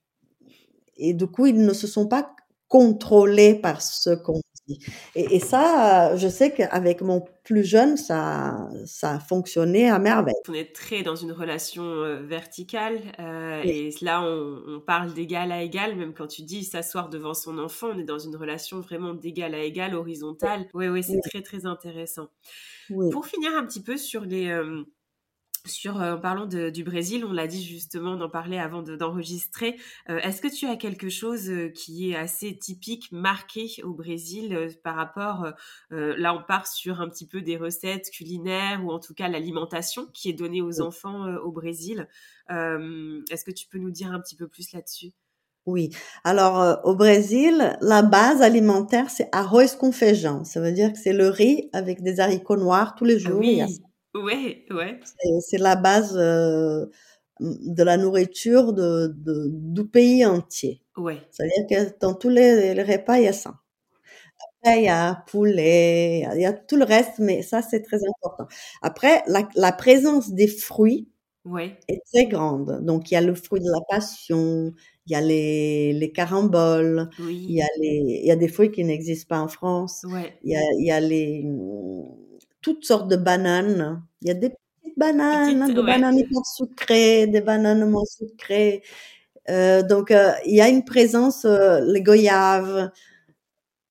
et 0.97 1.13
du 1.13 1.27
coup 1.27 1.45
ils 1.47 1.57
ne 1.65 1.73
se 1.73 1.87
sont 1.87 2.07
pas 2.07 2.35
contrôlés 2.67 3.55
par 3.55 3.81
ce 3.81 4.11
qu'on 4.15 4.41
et, 4.67 5.35
et 5.35 5.39
ça 5.39 6.15
je 6.15 6.27
sais 6.27 6.51
qu'avec 6.53 7.01
mon 7.01 7.23
plus 7.43 7.63
jeune 7.65 7.97
ça 7.97 8.69
ça 8.85 9.15
a 9.15 9.19
fonctionné 9.19 9.89
à 9.89 9.99
merveille 9.99 10.33
On 10.47 10.53
est 10.53 10.73
très 10.73 11.03
dans 11.03 11.15
une 11.15 11.31
relation 11.33 11.83
euh, 11.83 12.21
verticale 12.21 12.99
euh, 13.19 13.61
Oui. 13.63 13.69
et 13.69 14.05
là 14.05 14.21
on, 14.23 14.61
on 14.67 14.79
parle 14.79 15.13
d'égal 15.13 15.51
à 15.51 15.61
égal, 15.63 15.95
même 15.95 16.13
quand 16.13 16.27
tu 16.27 16.43
dis 16.43 16.63
s'asseoir 16.63 17.09
devant 17.09 17.33
son 17.33 17.57
enfant, 17.59 17.87
on 17.93 17.99
est 17.99 18.03
dans 18.05 18.19
une 18.19 18.35
relation 18.35 18.79
vraiment 18.79 19.13
d'égal 19.13 19.53
à 19.55 19.63
égal, 19.63 19.95
horizontale. 19.95 20.67
Oui, 20.73 20.87
oui, 20.87 21.03
c'est 21.03 21.13
Oui. 21.13 21.21
très 21.21 21.41
très 21.41 21.65
intéressant. 21.65 22.27
oui 22.89 23.09
Pour 23.09 23.25
finir 23.25 23.51
un 23.55 23.65
petit 23.65 23.81
peu 23.83 23.97
sur 23.97 24.21
les... 24.25 24.47
euh, 24.47 24.83
sur, 25.65 26.01
euh, 26.01 26.15
en 26.15 26.19
parlant 26.19 26.45
de- 26.45 26.69
du 26.69 26.83
Brésil, 26.83 27.23
on 27.25 27.31
l'a 27.31 27.47
dit 27.47 27.63
justement 27.63 28.17
d'en 28.17 28.29
parler 28.29 28.57
avant 28.57 28.81
de- 28.81 28.95
d'enregistrer. 28.97 29.77
Euh, 30.09 30.17
Est-ce 30.19 30.41
que 30.41 30.53
tu 30.53 30.65
as 30.67 30.75
quelque 30.75 31.07
chose 31.09 31.49
euh, 31.49 31.69
qui 31.69 32.11
est 32.11 32.15
assez 32.15 32.57
typique, 32.57 33.11
marqué 33.13 33.69
au 33.83 33.93
Brésil 33.93 34.53
euh, 34.53 34.69
par 34.83 34.95
rapport, 34.95 35.47
euh, 35.93 36.15
là 36.17 36.35
on 36.35 36.43
part 36.43 36.67
sur 36.67 36.99
un 36.99 37.07
petit 37.09 37.25
peu 37.27 37.41
des 37.41 37.55
recettes 37.55 38.09
culinaires 38.11 38.83
ou 38.83 38.91
en 38.91 38.99
tout 38.99 39.13
cas 39.13 39.29
l'alimentation 39.29 40.07
qui 40.13 40.29
est 40.29 40.33
donnée 40.33 40.61
aux 40.61 40.81
Oui. 40.81 40.81
enfants 40.81 41.25
euh, 41.27 41.39
au 41.39 41.51
Brésil. 41.51 42.07
Euh, 42.51 43.21
Est-ce 43.31 43.45
que 43.45 43.51
tu 43.51 43.67
peux 43.67 43.77
nous 43.77 43.91
dire 43.91 44.11
un 44.11 44.19
petit 44.19 44.35
peu 44.35 44.47
plus 44.49 44.73
là-dessus? 44.73 45.11
Oui. 45.65 45.91
Alors, 46.25 46.61
euh, 46.61 46.75
au 46.83 46.93
Brésil, 46.93 47.77
la 47.79 48.01
base 48.01 48.41
alimentaire, 48.41 49.09
c'est 49.09 49.29
arroz 49.31 49.77
com 49.79 49.93
feijão. 49.93 50.43
Ça 50.43 50.59
veut 50.59 50.73
dire 50.73 50.91
que 50.91 50.99
c'est 50.99 51.13
le 51.13 51.29
riz 51.29 51.69
avec 51.71 52.03
des 52.03 52.19
haricots 52.19 52.57
noirs 52.57 52.95
tous 52.95 53.05
les 53.05 53.15
Ah 53.25 53.29
jours. 53.29 53.39
oui, 53.39 53.61
ouais, 54.15 54.65
ouais, 54.71 54.99
C'est 55.41 55.57
la 55.57 55.75
base 55.75 56.15
euh, 56.17 56.85
de 57.39 57.83
la 57.83 57.97
nourriture 57.97 58.73
de, 58.73 59.13
de- 59.15 59.49
du 59.51 59.85
pays 59.87 60.25
entier. 60.25 60.81
ouais, 60.97 61.29
C'est-à-dire 61.31 61.67
que 61.93 61.99
dans 61.99 62.13
tous 62.13 62.29
les, 62.29 62.73
les 62.75 62.83
repas, 62.83 63.17
il 63.17 63.23
y 63.25 63.27
a 63.27 63.33
ça. 63.33 63.55
Après, 64.61 64.79
il 64.81 64.85
y 64.85 64.89
a 64.89 65.23
poulet, 65.27 66.19
il 66.19 66.21
y 66.21 66.25
a, 66.25 66.35
il 66.35 66.41
y 66.41 66.45
a 66.45 66.53
tout 66.53 66.77
le 66.77 66.85
reste, 66.85 67.19
mais 67.19 67.41
ça, 67.41 67.61
c'est 67.61 67.81
très 67.81 67.97
important. 68.07 68.47
Après, 68.81 69.23
la, 69.27 69.47
la 69.55 69.71
présence 69.73 70.31
des 70.31 70.47
fruits 70.47 71.09
ouais, 71.45 71.77
est 71.89 72.01
très 72.13 72.27
grande. 72.27 72.81
Donc, 72.85 73.11
il 73.11 73.15
y 73.15 73.17
a 73.17 73.21
le 73.21 73.35
fruit 73.35 73.61
de 73.61 73.71
la 73.71 73.81
passion, 73.89 74.73
il 75.07 75.13
y 75.13 75.15
a 75.15 75.21
les, 75.21 75.93
les 75.93 76.11
caramboles, 76.11 77.09
il 77.47 77.57
y 77.57 77.61
a 77.61 77.67
les, 77.81 78.21
il 78.23 78.27
y 78.27 78.31
a 78.31 78.35
des 78.37 78.47
fruits 78.49 78.71
qui 78.71 78.83
n'existent 78.85 79.27
pas 79.37 79.41
en 79.41 79.47
France. 79.49 80.03
ouais. 80.03 80.33
Il 80.43 80.51
y 80.53 80.55
a, 80.57 80.61
il 80.79 80.85
y 80.87 80.91
a 80.91 80.99
les, 81.01 81.43
toutes 82.63 82.85
sortes 82.85 83.07
de 83.09 83.15
bananes. 83.15 84.01
Il 84.21 84.29
y 84.29 84.31
a 84.31 84.33
des 84.33 84.49
petites 84.49 84.97
bananes, 84.97 85.59
Petite, 85.59 85.75
des 85.75 85.81
ouais. 85.81 85.85
bananes 85.85 86.17
hyper 86.17 86.45
sucrées, 86.45 87.27
des 87.27 87.41
bananes 87.41 87.87
moins 87.89 88.05
sucrées. 88.05 88.81
Euh, 89.49 89.83
donc, 89.83 90.11
euh, 90.11 90.31
il 90.45 90.55
y 90.55 90.61
a 90.61 90.69
une 90.69 90.85
présence, 90.85 91.45
euh, 91.45 91.79
les 91.81 92.01
goyaves. 92.01 92.91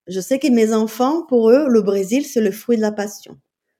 Je 0.08 0.20
sais 0.20 0.38
que 0.38 0.48
mes 0.48 0.72
enfants, 0.74 1.22
pour 1.26 1.50
eux, 1.50 1.68
le 1.68 1.82
Brésil, 1.82 2.24
c'est 2.24 2.40
le 2.40 2.50
fruit 2.50 2.76
de 2.76 2.82
la 2.82 2.92
passion. 2.92 3.38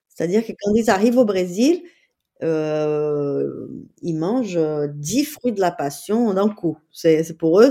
C'est-à-dire 0.08 0.44
que 0.46 0.52
quand 0.60 0.74
ils 0.74 0.90
arrivent 0.90 1.18
au 1.18 1.24
Brésil, 1.24 1.82
euh, 2.42 3.66
ils 4.02 4.16
mangent 4.16 4.56
euh, 4.56 4.88
10 4.88 5.24
fruits 5.24 5.52
de 5.52 5.60
la 5.60 5.70
passion 5.70 6.34
d'un 6.34 6.48
coup. 6.48 6.76
C'est, 6.92 7.36
pour 7.38 7.60
eux, 7.60 7.70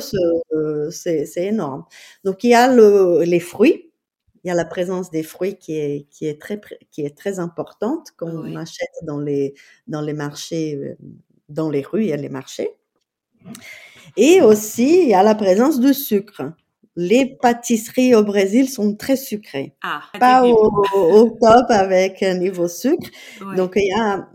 c'est, 0.92 1.28
énorme. 1.38 1.86
Donc, 2.24 2.44
il 2.44 2.52
y 2.52 2.56
a 2.56 2.74
le, 2.74 3.24
les 3.24 3.40
fruits. 3.40 3.91
Il 4.44 4.48
y 4.48 4.52
a 4.52 4.56
la 4.56 4.66
présence 4.66 5.12
des 5.12 5.24
fruits 5.24 5.58
qui 5.58 5.74
est, 5.78 6.08
qui 6.10 6.28
est 6.28 6.40
très, 6.42 6.60
qui 6.92 7.06
est 7.06 7.16
très 7.18 7.40
importante 7.40 8.12
qu'on 8.18 8.56
achète 8.56 8.90
dans 9.04 9.20
les, 9.20 9.54
dans 9.88 10.02
les 10.02 10.14
marchés, 10.14 10.76
euh, 10.76 10.96
dans 11.50 11.70
les 11.70 11.82
rues, 11.82 12.04
il 12.04 12.10
y 12.10 12.14
a 12.14 12.18
les 12.18 12.30
marchés. 12.30 12.70
Et 14.18 14.42
aussi, 14.42 15.04
il 15.04 15.10
y 15.10 15.14
a 15.14 15.24
la 15.24 15.36
présence 15.36 15.80
de 15.80 15.94
sucre. 15.94 16.54
Les 16.96 17.26
pâtisseries 17.42 18.16
au 18.16 18.24
Brésil 18.24 18.70
sont 18.70 18.96
très 18.96 19.16
sucrées. 19.16 19.76
Ah, 19.82 20.02
Pas 20.20 20.44
au, 20.46 20.72
au 20.94 21.30
top 21.30 21.66
avec 21.70 22.22
un 22.24 22.36
niveau 22.36 22.68
sucre. 22.68 23.10
Donc, 23.56 23.74
il 23.78 23.88
y 23.88 24.00
a, 24.00 24.28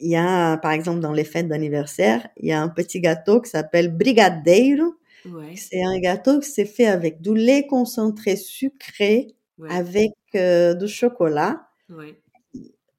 il 0.00 0.10
y 0.10 0.16
a, 0.16 0.58
par 0.58 0.72
exemple, 0.72 1.00
dans 1.00 1.12
les 1.12 1.24
fêtes 1.24 1.48
d'anniversaire, 1.48 2.28
il 2.36 2.48
y 2.48 2.52
a 2.52 2.60
un 2.60 2.68
petit 2.68 3.00
gâteau 3.00 3.40
qui 3.40 3.50
s'appelle 3.50 3.88
brigadeiro. 3.96 4.94
ouais, 5.24 5.54
C'est 5.56 5.82
un 5.82 5.98
gâteau 6.00 6.40
qui 6.40 6.50
s'est 6.50 6.66
fait 6.66 6.86
avec 6.86 7.22
du 7.22 7.34
lait 7.34 7.66
concentré 7.66 8.36
sucré 8.36 9.34
ouais, 9.58 9.70
avec 9.70 10.12
euh, 10.34 10.74
du 10.74 10.88
chocolat 10.88 11.66
ouais. 11.90 12.20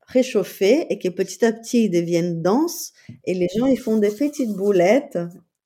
réchauffé 0.08 0.88
et 0.90 1.00
qui 1.00 1.10
petit 1.12 1.44
à 1.46 1.52
petit 1.52 1.90
deviennent 1.90 2.42
denses 2.42 2.94
et 3.26 3.34
les 3.34 3.48
gens 3.58 3.66
ils 3.68 3.80
font 3.80 3.98
des 3.98 4.12
petites 4.12 4.54
boulettes 4.56 5.18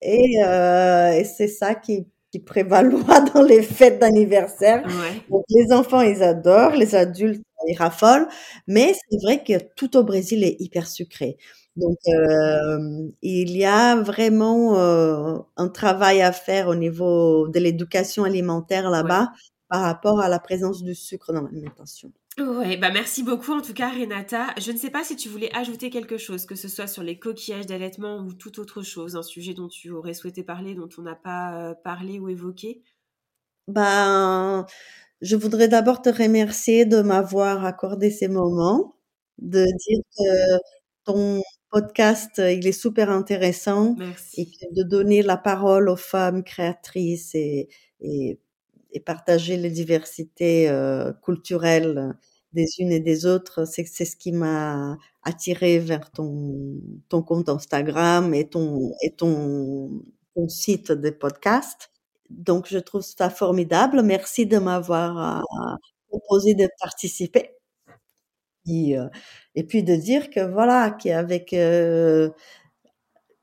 et, 0.02 0.44
euh, 0.46 1.12
et 1.12 1.24
c'est 1.26 1.48
ça 1.48 1.76
qui, 1.76 2.08
qui 2.32 2.40
prévaloir 2.40 3.26
dans 3.34 3.42
les 3.44 3.62
fêtes 3.62 4.00
d'anniversaire. 4.00 4.84
Ouais. 4.86 5.22
Donc 5.30 5.44
les 5.50 5.74
enfants 5.74 6.02
ils 6.02 6.24
adorent, 6.24 6.76
les 6.76 6.96
adultes 6.96 7.44
ils 7.68 7.78
raffolent, 7.78 8.28
mais 8.68 8.94
c'est 8.94 9.18
vrai 9.24 9.44
que 9.44 9.62
tout 9.76 9.98
au 9.98 10.04
Brésil 10.04 10.44
est 10.46 10.56
hyper 10.62 10.88
sucré. 10.88 11.38
Donc 11.76 11.98
euh, 12.08 13.10
il 13.22 13.56
y 13.56 13.66
a 13.66 13.96
vraiment 14.02 14.80
euh, 14.80 15.38
un 15.58 15.68
travail 15.70 16.22
à 16.22 16.32
faire 16.32 16.68
au 16.68 16.76
niveau 16.76 17.48
de 17.50 17.60
l'éducation 17.60 18.24
alimentaire 18.24 18.90
là-bas 18.90 19.30
par 19.70 19.82
rapport 19.82 20.20
à 20.20 20.28
la 20.28 20.40
présence 20.40 20.84
du 20.84 20.96
sucre 20.96 21.32
dans 21.32 21.44
l'alimentation. 21.44 22.12
Ouais, 22.40 22.78
bah 22.78 22.90
merci 22.92 23.24
beaucoup 23.24 23.52
en 23.52 23.62
tout 23.62 23.74
cas 23.74 23.90
Renata. 23.90 24.48
Je 24.60 24.72
ne 24.72 24.78
sais 24.78 24.90
pas 24.90 25.04
si 25.04 25.16
tu 25.16 25.30
voulais 25.30 25.56
ajouter 25.56 25.90
quelque 25.90 26.18
chose, 26.18 26.46
que 26.46 26.56
ce 26.56 26.68
soit 26.68 26.88
sur 26.88 27.04
les 27.04 27.20
coquillages 27.20 27.68
d'allaitement 27.68 28.20
ou 28.20 28.34
toute 28.34 28.60
autre 28.60 28.82
chose, 28.82 29.16
un 29.16 29.24
sujet 29.24 29.54
dont 29.54 29.68
tu 29.68 29.92
aurais 29.92 30.14
souhaité 30.14 30.44
parler, 30.44 30.74
dont 30.74 30.90
on 30.98 31.04
n'a 31.04 31.16
pas 31.16 31.70
euh, 31.70 31.74
parlé 31.84 32.20
ou 32.20 32.30
évoqué. 32.30 32.82
Ben, 33.68 34.66
je 35.22 35.36
voudrais 35.36 35.68
d'abord 35.68 36.02
te 36.02 36.10
remercier 36.10 36.86
de 36.86 37.02
m'avoir 37.02 37.66
accordé 37.66 38.10
ces 38.10 38.28
moments, 38.28 38.96
de 39.38 39.66
dire 39.66 40.00
que 40.18 40.60
ton 41.06 41.42
podcast, 41.70 42.38
il 42.38 42.66
est 42.66 42.72
super 42.72 43.12
intéressant 43.12 43.94
et 43.96 44.00
Merci. 44.00 44.52
que 44.52 44.76
de 44.76 44.84
donner 44.84 45.22
la 45.22 45.38
parole 45.38 45.90
aux 45.90 45.96
femmes 45.96 46.44
créatrices 46.44 47.36
et, 47.36 47.68
et, 48.02 48.40
et 48.92 49.00
partager 49.00 49.58
les 49.58 49.70
diversités 49.70 50.70
euh, 50.70 51.14
culturelles 51.24 52.14
des 52.54 52.66
unes 52.80 52.92
et 52.92 53.00
des 53.00 53.26
autres, 53.26 53.66
c'est 53.66 53.86
ce 53.86 54.16
qui 54.16 54.32
m'a 54.32 54.98
attiré 55.24 55.80
vers 55.80 56.10
ton, 56.12 56.80
ton 57.10 57.22
compte 57.24 57.50
Instagram 57.50 58.34
et 58.34 58.50
ton, 58.50 58.92
et 59.04 59.12
ton, 59.16 60.04
ton 60.36 60.48
site 60.50 60.92
de 60.92 61.10
podcast. 61.12 61.92
Donc, 62.30 62.68
je 62.70 62.80
trouve 62.80 63.02
ça 63.04 63.30
formidable. 63.30 64.02
Merci 64.04 64.46
de 64.46 64.58
m'avoir 64.58 65.42
euh, 65.42 65.76
proposé 66.10 66.56
de 66.56 66.68
participer. 66.80 67.52
Et, 68.68 68.98
euh, 68.98 69.08
puis 69.68 69.84
de 69.84 69.96
dire 69.96 70.30
que 70.30 70.42
voilà, 70.42 70.92
qu'avec 70.92 71.54
euh, 71.54 72.30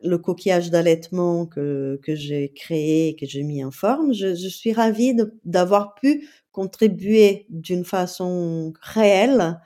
le 0.07 0.19
coquillage 0.19 0.71
d'allaitement 0.71 1.47
que, 1.47 1.99
que 2.03 2.15
j'ai 2.15 2.53
créé, 2.53 3.17
que 3.17 3.27
j'ai 3.27 3.43
mis 3.43 3.65
en 3.65 3.71
forme, 3.71 4.13
je, 4.15 4.35
suis 4.35 4.73
ravie 4.73 5.15
d'avoir 5.45 5.95
pu 5.95 6.29
contribuer 6.53 7.47
d'une 7.51 7.85
façon 7.85 8.73
réelle 8.81 9.61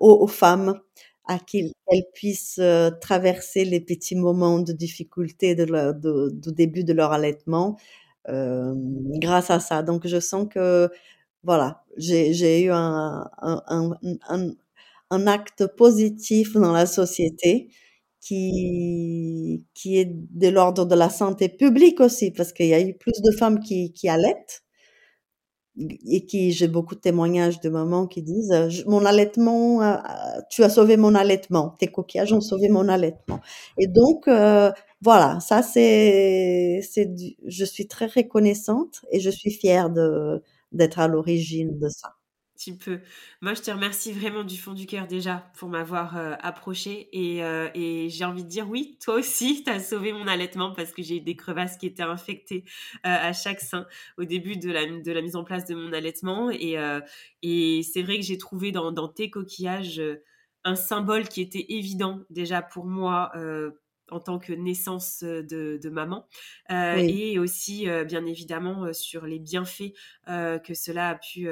aux, 0.00 0.26
femmes 0.26 0.80
à 1.26 1.38
qu'elles 1.38 1.72
puissent 2.14 2.58
euh, 2.60 2.90
traverser 3.00 3.64
les 3.64 3.80
petits 3.80 4.16
moments 4.16 4.60
de 4.60 4.72
difficulté 4.72 5.54
du 5.54 6.52
début 6.52 6.84
de 6.84 6.92
leur 6.92 7.12
allaitement 7.12 7.76
euh, 8.28 8.74
grâce 9.20 9.50
à 9.50 9.60
ça. 9.60 9.82
Donc, 9.82 10.06
je 10.06 10.20
sens 10.20 10.46
que, 10.50 10.88
voilà, 11.42 11.84
j'ai 11.96 12.64
eu 12.64 12.70
un 12.70 13.26
acte 15.26 15.66
positif 15.76 16.54
dans 16.54 16.72
la 16.72 16.86
société 16.86 17.70
qui, 18.26 19.64
qui 19.74 19.98
est 19.98 20.08
de 20.12 20.48
l'ordre 20.48 20.84
de 20.86 20.94
la 20.96 21.10
santé 21.10 21.48
publique 21.48 22.00
aussi, 22.00 22.30
parce 22.32 22.52
qu'il 22.52 22.66
y 22.66 22.74
a 22.74 22.80
eu 22.80 22.94
plus 22.94 23.12
de 23.22 23.30
femmes 23.36 23.60
qui, 23.60 23.92
qui 23.92 24.08
allaitent. 24.08 24.62
Et 26.08 26.24
qui 26.24 26.52
j'ai 26.52 26.68
beaucoup 26.68 26.94
de 26.94 27.00
témoignages 27.00 27.60
de 27.60 27.68
mamans 27.68 28.06
qui 28.06 28.22
disent 28.22 28.50
euh, 28.52 28.70
mon 28.86 29.04
allaitement 29.04 29.82
euh, 29.82 29.96
euh, 29.96 30.40
tu 30.48 30.64
as 30.64 30.70
sauvé 30.70 30.96
mon 30.96 31.14
allaitement 31.14 31.74
tes 31.78 31.88
coquillages 31.88 32.32
ont 32.32 32.40
sauvé 32.40 32.70
mon 32.70 32.88
allaitement. 32.88 33.40
Et 33.76 33.86
donc 33.86 34.26
euh, 34.26 34.72
voilà 35.02 35.38
ça 35.40 35.60
c'est 35.62 36.80
c'est 36.82 37.10
je 37.46 37.64
suis 37.66 37.86
très 37.88 38.06
reconnaissante 38.06 39.02
et 39.12 39.20
je 39.20 39.28
suis 39.28 39.50
fière 39.50 39.90
de 39.90 40.42
d'être 40.72 40.98
à 40.98 41.08
l'origine 41.08 41.78
de 41.78 41.90
ça 41.90 42.15
Tu 42.58 42.76
peux. 42.76 43.00
Moi, 43.42 43.54
je 43.54 43.62
te 43.62 43.70
remercie 43.70 44.12
vraiment 44.12 44.42
du 44.42 44.56
fond 44.56 44.72
du 44.72 44.86
cœur 44.86 45.06
déjà 45.06 45.50
pour 45.58 45.68
m'avoir 45.68 46.16
euh, 46.16 46.34
approché 46.40 47.08
et, 47.12 47.44
euh, 47.44 47.68
et 47.74 48.08
j'ai 48.08 48.24
envie 48.24 48.44
de 48.44 48.48
dire 48.48 48.68
oui, 48.68 48.96
toi 49.00 49.16
aussi, 49.16 49.62
tu 49.64 49.70
as 49.70 49.80
sauvé 49.80 50.12
mon 50.12 50.26
allaitement 50.26 50.72
parce 50.72 50.92
que 50.92 51.02
j'ai 51.02 51.16
eu 51.16 51.20
des 51.20 51.36
crevasses 51.36 51.76
qui 51.76 51.86
étaient 51.86 52.02
infectées 52.02 52.64
euh, 53.04 53.28
à 53.28 53.32
chaque 53.32 53.60
sein 53.60 53.86
au 54.16 54.24
début 54.24 54.56
de 54.56 54.70
la, 54.70 55.20
mise 55.20 55.36
en 55.36 55.44
place 55.44 55.66
de 55.66 55.74
mon 55.74 55.92
allaitement 55.92 56.50
et, 56.50 56.78
euh, 56.78 57.00
c'est 57.42 58.02
vrai 58.02 58.16
que 58.16 58.24
j'ai 58.24 58.38
trouvé 58.38 58.72
dans, 58.72 59.08
tes 59.08 59.30
coquillages 59.30 60.02
un 60.64 60.74
symbole 60.74 61.28
qui 61.28 61.40
était 61.40 61.66
évident 61.68 62.22
déjà 62.30 62.60
pour 62.62 62.86
moi 62.86 63.30
en 64.10 64.20
tant 64.20 64.38
que 64.38 64.52
naissance 64.52 65.22
de, 65.22 65.78
de 65.82 65.88
maman. 65.88 66.28
Euh, 66.70 66.96
oui. 66.96 67.32
et 67.32 67.38
aussi 67.38 67.88
euh, 67.88 68.04
bien 68.04 68.24
évidemment 68.26 68.92
sur 68.92 69.26
les 69.26 69.38
bienfaits 69.38 69.92
euh, 70.28 70.58
que 70.58 70.74
cela 70.74 71.10
a 71.10 71.14
pu 71.14 71.48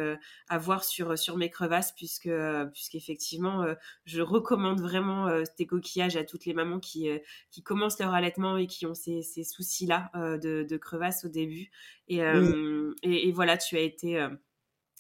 avoir 0.48 0.84
sur, 0.84 1.18
sur 1.18 1.36
mes 1.36 1.50
crevasses, 1.50 1.92
puisque 1.92 2.30
puisqu'effectivement, 2.72 3.64
je 4.05 4.22
recommande 4.22 4.80
vraiment 4.80 5.28
tes 5.57 5.66
coquillages 5.66 6.16
à 6.16 6.24
toutes 6.24 6.46
les 6.46 6.55
mamans 6.55 6.80
qui, 6.80 7.09
qui 7.50 7.62
commencent 7.62 7.98
leur 7.98 8.14
allaitement 8.14 8.57
et 8.57 8.66
qui 8.66 8.86
ont 8.86 8.94
ces, 8.94 9.22
ces 9.22 9.44
soucis-là 9.44 10.11
euh, 10.14 10.38
de, 10.38 10.66
de 10.68 10.76
crevasses 10.76 11.24
au 11.24 11.28
début. 11.28 11.70
Et, 12.09 12.22
oui. 12.22 12.94
et, 13.02 13.28
et 13.28 13.32
voilà, 13.32 13.57
tu 13.57 13.76
as 13.76 13.80
été... 13.80 14.26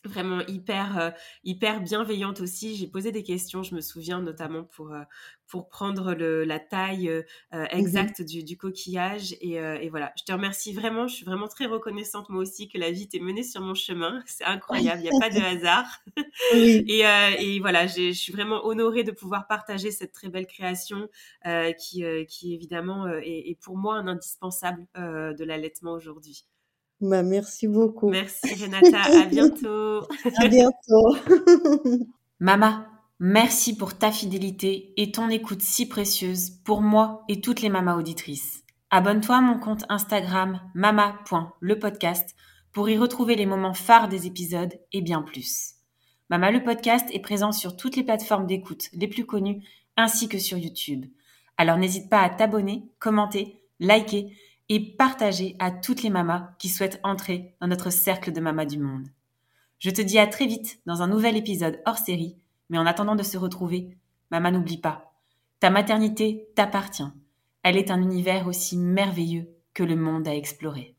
vraiment 0.04 0.40
hyper 0.46 0.98
euh, 0.98 1.10
hyper 1.44 1.80
bienveillante 1.80 2.40
aussi. 2.40 2.76
J'ai 2.76 2.86
posé 2.88 3.12
des 3.12 3.22
questions 3.22 3.62
je 3.62 3.74
me 3.74 3.80
souviens 3.80 4.20
notamment 4.20 4.64
pour 4.64 4.92
euh, 4.92 5.02
pour 5.46 5.68
prendre 5.68 6.14
le, 6.14 6.44
la 6.44 6.58
taille 6.58 7.08
euh, 7.08 7.22
euh, 7.54 7.66
Mhm. 7.76 8.14
exacte 8.14 8.22
du, 8.22 8.42
du 8.44 8.56
coquillage 8.56 9.34
et, 9.40 9.60
euh, 9.60 9.78
et 9.80 9.88
voilà. 9.90 10.12
Je 10.18 10.24
te 10.24 10.32
remercie 10.32 10.72
vraiment 10.72 11.06
je 11.06 11.14
suis 11.16 11.24
vraiment 11.24 11.48
très 11.48 11.66
reconnaissante 11.66 12.28
moi 12.28 12.40
aussi 12.42 12.68
que 12.68 12.78
la 12.78 12.90
vie 12.90 13.08
t'ait 13.08 13.20
menée 13.20 13.42
sur 13.42 13.60
mon 13.60 13.74
chemin. 13.74 14.22
C'est 14.26 14.44
incroyable 14.44 15.00
il 15.00 15.04
n'y 15.04 15.10
a 15.10 15.14
pas 15.14 15.30
de 15.30 15.40
hasard. 15.40 15.86
Oui. 16.52 16.86
Et, 16.86 17.06
euh, 17.06 17.30
et 17.38 17.60
voilà 17.60 17.86
je 17.86 18.12
suis 18.12 18.32
vraiment 18.32 18.64
honorée 18.66 19.04
de 19.04 19.12
pouvoir 19.12 19.46
partager 19.46 19.90
cette 19.90 20.12
très 20.12 20.28
belle 20.28 20.46
création 20.46 21.08
euh, 21.46 21.72
qui 21.72 22.04
euh, 22.04 22.24
qui 22.24 22.54
évidemment 22.54 23.08
est, 23.08 23.50
est 23.50 23.58
pour 23.60 23.76
moi 23.76 23.96
un 23.96 24.06
indispensable 24.08 24.86
euh, 24.96 25.32
de 25.34 25.44
l'allaitement 25.44 25.92
aujourd'hui 25.92 26.44
bah, 27.00 27.22
merci 27.22 27.68
beaucoup 27.68 28.08
merci 28.08 28.54
Renata 28.54 29.02
à 29.02 29.26
bientôt 29.30 30.02
à 30.38 30.48
bientôt 30.48 31.16
Mama, 32.40 32.88
merci 33.20 33.76
pour 33.76 33.96
ta 33.96 34.10
fidélité 34.10 34.92
et 34.96 35.12
ton 35.12 35.30
écoute 35.30 35.62
si 35.62 35.88
précieuse 35.88 36.50
pour 36.64 36.82
moi 36.82 37.24
et 37.28 37.40
toutes 37.40 37.62
les 37.62 37.68
mamas 37.68 37.96
auditrices. 37.96 38.64
Abonne-toi 38.90 39.36
à 39.36 39.40
mon 39.40 39.58
compte 39.58 39.84
Instagram 39.88 40.60
mama.lepodcast 40.74 42.34
pour 42.72 42.88
y 42.88 42.98
retrouver 42.98 43.36
les 43.36 43.46
moments 43.46 43.72
phares 43.72 44.08
des 44.08 44.26
épisodes 44.26 44.74
et 44.92 45.00
bien 45.00 45.22
plus. 45.22 45.76
Mama 46.28 46.50
le 46.50 46.64
podcast 46.64 47.08
est 47.12 47.20
présent 47.20 47.52
sur 47.52 47.76
toutes 47.76 47.96
les 47.96 48.04
plateformes 48.04 48.46
d'écoute 48.46 48.90
les 48.92 49.08
plus 49.08 49.24
connues 49.24 49.62
ainsi 49.96 50.28
que 50.28 50.38
sur 50.38 50.58
YouTube. 50.58 51.06
Alors 51.56 51.78
n'hésite 51.78 52.10
pas 52.10 52.20
à 52.20 52.28
t'abonner, 52.28 52.82
commenter, 52.98 53.60
liker 53.78 54.36
et 54.68 54.80
partager 54.96 55.56
à 55.58 55.70
toutes 55.70 56.02
les 56.02 56.10
mamas 56.10 56.50
qui 56.58 56.68
souhaitent 56.68 57.00
entrer 57.02 57.54
dans 57.60 57.66
notre 57.66 57.90
cercle 57.90 58.32
de 58.32 58.40
mamas 58.40 58.64
du 58.64 58.78
monde. 58.78 59.08
Je 59.78 59.90
te 59.90 60.00
dis 60.00 60.18
à 60.18 60.26
très 60.26 60.46
vite 60.46 60.80
dans 60.86 61.02
un 61.02 61.08
nouvel 61.08 61.36
épisode 61.36 61.80
hors 61.84 61.98
série, 61.98 62.36
mais 62.70 62.78
en 62.78 62.86
attendant 62.86 63.16
de 63.16 63.22
se 63.22 63.36
retrouver, 63.36 63.96
maman 64.30 64.50
n'oublie 64.50 64.78
pas, 64.78 65.12
ta 65.60 65.70
maternité 65.70 66.48
t'appartient. 66.54 67.10
Elle 67.62 67.76
est 67.76 67.90
un 67.90 68.02
univers 68.02 68.46
aussi 68.46 68.76
merveilleux 68.76 69.48
que 69.74 69.82
le 69.82 69.96
monde 69.96 70.28
à 70.28 70.34
explorer. 70.34 70.94